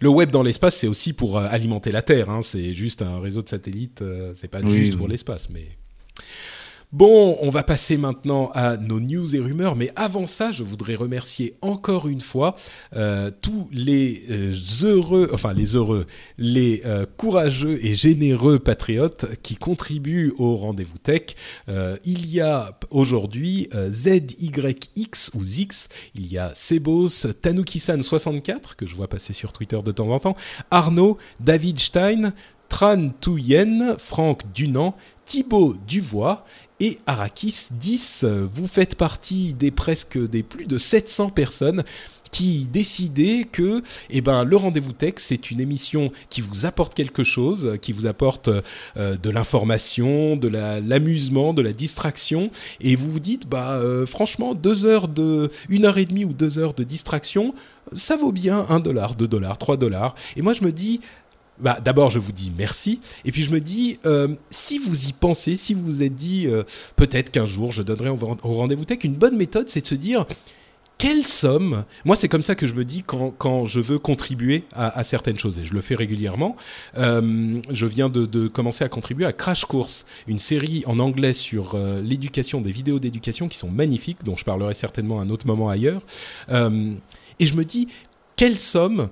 [0.00, 2.30] Le web dans l'espace, c'est aussi pour alimenter la Terre.
[2.30, 2.40] Hein.
[2.40, 4.02] C'est juste un réseau de satellites.
[4.32, 5.68] c'est pas juste pour l'espace, mais.
[6.94, 10.94] Bon, on va passer maintenant à nos news et rumeurs, mais avant ça, je voudrais
[10.94, 12.54] remercier encore une fois
[12.94, 14.54] euh, tous les euh,
[14.84, 16.06] heureux, enfin les heureux,
[16.38, 21.34] les euh, courageux et généreux patriotes qui contribuent au rendez-vous tech.
[22.04, 29.08] il y a aujourd'hui ZYX ou Zix, il y a Sebos, Tanukisan64 que je vois
[29.08, 30.36] passer sur Twitter de temps en temps,
[30.70, 32.32] Arnaud, David Stein,
[32.68, 36.44] Tran Touyen, Franck Dunant, Thibaut Duvois
[36.80, 38.24] et Arakis 10.
[38.52, 41.84] Vous faites partie des presque des plus de 700 personnes
[42.34, 43.80] qui décidaient que
[44.10, 48.08] eh ben, le rendez-vous tech, c'est une émission qui vous apporte quelque chose, qui vous
[48.08, 48.48] apporte
[48.96, 54.54] euh, de l'information, de l'amusement, de la distraction, et vous vous dites, bah euh, franchement,
[54.54, 57.54] deux heures de, une heure et demie ou deux heures de distraction,
[57.94, 60.16] ça vaut bien un dollar, deux dollars, trois dollars.
[60.36, 61.00] Et moi je me dis,
[61.58, 63.00] bah, d'abord, je vous dis merci.
[63.24, 66.46] Et puis, je me dis, euh, si vous y pensez, si vous vous êtes dit,
[66.46, 66.64] euh,
[66.96, 70.24] peut-être qu'un jour, je donnerai au, rendez-vous tech, une bonne méthode, c'est de se dire,
[70.98, 74.64] quelle somme Moi, c'est comme ça que je me dis quand, quand je veux contribuer
[74.72, 76.56] à, certaines choses, et je le fais régulièrement.
[76.96, 81.76] Euh, je viens de, commencer à contribuer à Crash Course, une série en anglais sur
[82.02, 85.68] l'éducation, des vidéos d'éducation qui sont magnifiques, dont je parlerai certainement à un autre moment
[85.68, 86.02] ailleurs.
[86.50, 87.88] et je me dis,
[88.36, 89.08] quelle somme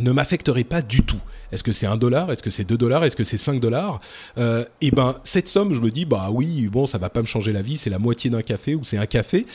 [0.00, 1.20] ne m'affecterait pas du tout.
[1.52, 2.30] Est-ce que c'est un dollar?
[2.30, 3.04] Est-ce que c'est deux dollars?
[3.04, 3.98] Est-ce que c'est 5 dollars?
[4.36, 7.20] Euh, Et eh ben cette somme, je me dis bah oui, bon, ça va pas
[7.20, 7.76] me changer la vie.
[7.76, 9.46] C'est la moitié d'un café ou c'est un café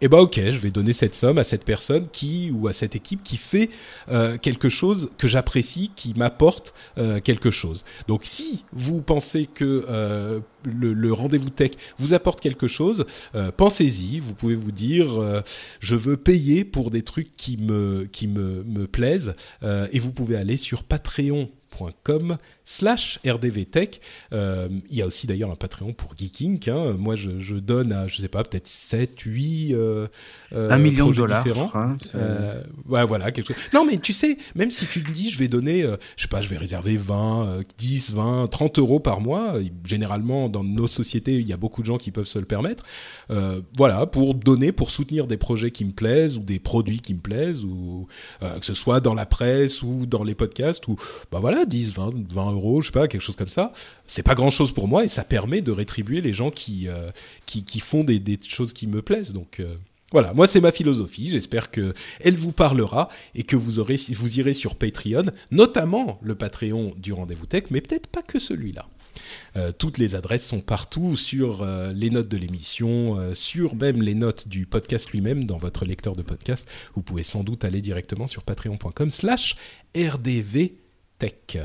[0.00, 2.96] eh ben ok, je vais donner cette somme à cette personne qui ou à cette
[2.96, 3.70] équipe qui fait
[4.10, 7.84] euh, quelque chose que j'apprécie, qui m'apporte euh, quelque chose.
[8.08, 13.04] Donc si vous pensez que euh, le, rendez-vous tech vous apporte quelque chose,
[13.56, 14.20] pensez-y.
[14.20, 15.42] Vous pouvez vous dire
[15.80, 20.36] je veux payer pour des trucs qui me qui me, me plaisent et vous pouvez
[20.36, 21.50] aller sur Patreon
[22.02, 22.36] com
[22.70, 24.00] slash rdvtech.
[24.32, 26.70] Euh, il y a aussi d'ailleurs un Patreon pour Geeking.
[26.70, 26.94] Hein.
[26.96, 30.06] Moi, je, donne à, je sais pas, peut-être 7, 8 euh,
[30.52, 31.44] euh, un million de dollars.
[32.14, 33.62] Euh, ouais, voilà, quelque chose.
[33.74, 35.82] Non, mais tu sais, même si tu te dis, je vais donner,
[36.16, 39.54] je sais pas, je vais réserver 20, 10, 20, 30 euros par mois.
[39.84, 42.84] Généralement, dans nos sociétés, il y a beaucoup de gens qui peuvent se le permettre.
[43.76, 47.20] voilà, pour donner, pour soutenir des projets qui me plaisent ou des produits qui me
[47.20, 48.06] plaisent, ou
[48.40, 50.94] que ce soit dans la presse ou dans les podcasts, ou
[51.32, 53.72] bah voilà, 10, 20, 20 euros, je sais pas, quelque chose comme ça.
[54.06, 57.10] C'est pas grand chose pour moi et ça permet de rétribuer les gens qui, euh,
[57.46, 59.32] qui, qui, font des, choses qui me plaisent.
[59.32, 59.76] Donc, euh,
[60.12, 61.30] Voilà, moi c'est ma philosophie.
[61.30, 66.34] J'espère que elle vous parlera et que vous aurez, vous irez sur Patreon, notamment le
[66.34, 68.86] Patreon du Rendez-vous Tech, mais peut-être pas que celui-là.
[69.56, 74.48] Euh, toutes les adresses sont partout sur les notes de l'émission, sur même les notes
[74.48, 76.68] du podcast lui-même dans votre lecteur de podcast.
[76.94, 79.56] Vous pouvez sans doute aller directement sur patreon.com/slash
[79.94, 80.79] rdv
[81.20, 81.58] Tech.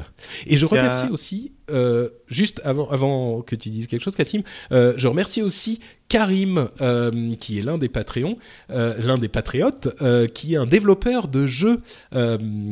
[0.46, 4.94] Et je remercie aussi, euh, juste avant, avant que tu dises quelque chose, Cassim, euh,
[4.98, 5.80] je remercie aussi
[6.16, 8.38] Karim, euh, qui est l'un des Patreons,
[8.70, 11.82] euh, l'un des patriotes, euh, qui est un développeur de jeux,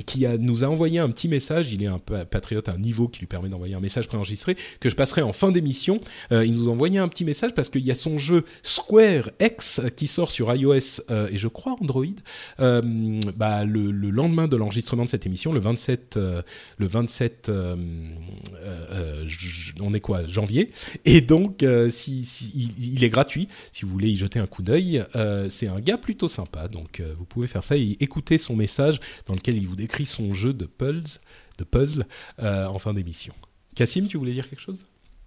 [0.07, 1.73] qui nous a envoyé un petit message.
[1.73, 4.87] Il est un patriote à un niveau qui lui permet d'envoyer un message préenregistré que
[4.89, 5.99] je passerai en fin d'émission.
[6.31, 9.81] Il nous a envoyé un petit message parce qu'il y a son jeu Square X
[9.97, 11.01] qui sort sur iOS
[11.31, 12.05] et je crois Android.
[12.59, 16.41] bah, le, le lendemain de l'enregistrement de cette émission, le 27, euh,
[16.77, 17.75] le 27, euh,
[18.63, 20.69] euh, j- on est quoi, janvier.
[21.03, 22.21] Et donc, si,
[22.87, 23.32] il est gratuit,
[23.71, 25.03] si vous voulez y jeter un coup d'œil.
[25.15, 28.55] Euh, c'est un gars plutôt sympa, donc euh, vous pouvez faire ça et écouter son
[28.55, 31.19] message dans lequel il vous décrit son jeu de puzzle,
[31.57, 32.05] de puzzle
[32.41, 33.33] euh, en fin d'émission.
[33.75, 34.85] Cassim, tu voulais dire quelque chose?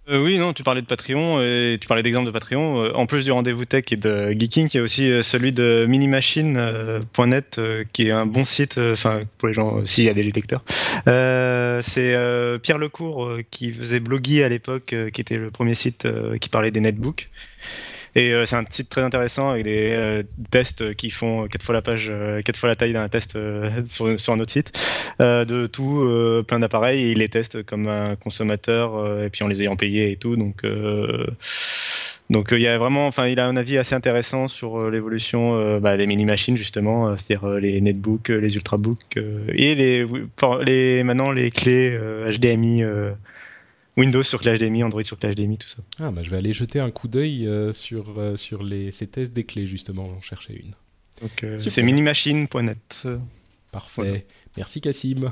[0.09, 2.95] Oui, non, tu parlais de Patreon et tu parlais d'exemples de Patreon.
[2.95, 7.59] En plus du rendez-vous tech et de Geeking, il y a aussi celui de minimachine.net
[7.91, 10.63] qui est un bon site, enfin pour les gens, s'il y a des lecteurs.
[11.81, 16.07] C'est euh, Pierre Lecourt qui faisait Bloggy à l'époque, qui était le premier site
[16.39, 17.29] qui parlait des netbooks.
[18.17, 21.75] Et euh, c'est un site très intéressant avec des euh, tests qui font quatre fois
[21.75, 23.37] la page, euh, quatre fois la taille d'un test
[23.91, 24.71] sur, un autre site,
[25.19, 29.61] de tout, plein d'appareils, et il les teste comme un consommateur, et puis en les
[29.61, 30.35] ayant payés et tout.
[30.35, 30.63] Donc,
[32.31, 35.95] donc il y a vraiment, enfin, il a un avis assez intéressant sur l'évolution bah,
[35.95, 39.17] des mini machines justement, c'est-à-dire les netbooks, les ultrabooks
[39.53, 41.95] et les, maintenant les clés
[42.31, 42.83] HDMI.
[43.97, 45.77] Windows sur clé HDMI, Android sur clé HDMI, tout ça.
[45.99, 49.07] ah, bah, Je vais aller jeter un coup d'œil euh, sur, euh, sur les, ces
[49.07, 50.71] tests des clés, justement, j'en cherchais une.
[51.21, 53.03] Donc euh, c'est minimachine.net.
[53.71, 54.01] Parfait.
[54.01, 54.17] Voilà.
[54.55, 55.31] Merci Cassim.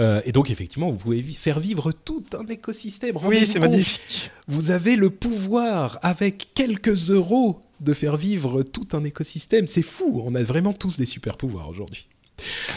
[0.00, 3.16] Euh, et donc effectivement, vous pouvez vi- faire vivre tout un écosystème.
[3.22, 4.30] Oui, c'est magnifique.
[4.48, 9.66] Vous avez le pouvoir, avec quelques euros, de faire vivre tout un écosystème.
[9.66, 10.22] C'est fou.
[10.26, 12.08] On a vraiment tous des super pouvoirs aujourd'hui.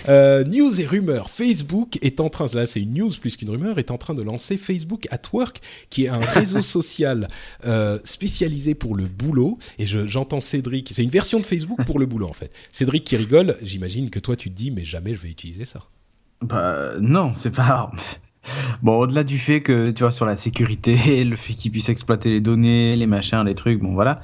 [0.09, 1.29] Euh, news et rumeurs.
[1.29, 4.21] Facebook est en train, là c'est une news plus qu'une rumeur, est en train de
[4.21, 5.59] lancer Facebook at Work,
[5.89, 7.27] qui est un réseau social
[7.65, 9.57] euh, spécialisé pour le boulot.
[9.79, 12.51] Et je- j'entends Cédric, c'est une version de Facebook pour le boulot en fait.
[12.71, 15.81] Cédric qui rigole, j'imagine que toi tu te dis, mais jamais je vais utiliser ça.
[16.41, 17.91] Bah, non, c'est pas.
[18.81, 22.29] Bon, au-delà du fait que, tu vois, sur la sécurité, le fait qu'ils puissent exploiter
[22.29, 24.21] les données, les machins, les trucs, bon, voilà.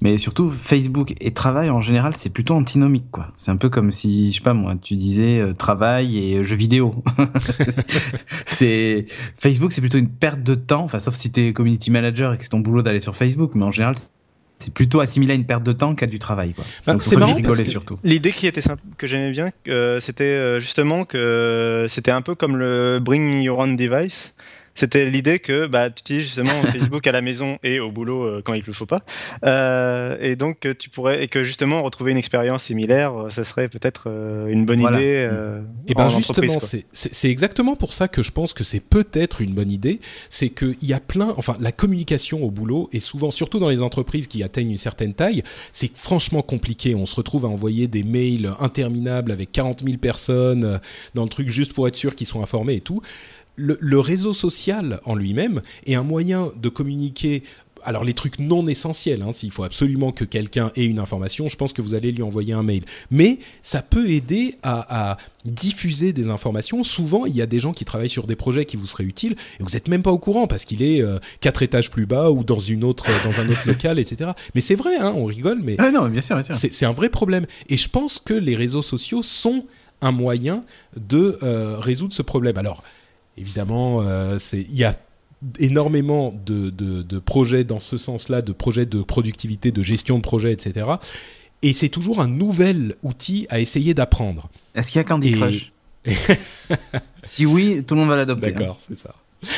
[0.00, 3.28] Mais surtout, Facebook et travail, en général, c'est plutôt antinomique, quoi.
[3.36, 6.44] C'est un peu comme si, je sais pas moi, tu disais euh, travail et euh,
[6.44, 7.04] jeux vidéo.
[8.46, 9.06] c'est
[9.38, 12.44] Facebook, c'est plutôt une perte de temps, enfin, sauf si t'es community manager et que
[12.44, 13.94] c'est ton boulot d'aller sur Facebook, mais en général,
[14.62, 16.64] c'est plutôt assimilé à une perte de temps qu'à du travail, quoi.
[16.86, 17.98] Bah, Donc, c'est marrant parce que- surtout.
[18.04, 22.34] L'idée qui était simple, que j'aimais bien, euh, c'était euh, justement que c'était un peu
[22.34, 24.32] comme le Bring Your Own Device.
[24.74, 28.42] C'était l'idée que bah, tu utilises justement Facebook à la maison et au boulot euh,
[28.44, 29.02] quand il le faut pas,
[29.44, 33.44] Euh, et donc que tu pourrais et que justement retrouver une expérience similaire, euh, ça
[33.44, 34.98] serait peut-être euh, une bonne Voilà.
[35.00, 35.14] idée.
[35.30, 39.40] euh, Et ben en justement, c'est- exactement pour ça que je pense que c'est peut-être
[39.42, 39.98] une bonne idée.
[40.30, 43.82] C'est qu'il y a plein, enfin, la communication au boulot est souvent, surtout dans les
[43.82, 45.42] entreprises qui atteignent une certaine taille,
[45.72, 46.94] c'est franchement compliqué.
[46.94, 50.78] On se retrouve à envoyer des mails interminables avec 40 000 personnes euh,
[51.14, 53.02] dans le truc juste pour être sûr qu'ils sont informés et tout.
[53.56, 57.42] Le, le réseau social en lui-même est un moyen de communiquer.
[57.84, 61.56] Alors les trucs non essentiels, hein, s'il faut absolument que quelqu'un ait une information, je
[61.56, 62.84] pense que vous allez lui envoyer un mail.
[63.10, 66.84] Mais ça peut aider à, à diffuser des informations.
[66.84, 69.32] Souvent, il y a des gens qui travaillent sur des projets qui vous seraient utiles
[69.58, 72.30] et vous n'êtes même pas au courant parce qu'il est euh, quatre étages plus bas
[72.30, 74.30] ou dans une autre, dans un autre local, etc.
[74.54, 76.54] Mais c'est vrai, hein, on rigole, mais Ah non, bien sûr, bien sûr.
[76.54, 77.46] c'est c'est un vrai problème.
[77.68, 79.64] Et je pense que les réseaux sociaux sont
[80.00, 80.62] un moyen
[80.96, 82.58] de euh, résoudre ce problème.
[82.58, 82.84] Alors,
[83.36, 84.94] évidemment, euh, il y a
[85.58, 90.22] énormément de, de- de projets dans ce sens-là, de projets de productivité, de gestion de
[90.22, 90.86] projet, etc.
[91.62, 94.48] Et c'est toujours un nouvel outil à essayer d'apprendre.
[94.74, 95.72] Est-ce qu'il y a Candy Et- Crush?
[97.24, 98.48] Si oui, tout le monde va l'adopter.
[98.48, 98.54] hein.
[98.56, 99.14] D'accord, c'est ça.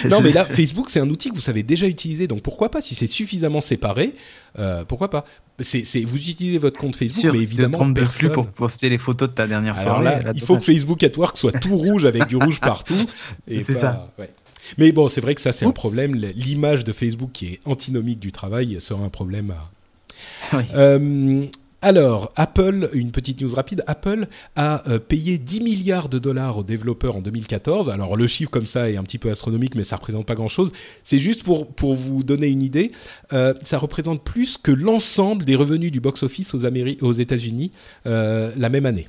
[0.09, 2.80] Non, mais là, Facebook, c'est un outil que vous savez déjà utiliser, donc pourquoi pas
[2.80, 4.14] Si c'est suffisamment séparé,
[4.59, 5.24] euh, pourquoi pas
[5.60, 8.32] c'est, Vous utilisez votre compte Facebook, Sûr, mais si tu te évidemment, personne...
[8.32, 10.05] pour poster les photos de ta dernière Alors soirée.
[10.16, 10.64] là, là, il faut que.
[10.64, 12.94] Facebook at Work soit tout rouge avec du rouge partout.
[13.48, 14.12] C'est ça.
[14.18, 14.31] ouais.
[14.78, 16.14] Mais bon, c'est vrai que ça, c'est un problème.
[16.14, 20.64] L'image de Facebook qui est antinomique du travail sera un problème à, Oui.
[20.74, 21.44] euh,
[21.85, 26.62] alors, Apple, une petite news rapide, Apple a euh, payé 10 milliards de dollars aux
[26.62, 27.90] développeurs en 2014.
[27.90, 30.73] Alors, le chiffre comme ça est un petit peu astronomique, mais ça représente pas grand-chose.
[31.02, 32.90] C'est juste pour, vous donner une idée,
[33.35, 37.70] euh, ça représente plus que l'ensemble des revenus du box-office aux États-Unis
[38.06, 39.09] euh, la même année.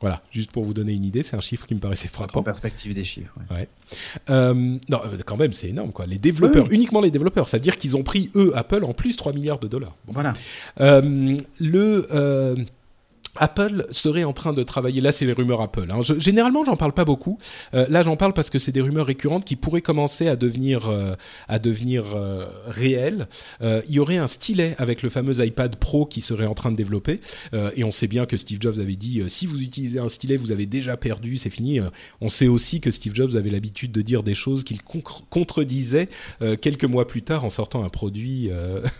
[0.00, 2.40] Voilà, juste pour vous donner une idée, c'est un chiffre qui me paraissait frappant.
[2.40, 3.32] En perspective des chiffres.
[3.50, 3.56] Ouais.
[3.56, 3.68] Ouais.
[4.28, 6.04] Euh, non, euh, quand même, c'est énorme, quoi.
[6.06, 9.32] Les développeurs, Oui, uniquement les développeurs, c'est-à-dire qu'ils ont pris, eux, Apple, en plus 3
[9.32, 9.96] milliards de dollars.
[10.06, 10.12] Bon.
[10.12, 10.34] Voilà.
[10.80, 12.66] Euh, le
[13.38, 15.00] Apple serait en train de travailler.
[15.00, 15.86] Là, c'est les rumeurs Apple.
[15.90, 16.00] hein.
[16.02, 17.38] Je- généralement, j'en parle pas beaucoup.
[17.74, 20.88] Euh, là, j'en parle parce que c'est des rumeurs récurrentes qui pourraient commencer à devenir
[20.88, 21.14] euh,
[21.48, 23.26] à devenir euh, réelles.
[23.62, 26.76] Il y aurait un stylet avec le fameux iPad Pro qui serait en train de
[26.76, 27.20] développer.
[27.74, 30.52] Et on sait bien que Steve Jobs avait dit si vous utilisez un stylet, vous
[30.52, 31.80] avez déjà perdu, c'est fini.
[32.20, 36.08] On sait aussi que Steve Jobs avait l'habitude de dire des choses qu'il con- contredisait
[36.60, 38.50] quelques mois plus tard en sortant un produit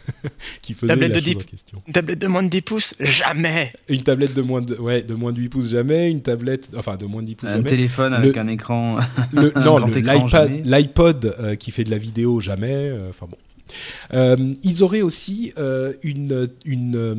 [0.63, 1.83] qui faisait Tablette la de chose dix- en question.
[1.87, 2.95] Une tablette de moins de 10 pouces?
[3.01, 6.71] Jamais Une tablette de moins de, ouais, de moins de 8 pouces jamais, une tablette,
[6.77, 7.69] enfin de moins de 10 pouces Un jamais.
[7.69, 8.99] téléphone Le- avec un écran.
[9.33, 9.79] Le, un non,
[10.65, 12.73] l'iPod euh, qui fait de la vidéo jamais.
[12.75, 13.37] euh, Enfin bon.
[14.15, 17.15] Euh, ils auraient aussi euh, une, une, euh,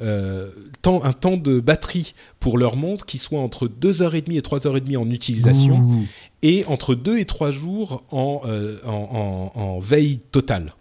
[0.00, 0.48] euh,
[0.80, 5.10] temps, un temps de batterie pour leur montre qui soit entre 2h30 et 3h30 en
[5.10, 6.04] utilisation Ouh.
[6.42, 10.72] et entre 2 et 3 jours en, euh, en, en- en veille totale.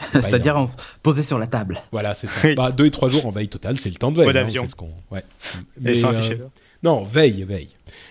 [0.00, 1.80] C'est pas C'est-à-dire en s- posé sur la table.
[1.92, 2.40] Voilà, c'est ça.
[2.44, 2.54] Oui.
[2.54, 4.26] Bah, 2 et 3 jours en veille totale, c'est le temps de veille.
[4.26, 4.90] Mode hein, c'est ce qu'on...
[5.10, 5.20] ouais.
[5.20, 6.50] Et Mais, sans euh, afficher l'heure.
[6.82, 7.68] non, veille, veille.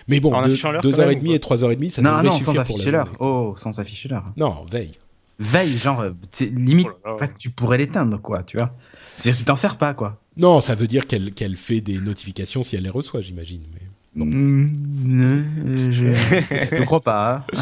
[0.08, 2.10] Mais bon, En deux- deux heures et demie et trois heures et demie, ça non,
[2.10, 3.12] devrait non, sans suffire pour la afficher l'heure.
[3.20, 4.24] Oh, sans afficher l'heure.
[4.36, 4.92] Non, veille.
[5.38, 7.14] Veille, genre, euh, c'est limite, Oh là là.
[7.14, 8.74] en fait, tu pourrais l'éteindre, quoi, tu vois.
[9.18, 10.20] C'est-à-dire que tu t'en sers pas, quoi.
[10.38, 13.62] Non, ça veut dire qu'elle qu'elle fait des notifications si elle les reçoit, j'imagine.
[13.74, 13.80] Mais...
[14.18, 14.66] Euh,
[15.90, 16.12] je...
[16.76, 17.44] je crois pas.
[17.52, 17.58] hein.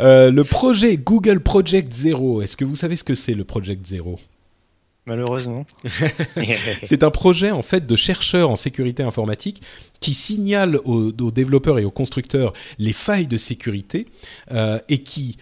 [0.00, 3.86] Euh, le projet Google Project Zero, est-ce que vous savez ce que c'est le Project
[3.86, 4.18] Zero?
[5.06, 5.66] Malheureusement.
[6.82, 9.60] C'est un projet en fait de chercheurs en sécurité informatique
[10.00, 14.06] qui signale aux, aux développeurs et aux constructeurs les failles de sécurité
[14.52, 15.36] euh, et qui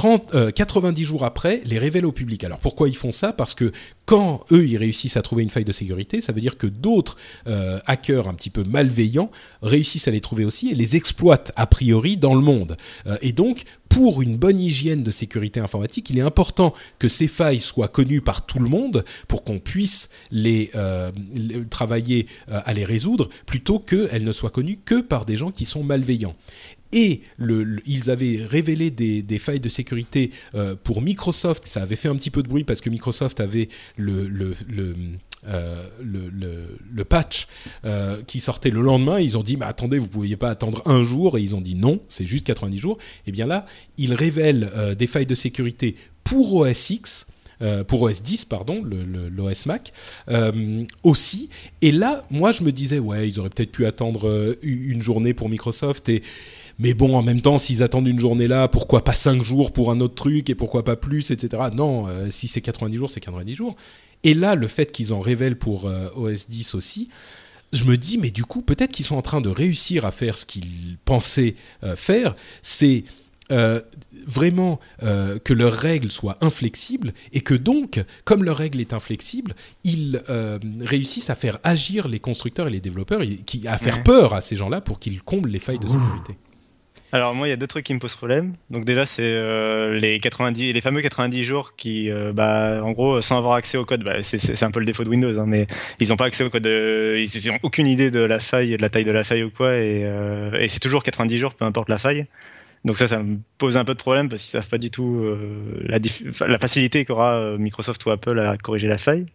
[0.00, 2.42] 30, euh, 90 jours après, les révèlent au public.
[2.44, 3.34] Alors pourquoi ils font ça?
[3.34, 3.70] Parce que
[4.10, 7.16] quand eux, ils réussissent à trouver une faille de sécurité, ça veut dire que d'autres
[7.46, 9.30] euh, hackers un petit peu malveillants
[9.62, 12.76] réussissent à les trouver aussi et les exploitent a priori dans le monde.
[13.06, 17.28] Euh, et donc, pour une bonne hygiène de sécurité informatique, il est important que ces
[17.28, 21.12] failles soient connues par tout le monde pour qu'on puisse les, euh,
[21.70, 25.82] travailler à les résoudre, plutôt qu'elles ne soient connues que par des gens qui sont
[25.82, 26.36] malveillants.
[26.92, 27.22] Et
[27.86, 31.66] ils avaient révélé des, failles de sécurité euh, pour Microsoft.
[31.66, 34.54] Ça avait fait un petit peu de bruit parce que Microsoft avait le,
[35.46, 35.84] euh,
[37.08, 37.46] patch
[37.84, 39.20] euh, qui sortait le lendemain.
[39.20, 41.38] Ils ont dit, mais attendez, vous ne pouviez pas attendre un jour.
[41.38, 42.98] Et ils ont dit non, c'est juste 90 jours.
[43.26, 45.94] Et bien là, ils révèlent des failles de sécurité
[46.24, 47.26] pour OS X.
[47.86, 49.92] pour OS 10, pardon, l'OS Mac
[51.04, 51.50] aussi.
[51.82, 55.48] Et là, moi, je me disais, ouais, ils auraient peut-être pu attendre une journée pour
[55.48, 56.08] Microsoft.
[56.08, 56.22] Et
[56.80, 59.90] mais bon, en même temps, s'ils attendent une journée là, pourquoi pas 5 jours pour
[59.90, 61.62] un autre truc et pourquoi pas plus, etc.
[61.74, 63.76] Non, euh, si c'est 90 jours, c'est 90 jours.
[64.24, 67.08] Et là, le fait qu'ils en révèlent pour euh, OS 10 aussi,
[67.72, 70.36] je me dis, mais du coup, peut-être qu'ils sont en train de réussir à faire
[70.38, 71.54] ce qu'ils pensaient
[71.84, 73.04] euh, faire, c'est
[73.52, 73.80] euh,
[74.26, 79.54] vraiment euh, que leurs règles soient inflexibles et que donc, comme leur règle est inflexible,
[79.84, 80.22] ils
[80.80, 84.02] réussissent à faire agir les constructeurs et les développeurs, et qui, à faire Ouais.
[84.02, 86.36] peur à ces gens-là pour qu'ils comblent les failles de sécurité.
[87.12, 88.54] Alors moi, il y a deux trucs qui me posent problème.
[88.70, 93.20] Donc déjà, c'est euh, les 90, les fameux 90 jours qui, euh, bah, en gros,
[93.20, 95.66] sans avoir accès au code, bah, c'est- un peu le défaut de Windows, hein, mais
[95.98, 98.82] ils n'ont pas accès au code, euh, ils n'ont aucune idée de la faille, de
[98.82, 101.64] la taille de la faille ou quoi, et, euh, et c'est toujours 90 jours, peu
[101.64, 102.26] importe la faille.
[102.84, 105.16] Donc ça, ça me pose un peu de problème parce qu'ils savent pas du tout
[105.24, 105.98] euh, la,
[106.46, 109.26] la facilité qu'aura Microsoft ou Apple à corriger la faille.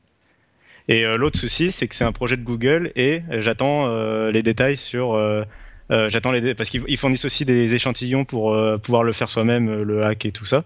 [0.88, 3.88] Et l'autre souci, c'est que c'est un projet de Google et j'attends
[4.30, 5.16] les détails sur.
[5.92, 9.30] Euh, j'attends les parce qu'ils ils fournissent aussi des échantillons pour euh, pouvoir le faire
[9.30, 10.64] soi-même, euh, le hack et tout ça,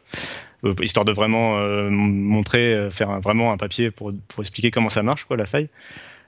[0.65, 4.89] Euh, histoire de vraiment euh, montrer, euh, faire vraiment un papier pour, pour expliquer comment
[4.89, 5.69] ça marche, quoi, la faille.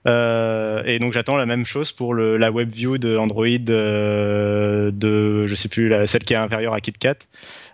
[0.06, 5.56] Et donc j'attends la même chose pour le, la web view de Android de, je
[5.56, 7.18] sais plus, la, celle qui est inférieure à KitKat,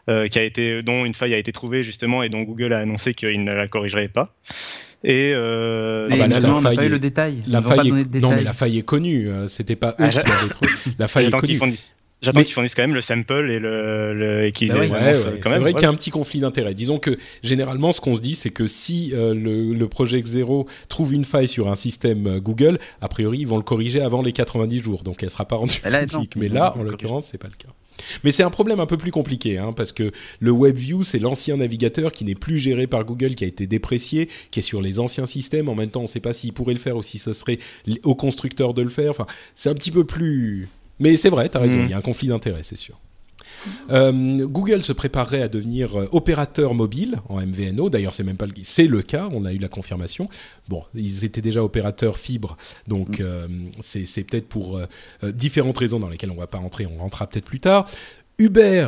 [0.08, 3.14] qui a été, dont une faille a été trouvée justement et dont Google a annoncé
[3.14, 4.36] qu'il ne la corrigerait pas.
[5.04, 7.36] Et, euh, Ah Et bah là, la justement, on n'a faille pas eu le détail.
[7.48, 8.06] La pas faille donné est...
[8.06, 9.30] de Non, mais la faille est connue.
[9.30, 10.72] euh, C'était pas eux Ah, qui l'avaient trouvé.
[10.98, 11.58] La faille est j'attends qu'ils connue.
[11.60, 14.80] fournissent, j'attends Mais- qu'ils fournissent quand même le sample et le, le et qu'ils Bah
[14.80, 14.90] ouais.
[14.90, 15.62] Ouais, ouais, c'est quand même.
[15.62, 16.74] vrai qu'il y a un petit conflit d'intérêts.
[16.74, 20.68] Disons que généralement, ce qu'on se dit, c'est que si euh, le, le projet Zero
[20.90, 24.24] trouve une faille sur un système euh, Google, a priori, ils vont le corriger avant
[24.24, 26.36] les 90 jours, donc elle sera pas rendue là, publique.
[26.38, 27.70] Mais là, en l'occurrence, c'est pas le cas.
[28.24, 31.58] Mais c'est un problème un peu plus compliqué, hein, parce que le WebView, c'est l'ancien
[31.58, 35.00] navigateur qui n'est plus géré par Google, qui a été déprécié, qui est sur les
[35.00, 35.70] anciens systèmes.
[35.70, 37.60] En même temps, on ne sait pas s'il pourrait le faire ou si ce serait
[38.04, 39.12] au constructeur de le faire.
[39.12, 39.26] Enfin,
[39.56, 40.68] c'est un petit peu plus...
[41.00, 41.84] Mais c'est vrai, tu as raison, mm.
[41.84, 43.00] il y a un conflit d'intérêt, c'est sûr.
[43.92, 47.90] Euh, Google se préparerait à devenir euh, opérateur mobile en MVNO.
[47.90, 49.30] D'ailleurs, c'est même pas le, c'est le cas.
[49.32, 50.30] On a eu la confirmation.
[50.68, 52.58] Bon, ils étaient déjà opérateurs fibre,
[52.88, 53.24] donc mm.
[53.24, 53.48] euh,
[53.82, 54.80] c'est, peut-être pour
[55.24, 56.86] différentes raisons dans lesquelles on va pas rentrer.
[56.86, 57.86] On rentrera peut-être plus tard.
[58.40, 58.88] Uber,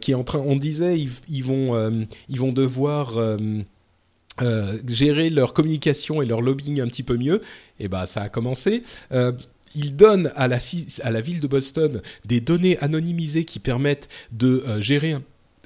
[0.00, 3.18] qui est en train, on disait, ils, vont, ils vont devoir
[4.86, 7.36] gérer leur communication et leur lobbying un petit peu mieux.
[7.80, 8.82] Et eh ben, ça a commencé
[9.74, 10.58] il donne à la,
[11.02, 15.16] à la ville de Boston des données anonymisées qui permettent de euh, gérer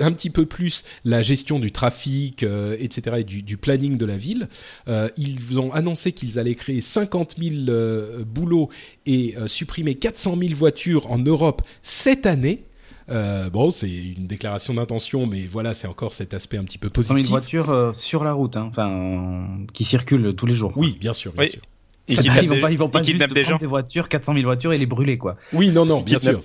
[0.01, 4.17] un, petit peu plus la gestion du trafic, euh, etc., et du, planning de la
[4.17, 4.49] ville.
[4.89, 8.71] Euh, ils ont annoncé qu'ils allaient créer 50 000 boulots
[9.07, 12.65] et supprimer 400 000 voitures en Europe cette année.
[13.09, 17.17] bon, c'est une déclaration d'intention, mais voilà, c'est encore cet aspect un petit peu positif.
[17.17, 20.73] 400 000 voitures sur la route, hein, enfin, qui circulent tous les jours.
[20.77, 21.63] Oui, bien sûr, bien sûr
[22.09, 24.87] ils, vont pas, ils vont pas juste prendre des voitures, 400 000 voitures et les
[24.87, 25.37] brûler, quoi.
[25.53, 26.41] Oui, non, non, bien sûr.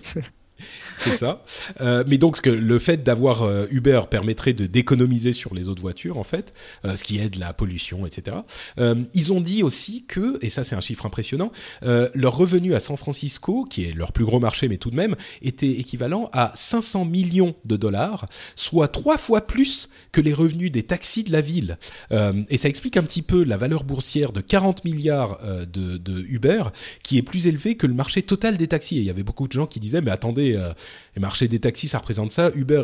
[0.98, 1.41] C'est ça.
[1.82, 6.18] Euh, mais donc, le fait d'avoir euh, Uber permettrait de d'économiser sur les autres voitures,
[6.18, 6.52] en fait,
[6.86, 8.38] euh, ce qui aide la pollution, etc.
[9.14, 11.52] ils ont dit aussi que, et ça c'est un chiffre impressionnant,
[11.82, 15.15] leur revenu à San Francisco, qui est leur plus gros marché, mais tout de même,
[15.41, 18.26] était équivalent à 500 millions de dollars,
[18.56, 21.78] soit trois fois plus que les revenus des taxis de la ville.
[22.11, 26.64] et ça explique un petit peu la valeur boursière de 40 milliards de, de, Uber,
[27.03, 28.98] qui est plus élevée que le marché total des taxis.
[28.98, 30.60] Et il y avait beaucoup de gens qui disaient, mais attendez,
[31.15, 32.51] le marché des taxis, ça représente ça.
[32.55, 32.84] Uber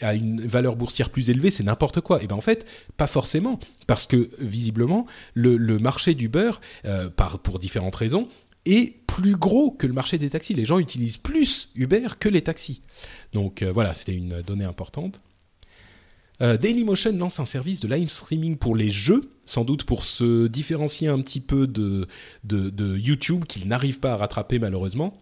[0.00, 2.22] a une valeur boursière plus élevée, c'est n'importe quoi.
[2.22, 2.66] Et ben en fait,
[2.96, 6.52] pas forcément, parce que visiblement, le, marché d'Uber,
[6.84, 7.08] euh,
[7.42, 8.28] pour différentes raisons,
[8.66, 10.54] est plus gros que le marché des taxis.
[10.54, 12.80] Les gens utilisent plus Uber que les taxis.
[13.32, 15.20] Donc euh, voilà, c'était une donnée importante.
[16.42, 20.48] Euh, Dailymotion lance un service de live streaming pour les jeux, sans doute pour se
[20.48, 22.06] différencier un petit peu de,
[22.96, 25.16] YouTube qu'ils n'arrivent pas à rattraper malheureusement.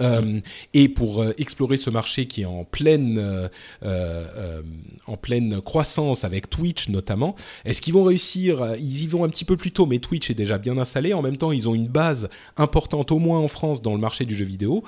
[0.00, 0.40] Euh,
[0.74, 3.48] et pour euh, explorer ce marché qui est en pleine,
[3.82, 4.62] euh,
[5.06, 9.44] en pleine croissance avec Twitch notamment, est-ce qu'ils vont réussir Ils y vont un petit
[9.44, 11.12] peu plus tôt, mais Twitch est déjà bien installé.
[11.12, 14.24] En même temps, ils ont une base importante, au moins en France, dans le marché
[14.24, 14.82] du jeu vidéo.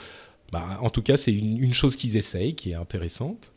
[0.51, 3.52] Bah, en tout cas, c'est une, une, chose qu'ils essayent, qui est intéressante.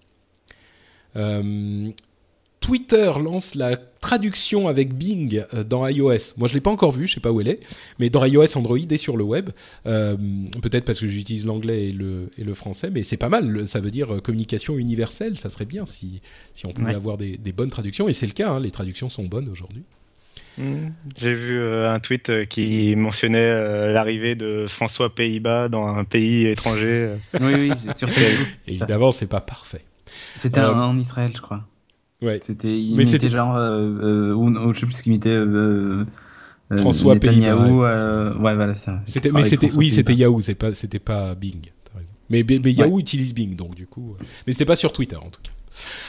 [2.66, 6.34] Twitter lance la traduction avec Bing euh, dans iOS.
[6.38, 7.60] Moi, je l'ai pas encore vu, je sais pas où elle est,
[8.00, 9.52] mais dans iOS, Android et sur le web.
[9.86, 10.18] Euh,
[10.64, 13.68] peut-être parce que j'utilise l'anglais et le, et le français, mais c'est pas mal.
[13.68, 15.38] Ça veut dire euh, communication universelle.
[15.38, 16.24] Ça serait bien si,
[16.54, 18.10] si on pouvait avoir des, bonnes traductions.
[18.10, 18.50] Et c'est le cas.
[18.50, 19.84] Hein, les traductions sont bonnes aujourd'hui.
[20.58, 20.88] Mmh.
[21.16, 27.14] J'ai vu un tweet qui mentionnait l'arrivée de François Pays-Bas dans un pays étranger.
[27.40, 28.48] oui, oui, sur Facebook.
[28.68, 29.86] Évidemment, c'est pas parfait.
[30.38, 31.64] C'était en Israël, je crois.
[32.42, 35.30] C'était, mais c'était genre, euh, euh, ou, je sais plus ce qu'il imitait.
[35.30, 36.06] Euh,
[36.78, 37.68] François Pays-Bas.
[37.68, 39.02] ouais, voilà ça.
[39.06, 41.62] C'était, mais c'était, oui, c'était Yahoo, c'est pas, c'était pas Bing.
[42.30, 44.16] Mais, mais, Yahoo utilise Bing, donc du coup.
[44.48, 45.52] Mais c'était pas sur Twitter en tout cas.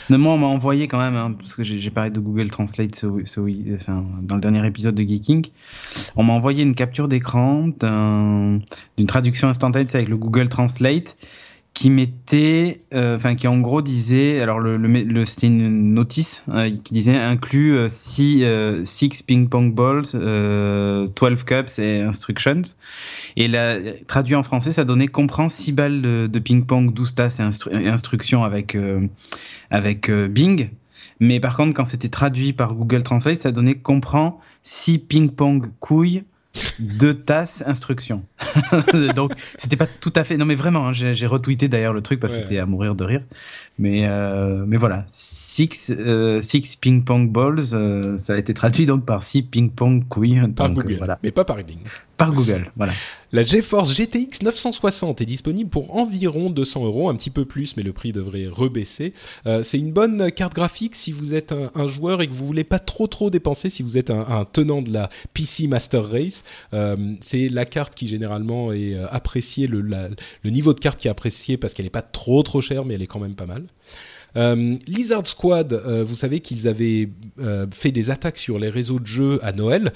[0.08, 2.94] Mais moi, on m'a envoyé quand même, hein, parce que j'ai parlé de Google Translate
[2.94, 3.06] ce,
[3.74, 5.46] enfin, dans le dernier épisode de Geeking.
[6.14, 11.16] On m'a envoyé une capture d'écran d'une traduction instantanée avec le Google Translate
[11.76, 16.70] qui mettait, euh, enfin qui en gros disait, alors le, le, c'était une notice euh,
[16.70, 22.62] qui disait inclut 6 euh, six ping pong balls, 12 cups et instructions.
[23.36, 23.76] Et la,
[24.06, 28.42] traduit en français, ça donnait comprend 6 balles de, ping pong, 12 tasses et, instructions
[28.42, 28.74] avec
[29.70, 30.70] avec Bing.
[31.20, 35.66] Mais par contre, quand c'était traduit par Google Translate, ça donnait comprend 6 ping pong
[35.78, 36.24] couilles
[36.78, 38.22] deux tasses instructions.
[39.14, 40.36] Donc, c'était pas tout à fait.
[40.36, 43.04] Non, mais vraiment, hein, j'ai retweeté d'ailleurs le truc parce que c'était à mourir de
[43.04, 43.22] rire.
[43.78, 48.86] Mais, euh, mais voilà, six, euh, six ping pong balls, euh, ça a été traduit
[48.86, 50.40] donc par six ping pong couilles.
[50.54, 51.18] Par Google, voilà.
[51.22, 51.58] mais pas par.
[52.16, 52.94] Par Google, voilà.
[53.32, 57.82] La GeForce GTX 960 est disponible pour environ 200 euros, un petit peu plus, mais
[57.82, 59.12] le prix devrait rebaisser.
[59.46, 62.64] Euh, c'est une bonne carte graphique si vous êtes un, joueur et que vous voulez
[62.64, 66.44] pas trop trop dépenser, si vous êtes un, tenant de la PC Master Race.
[66.72, 71.08] Euh, c'est la carte qui généralement est euh, appréciée, le, le niveau de carte qui
[71.08, 73.46] est apprécié parce qu'elle n'est pas trop trop chère, mais elle est quand même pas
[73.46, 73.64] mal.
[74.36, 77.08] Euh, Lizard Squad, euh, vous savez qu'ils avaient
[77.40, 79.92] euh, fait des attaques sur les réseaux de jeux à Noël,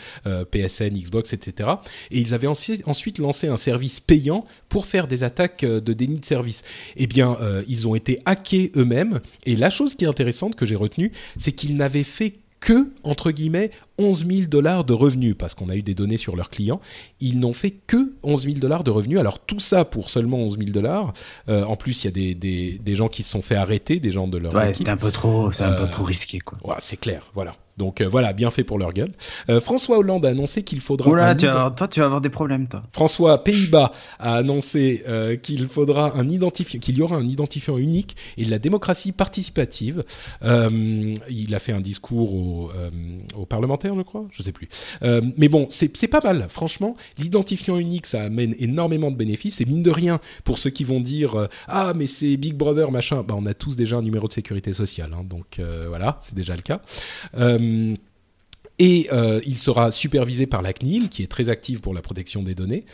[0.51, 1.69] PSN, Xbox, etc.
[2.11, 6.25] Et ils avaient ensuite lancé un service payant pour faire des attaques de déni de
[6.25, 6.63] service.
[6.97, 7.37] Eh bien,
[7.69, 9.21] ils ont été hackés eux-mêmes.
[9.47, 13.31] Et la chose qui est intéressante que j'ai retenue, c'est qu'ils n'avaient fait que, entre
[13.31, 13.71] guillemets,
[14.01, 16.81] 11 000 dollars de revenus, parce qu'on a eu des données sur leurs clients.
[17.21, 19.19] Ils n'ont fait que 11 000 dollars de revenus.
[19.19, 21.13] Alors tout ça pour seulement 11 000 dollars.
[21.49, 24.01] Euh, en plus, il y a des, des, des, gens qui se sont fait arrêter,
[24.01, 26.59] des gens de leur ouais, c'est un peu trop, c'est un peu trop risqué, quoi.
[26.65, 27.55] Ouais, c'est clair, voilà.
[27.81, 29.11] Donc euh, voilà, bien fait pour leur gueule.
[29.49, 31.11] Euh, François Hollande a annoncé qu'il faudra.
[31.11, 32.83] Oula, tu toi, tu vas avoir des problèmes, toi.
[32.93, 38.17] François Pays-Bas a annoncé euh, qu'il faudra un identifiant, qu'il y aura un identifiant unique
[38.37, 40.05] et de la démocratie participative.
[40.43, 42.71] il a fait un discours aux
[43.35, 44.69] au parlementaires, je crois, je sais plus.
[45.37, 46.97] mais bon, c'est pas mal, franchement.
[47.19, 49.61] L'identifiant unique, ça amène énormément de bénéfices.
[49.61, 53.23] Et mine de rien, pour ceux qui vont dire ah mais c'est Big Brother machin,
[53.27, 56.57] bah on a tous déjà un numéro de sécurité sociale, hein, donc voilà, c'est déjà
[56.57, 56.81] le cas.
[58.81, 62.03] Euh, et euh, il sera supervisé par la CNIL, qui est très active pour la
[62.03, 62.85] protection des données.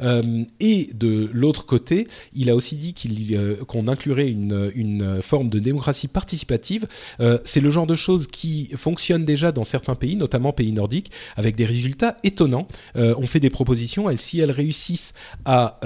[0.00, 3.36] Euh, et de l'autre côté, il a aussi dit qu'il
[3.66, 6.86] qu'on inclurait une, forme de démocratie participative.
[7.44, 11.56] c'est le genre de choses qui fonctionnent déjà dans certains pays, notamment pays nordiques, avec
[11.56, 12.68] des résultats étonnants.
[12.94, 15.12] on fait des propositions, et si elles réussissent
[15.44, 15.78] à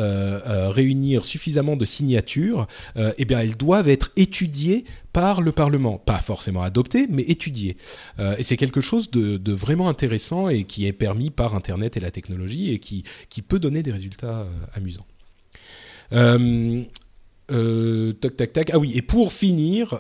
[0.70, 2.66] réunir suffisamment de signatures,
[2.96, 7.76] eh bien elles doivent être étudiées par le Parlement, pas forcément adopté, mais étudié.
[8.18, 12.00] Euh, et c'est quelque chose de, vraiment intéressant et qui est permis par Internet et
[12.00, 13.04] la technologie et qui,
[13.48, 15.06] peut donner des résultats euh, amusants.
[17.52, 18.70] Euh, tac, tac, tac.
[18.72, 19.98] Ah oui, et pour finir,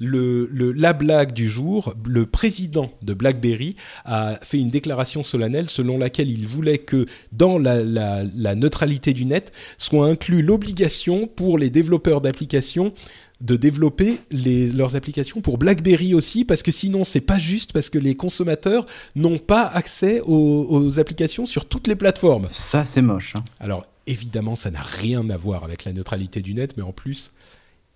[0.00, 6.28] la blague du jour, le président de BlackBerry a fait une déclaration solennelle selon laquelle
[6.28, 12.20] il voulait que dans la, la neutralité du net soit inclus l'obligation pour les développeurs
[12.20, 12.92] d'applications
[13.40, 17.88] de développer les, leurs applications pour BlackBerry aussi, parce que sinon c'est pas juste, parce
[17.88, 18.84] que les consommateurs
[19.14, 22.46] n'ont pas accès aux, applications sur toutes les plateformes.
[22.48, 23.34] Ça c'est moche.
[23.36, 23.44] Hein.
[23.60, 27.32] Alors évidemment, ça n'a rien à voir avec la neutralité du net, mais en plus,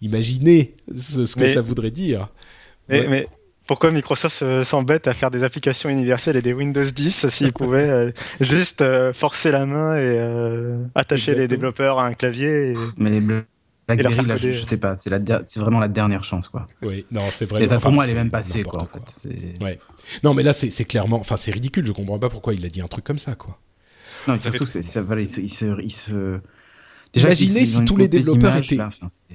[0.00, 2.28] imaginez ce, que ça voudrait dire.
[2.88, 3.26] Mais,
[3.66, 8.12] pourquoi Microsoft s'embête à faire des applications universelles et des Windows 10 s'ils pouvaient euh,
[8.40, 13.20] juste euh, forcer la main et euh, attacher les développeurs à un clavier Mais les
[13.96, 16.66] BlackBerry, là, je, sais pas, c'est vraiment la dernière chance, quoi.
[16.82, 17.78] Oui, non, c'est vraiment.
[17.78, 18.88] pour moi, elle est même passée, quoi.
[19.60, 19.78] ouais.
[20.22, 21.86] Non, mais là, c'est clairement, enfin, c'est ridicule.
[21.86, 23.58] Je comprends pas pourquoi il a dit un truc comme ça, quoi.
[24.28, 26.40] Non, surtout, ça, il, se, il se
[27.14, 28.78] Imaginez si tous les développeurs étaient,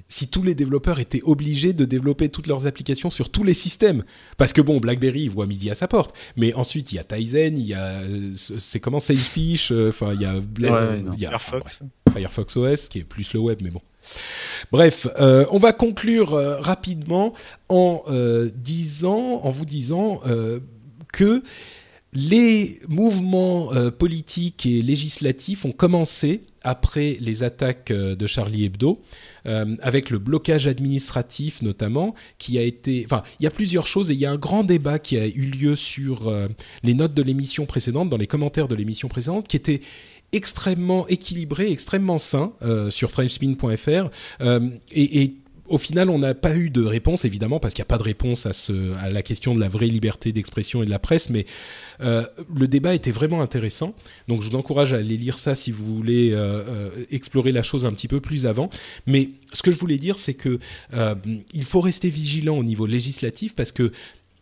[0.07, 4.03] si tous les développeurs étaient obligés de développer toutes leurs applications sur tous les systèmes.
[4.37, 7.03] Parce que bon, BlackBerry il voit midi à sa porte, mais ensuite il y a
[7.03, 8.01] Tizen, il y a,
[8.33, 11.79] c'est comment Sailfish, euh, enfin il y a, il y a Firefox.
[12.11, 13.81] Firefox OS qui est plus le web, mais bon.
[14.71, 17.33] Bref, euh, on va conclure euh, rapidement
[17.69, 18.03] en
[18.55, 20.21] disant, en vous disant
[21.13, 21.43] que
[22.13, 29.02] les mouvements politiques et législatifs ont commencé après les attaques euh, de Charlie Hebdo,
[29.45, 33.03] euh, avec le blocage administratif notamment, qui a été...
[33.06, 35.26] Enfin, il y a plusieurs choses et il y a un grand débat qui a
[35.26, 36.49] eu lieu sur euh,
[36.84, 39.80] les notes de l'émission précédente, dans les commentaires de l'émission précédente, qui était
[40.34, 42.52] extrêmement équilibré, extrêmement sain
[42.89, 44.10] sur frenchspin.fr
[44.41, 45.38] et, et
[45.68, 48.03] au final, on n'a pas eu de réponse, évidemment, parce qu'il n'y a pas de
[48.03, 51.45] réponse à, la question de la vraie liberté d'expression et de la presse, mais
[52.02, 52.23] euh,
[52.56, 53.94] le débat était vraiment intéressant.
[54.27, 57.64] Donc, je vous encourage à aller lire ça si vous voulez euh, euh, explorer la
[57.64, 58.69] chose un petit peu plus avant.
[59.06, 60.60] Mais ce que je voulais dire, c'est que
[61.53, 63.91] il faut rester vigilant au niveau législatif, parce que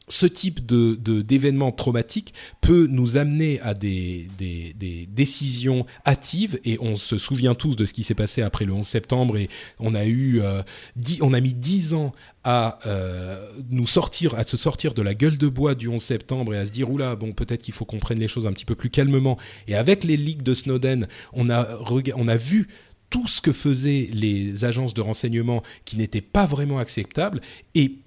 [0.07, 4.73] ce type de, d'événement traumatique peut nous amener à des, des,
[5.07, 8.85] décisions hâtives et on se souvient tous de ce qui s'est passé après le 11
[8.85, 9.49] septembre et
[9.79, 10.61] on a eu euh,
[11.21, 12.13] on a mis dix ans
[12.43, 16.53] à euh, nous sortir à se sortir de la gueule de bois du 11 septembre
[16.53, 18.65] et à se dire oula bon peut-être qu'il faut qu'on prenne les choses un petit
[18.65, 19.37] peu plus calmement.
[19.67, 21.79] Et avec les leaks de Snowden on a
[22.15, 22.67] on a vu
[23.09, 27.39] tout ce que faisaient les agences de renseignement qui n'était pas vraiment acceptable
[27.73, 27.99] et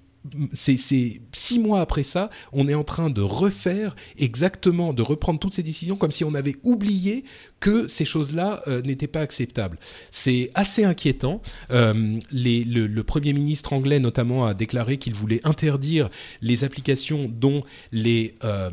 [0.53, 5.53] c'est six mois après ça, on est en train de refaire exactement, de reprendre toutes
[5.53, 7.23] ces décisions comme si on avait oublié
[7.59, 9.77] que ces choses-là euh, n'étaient pas acceptables.
[10.11, 11.41] C'est assez inquiétant.
[11.71, 16.09] Euh, le, Premier ministre anglais notamment a déclaré qu'il voulait interdire
[16.41, 18.35] les applications dont les...
[18.43, 18.69] Euh,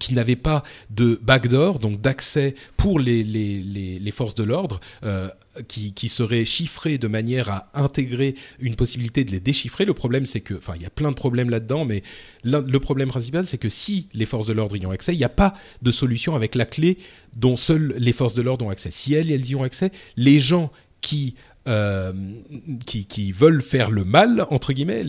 [0.00, 4.80] qui n'avaient pas de backdoor, donc d'accès pour les, forces de l'ordre,
[5.68, 9.84] qui, qui seraient chiffrés de manière à intégrer une possibilité de les déchiffrer.
[9.84, 12.02] Le problème, c'est que, enfin, il y a plein de problèmes là-dedans, mais
[12.44, 15.24] le problème principal, c'est que si les forces de l'ordre y ont accès, il n'y
[15.24, 16.98] a pas de solution avec la clé
[17.34, 18.90] dont seules les forces de l'ordre ont accès.
[18.90, 20.70] Si elles, elles y ont accès, les gens
[21.00, 21.34] qui
[21.68, 22.12] euh,
[22.86, 25.04] qui, veulent faire le mal, entre guillemets,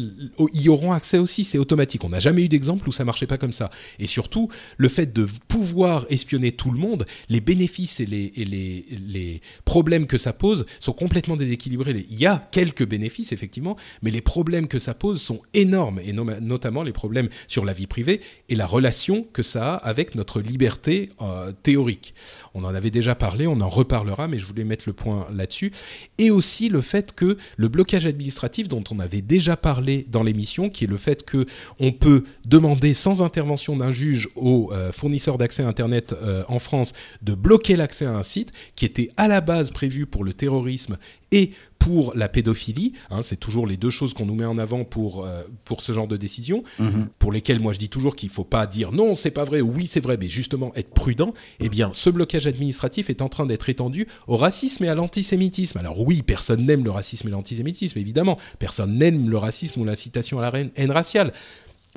[0.54, 2.04] y auront accès aussi, c'est automatique.
[2.04, 3.70] On n'a jamais eu d'exemple où ça marchait pas comme ça.
[4.00, 10.08] Et surtout, le fait de pouvoir espionner tout le monde, les bénéfices et les problèmes
[10.08, 12.06] que ça pose sont complètement déséquilibrés.
[12.10, 16.14] Il y a quelques bénéfices, effectivement, mais les problèmes que ça pose sont énormes, et
[16.14, 20.42] notamment les problèmes sur la vie privée et la relation que ça a avec notre
[20.42, 22.14] liberté euh, théorique.
[22.54, 25.72] On en avait déjà parlé, on en reparlera, mais je voulais mettre le point là-dessus.
[26.18, 30.70] Et aussi le fait que le blocage administratif dont on avait déjà parlé dans l'émission,
[30.70, 31.46] qui est le fait que
[31.80, 36.60] on peut demander sans intervention d'un juge aux euh, fournisseurs d'accès à Internet euh, en
[36.60, 40.34] France de bloquer l'accès à un site qui était à la base prévu pour le
[40.34, 40.98] terrorisme
[41.34, 41.50] et
[41.80, 42.94] pour la pédophilie.
[43.10, 45.92] Hein, c'est toujours les deux choses qu'on nous met en avant pour, euh, pour ce
[45.92, 47.08] genre de décision, mhm.
[47.20, 49.60] pour lesquelles moi je dis toujours qu'il ne faut pas dire non, c'est pas vrai,
[49.60, 51.34] oui, c'est vrai, mais justement être prudent.
[51.60, 55.78] Eh bien, ce blocage administratif est en train d'être étendu au racisme et à l'antisémitisme.
[55.80, 58.40] Alors oui, personne n'aime le racisme et l'antisémitisme, évidemment.
[58.60, 61.34] Personne n'aime le racisme ou l'incitation à la haine raciale.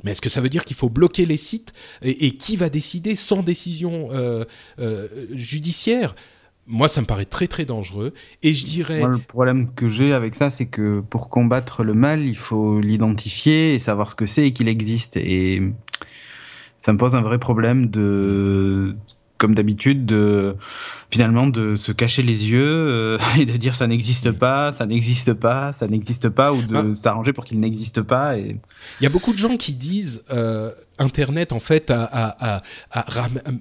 [0.03, 3.15] Mais est-ce que ça veut dire qu'il faut bloquer les sites et, qui va décider
[3.15, 4.43] sans décision euh,
[4.79, 6.13] euh, judiciaire?
[6.67, 8.13] Moi, ça me paraît très très dangereux.
[8.43, 9.01] Et je dirais.
[9.07, 13.73] le problème que j'ai avec ça, c'est que pour combattre le mal, il faut l'identifier
[13.73, 15.17] et savoir ce que c'est et qu'il existe.
[15.17, 15.61] Et
[16.79, 18.95] ça me pose un vrai problème de
[19.37, 20.55] comme d'habitude, de
[21.09, 25.33] finalement de se cacher les yeux euh, et de dire ça n'existe pas, ça n'existe
[25.33, 26.95] pas, ça n'existe pas, ou de ah.
[26.95, 28.37] s'arranger pour qu'il n'existe pas.
[28.37, 28.57] Et...
[28.99, 31.93] Il y a beaucoup de gens qui disent euh, Internet en fait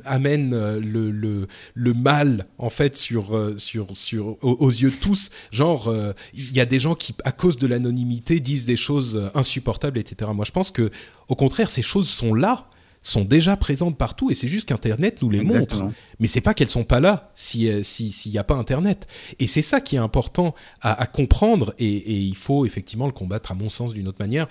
[0.04, 5.30] amène euh, le, le, le, mal en fait sur sur sur aux, yeux de tous.
[5.52, 5.94] Genre
[6.34, 10.30] il y a des gens qui à cause de l'anonymité disent des choses insupportables, etc.
[10.34, 10.90] Moi je pense que
[11.28, 12.64] au contraire ces choses sont là
[13.06, 15.84] sont déjà présentes partout et c'est juste qu'Internet nous les montre.
[16.18, 19.06] Mais c'est pas qu'elles sont pas là si euh, s'il n'y a pas Internet.
[19.38, 23.54] Et c'est ça qui est important à, comprendre et, il faut effectivement le combattre à
[23.54, 24.48] mon sens d'une autre manière.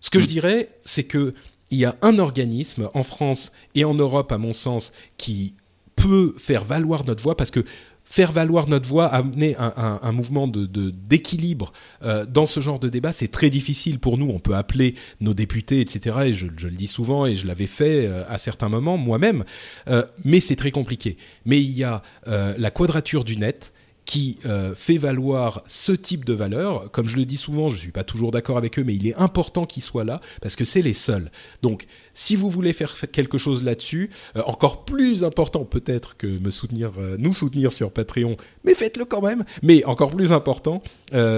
[0.00, 1.34] Ce que je dirais, c'est que
[1.70, 5.54] il y a un organisme en France et en Europe, à mon sens, qui
[5.96, 7.64] peut faire valoir notre voix parce que
[8.12, 11.72] faire valoir notre voix, amener un, mouvement de, d'équilibre
[12.02, 14.28] euh, dans ce genre de débat, c'est très difficile pour nous.
[14.28, 16.16] On peut appeler nos députés, etc.
[16.26, 19.44] Et je, le dis souvent, et je l'avais fait euh, à certains moments moi-même,
[19.88, 21.16] euh, mais c'est très compliqué.
[21.46, 23.72] Mais il y a la quadrature du net
[24.12, 26.90] qui euh, fait valoir ce type de valeur.
[26.90, 29.06] Comme je le dis souvent, je ne suis pas toujours d'accord avec eux, mais il
[29.06, 31.30] est important qu'ils soient là parce que c'est les seuls.
[31.62, 36.50] Donc, si vous voulez faire quelque chose là-dessus, euh, encore plus important peut-être que me
[36.50, 39.46] soutenir, euh, nous soutenir sur Patreon, mais faites-le quand même.
[39.62, 40.82] Mais encore plus important,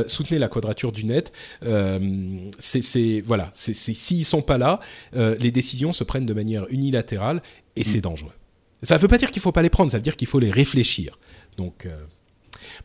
[0.09, 1.31] soutenez la Quadrature du Net.
[2.59, 4.81] c'est voilà, c'est s'ils sont pas là,
[5.13, 7.41] les décisions se prennent de manière unilatérale
[7.77, 8.09] et c'est mm.
[8.11, 8.33] dangereux.
[8.83, 10.41] Ça ne veut pas dire qu'il faut pas les prendre, ça veut dire qu'il faut
[10.41, 11.21] les réfléchir.
[11.57, 11.87] Donc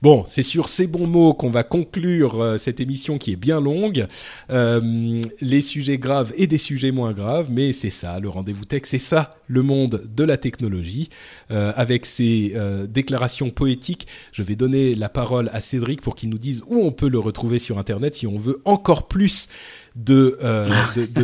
[0.01, 3.59] Bon, c'est sur ces bons mots qu'on va conclure euh, cette émission qui est bien
[3.59, 4.07] longue.
[4.49, 8.83] Euh, les sujets graves et des sujets moins graves, mais c'est ça, le rendez-vous tech,
[8.85, 11.09] c'est ça, le monde de la technologie.
[11.51, 12.55] Euh, avec ces
[12.87, 16.91] déclarations poétiques, je vais donner la parole à Cédric pour qu'il nous dise où on
[16.91, 19.49] peut le retrouver sur Internet si on veut encore plus
[19.95, 20.37] de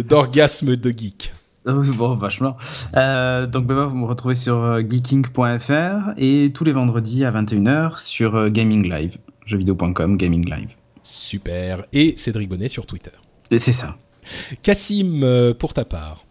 [0.02, 1.32] d'orgasme de geek.
[1.68, 2.58] Oui, bon, vachement.
[2.96, 8.00] Euh, donc, ben, vous me retrouvez sur euh, geeking.fr et tous les vendredis à 21h
[8.00, 10.76] sur euh, Gaming Live, jeuxvideo.com, Gaming Live.
[11.02, 11.86] Super.
[11.92, 13.12] Et Cédric Bonnet sur Twitter.
[13.50, 13.96] Et c'est ça.
[14.62, 16.24] Cassim, pour ta part.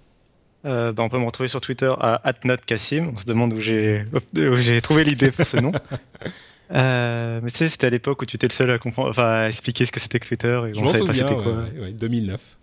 [0.64, 3.12] Ben, on peut me retrouver sur Twitter à @notcassim.
[3.14, 4.04] On se demande où j'ai
[4.34, 5.70] j'ai trouvé l'idée pour ce nom.
[6.70, 9.48] mais tu sais, c'était à l'époque où tu étais le seul à comprendre, enfin, à
[9.48, 11.66] expliquer ce que c'était que Twitter et on savait pas c'était quoi.
[11.80, 12.56] Ouais, 2009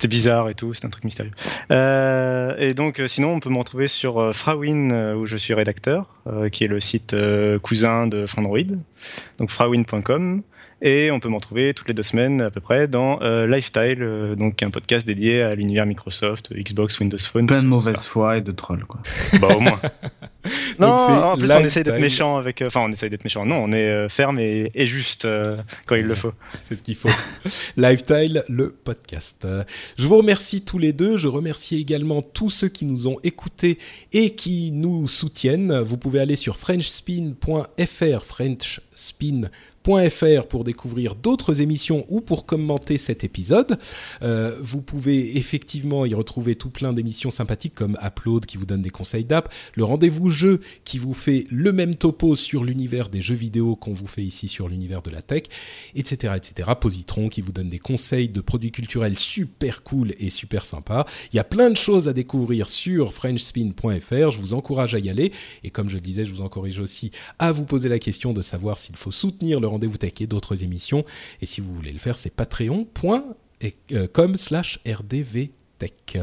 [0.00, 1.32] c'était bizarre et tout, c'était un truc mystérieux.
[1.70, 5.52] Euh, et donc, euh, sinon, on peut me retrouver sur euh, Frawin, où je suis
[5.52, 6.06] rédacteur,
[6.52, 7.14] qui est le site
[7.62, 8.76] cousin de Frandroid,
[9.38, 10.42] donc frawin.com.
[10.82, 13.98] Et on peut m'en retrouver toutes les deux semaines à peu près dans euh, Lifestyle,
[14.00, 17.46] euh, donc un podcast dédié à l'univers Microsoft, Xbox, Windows Phone.
[17.46, 19.00] Plein de mauvaise foi et de trolls, quoi.
[19.40, 19.78] bah au moins.
[20.78, 22.62] non, en plus on essaye d'être méchant avec.
[22.62, 23.44] Euh, enfin, on essaye d'être méchant.
[23.44, 25.28] Non, on est ferme et, juste
[25.86, 26.32] quand il le faut.
[26.62, 27.10] C'est ce qu'il faut.
[27.76, 29.46] Lifestyle, le podcast.
[29.98, 31.18] Je vous remercie tous les deux.
[31.18, 33.76] Je remercie également tous ceux qui nous ont écoutés
[34.14, 35.78] et qui nous soutiennent.
[35.80, 39.48] Vous pouvez aller sur frenchspin.fr, frenchspin.fr
[39.82, 43.78] pour découvrir d'autres émissions ou pour commenter cet épisode.
[44.22, 48.82] Euh, vous pouvez effectivement y retrouver tout plein d'émissions sympathiques comme Upload qui vous donne
[48.82, 53.20] des conseils d'app, le rendez-vous jeu qui vous fait le même topo sur l'univers des
[53.20, 55.44] jeux vidéo qu'on vous fait ici sur l'univers de la tech,
[55.94, 56.70] etc., etc.
[56.80, 61.04] Positron qui vous donne des conseils de produits culturels super cool et super sympa.
[61.32, 64.30] Il y a plein de choses à découvrir sur frenchspin.fr.
[64.30, 65.32] Je vous encourage à y aller.
[65.64, 68.42] Et comme je le disais, je vous encourage aussi à vous poser la question de
[68.42, 71.06] savoir s'il faut soutenir le rendez-vous tech et d'autres émissions.
[71.40, 76.18] Et si vous voulez le faire, c'est patreon.com slash rdvtech.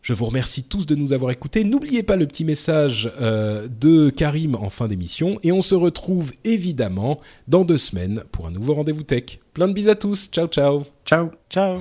[0.00, 1.64] Je vous remercie tous de nous avoir écoutés.
[1.64, 5.38] N'oubliez pas le petit message euh, de Karim en fin d'émission.
[5.42, 9.40] Et on se retrouve évidemment dans deux semaines pour un nouveau rendez-vous tech.
[9.52, 10.30] Plein de bisous à tous.
[10.30, 10.84] Ciao, ciao.
[11.04, 11.30] Ciao.
[11.50, 11.76] Ciao.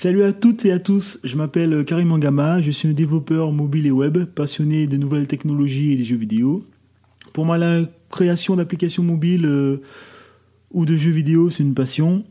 [0.00, 3.84] Salut à toutes et à tous, je m'appelle Karim Angama, je suis un développeur mobile
[3.84, 6.64] et web passionné des nouvelles technologies et des jeux vidéo.
[7.32, 9.78] Pour moi, la création d'applications mobiles euh,
[10.70, 12.22] ou de jeux vidéo, c'est une passion.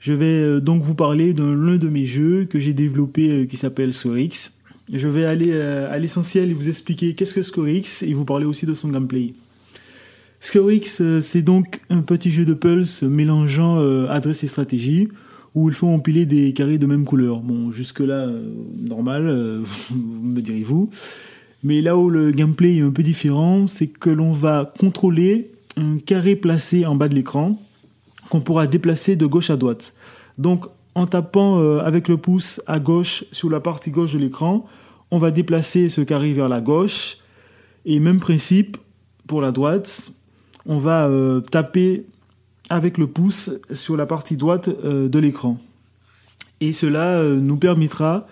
[0.00, 3.46] Je vais euh, donc vous parler d'un l'un de mes jeux que j'ai développé euh,
[3.46, 4.50] qui s'appelle Scorix.
[4.92, 8.66] Je vais aller à l'essentiel et vous expliquer qu'est-ce que Scorix et vous parler aussi
[8.66, 9.34] de son gameplay.
[10.40, 13.78] Scorix, euh, c'est donc un petit jeu de pulse mélangeant
[14.08, 15.10] adresse et stratégie
[15.54, 17.38] où il faut empiler des carrés de même couleur.
[17.40, 19.62] Bon, jusque-là, euh, normal, euh,
[19.94, 20.90] me direz-vous.
[21.62, 25.98] Mais là où le gameplay est un peu différent, c'est que l'on va contrôler un
[25.98, 27.58] carré placé en bas de l'écran
[28.30, 29.94] qu'on pourra déplacer de gauche à droite.
[30.38, 34.66] Donc, en tapant euh, avec le pouce à gauche sur la partie gauche de l'écran,
[35.10, 37.18] on va déplacer ce carré vers la gauche.
[37.86, 38.76] Et même principe
[39.26, 40.10] pour la droite,
[40.66, 41.10] on va
[41.50, 42.04] taper
[42.70, 45.58] avec le pouce sur la partie droite euh, de l'écran.
[46.60, 48.26] Et cela euh, nous permettra,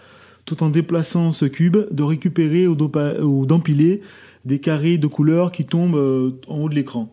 [0.44, 4.00] tout en déplaçant ce cube, de récupérer ou d'empiler
[4.44, 7.12] des carrés de couleur qui tombent euh, en haut de l'écran.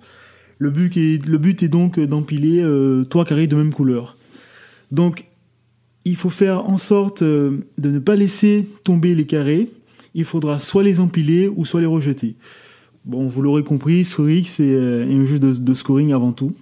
[0.57, 2.65] Le but est, donc d'empiler
[3.09, 4.17] trois carrés de même couleur.
[4.91, 5.23] Donc,
[6.03, 9.71] il faut faire en sorte de ne pas laisser tomber les carrés.
[10.15, 12.35] Il faudra soit les empiler ou soit les rejeter.
[13.05, 16.53] Bon, vous l'aurez compris, Scoring, c'est un jeu de scoring avant tout.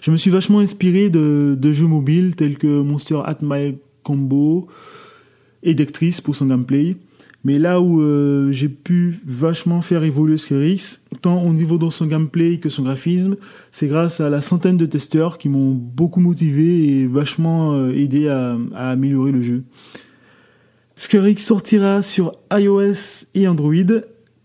[0.00, 4.68] Je me suis vachement inspiré de, jeux mobiles tels que Monster at My Combo
[5.62, 6.96] et Dectris pour son gameplay.
[7.44, 12.06] Mais là où euh, j'ai pu vachement faire évoluer Scorix, tant au niveau de son
[12.06, 13.36] gameplay que son graphisme,
[13.72, 18.28] c'est grâce à la centaine de testeurs qui m'ont beaucoup motivé et vachement euh, aidé
[18.28, 19.64] à, améliorer le jeu.
[20.94, 23.72] Scorix sortira sur iOS et Android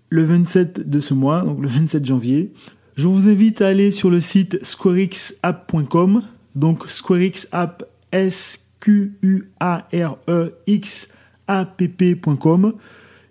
[0.10, 2.52] le 27 de ce mois, donc le 27 janvier.
[2.98, 6.24] Je vous invite à aller sur le site squarexapp.com,
[6.56, 8.30] donc squarexapp E.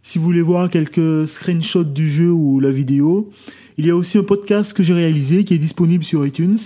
[0.05, 3.32] Si vous voulez voir quelques screenshots du jeu ou la vidéo,
[3.76, 6.59] il y a aussi un podcast que j'ai réalisé qui est disponible sur iTunes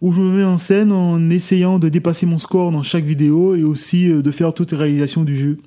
[0.00, 3.54] où je me mets en scène en essayant de dépasser mon score dans chaque vidéo
[3.54, 5.58] et aussi euh, de faire toutes les réalisations du jeu.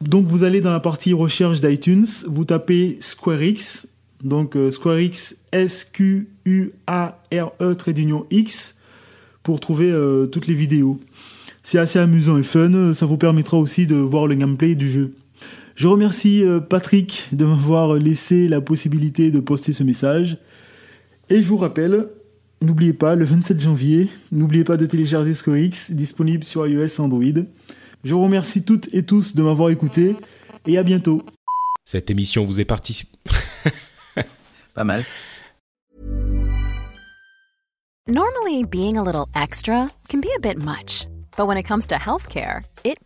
[0.00, 3.88] Donc vous allez dans la partie recherche d'iTunes, vous tapez SquareX,
[4.22, 6.24] donc euh, SquareX S-Q-U-A-R-E
[7.74, 8.74] trait d'union X
[9.42, 10.98] pour trouver euh, toutes les vidéos.
[11.62, 15.14] C'est assez amusant et fun, ça vous permettra aussi de voir le gameplay du jeu.
[15.74, 20.38] Je remercie euh, Patrick de m'avoir laissé la possibilité de poster ce message.
[21.28, 22.08] Et je vous rappelle,
[22.62, 27.44] n'oubliez pas, le 27 janvier, n'oubliez pas de télécharger SquareX, disponible sur iOS et Android.
[28.04, 30.14] Je vous remercie toutes et tous de m'avoir écouté
[30.66, 31.22] et à bientôt.
[31.84, 33.04] Cette émission vous est partie.
[34.76, 35.04] Pas mal.
[38.06, 41.96] Normally, being a little extra can be a bit much, but when it comes to
[41.96, 43.05] healthcare, it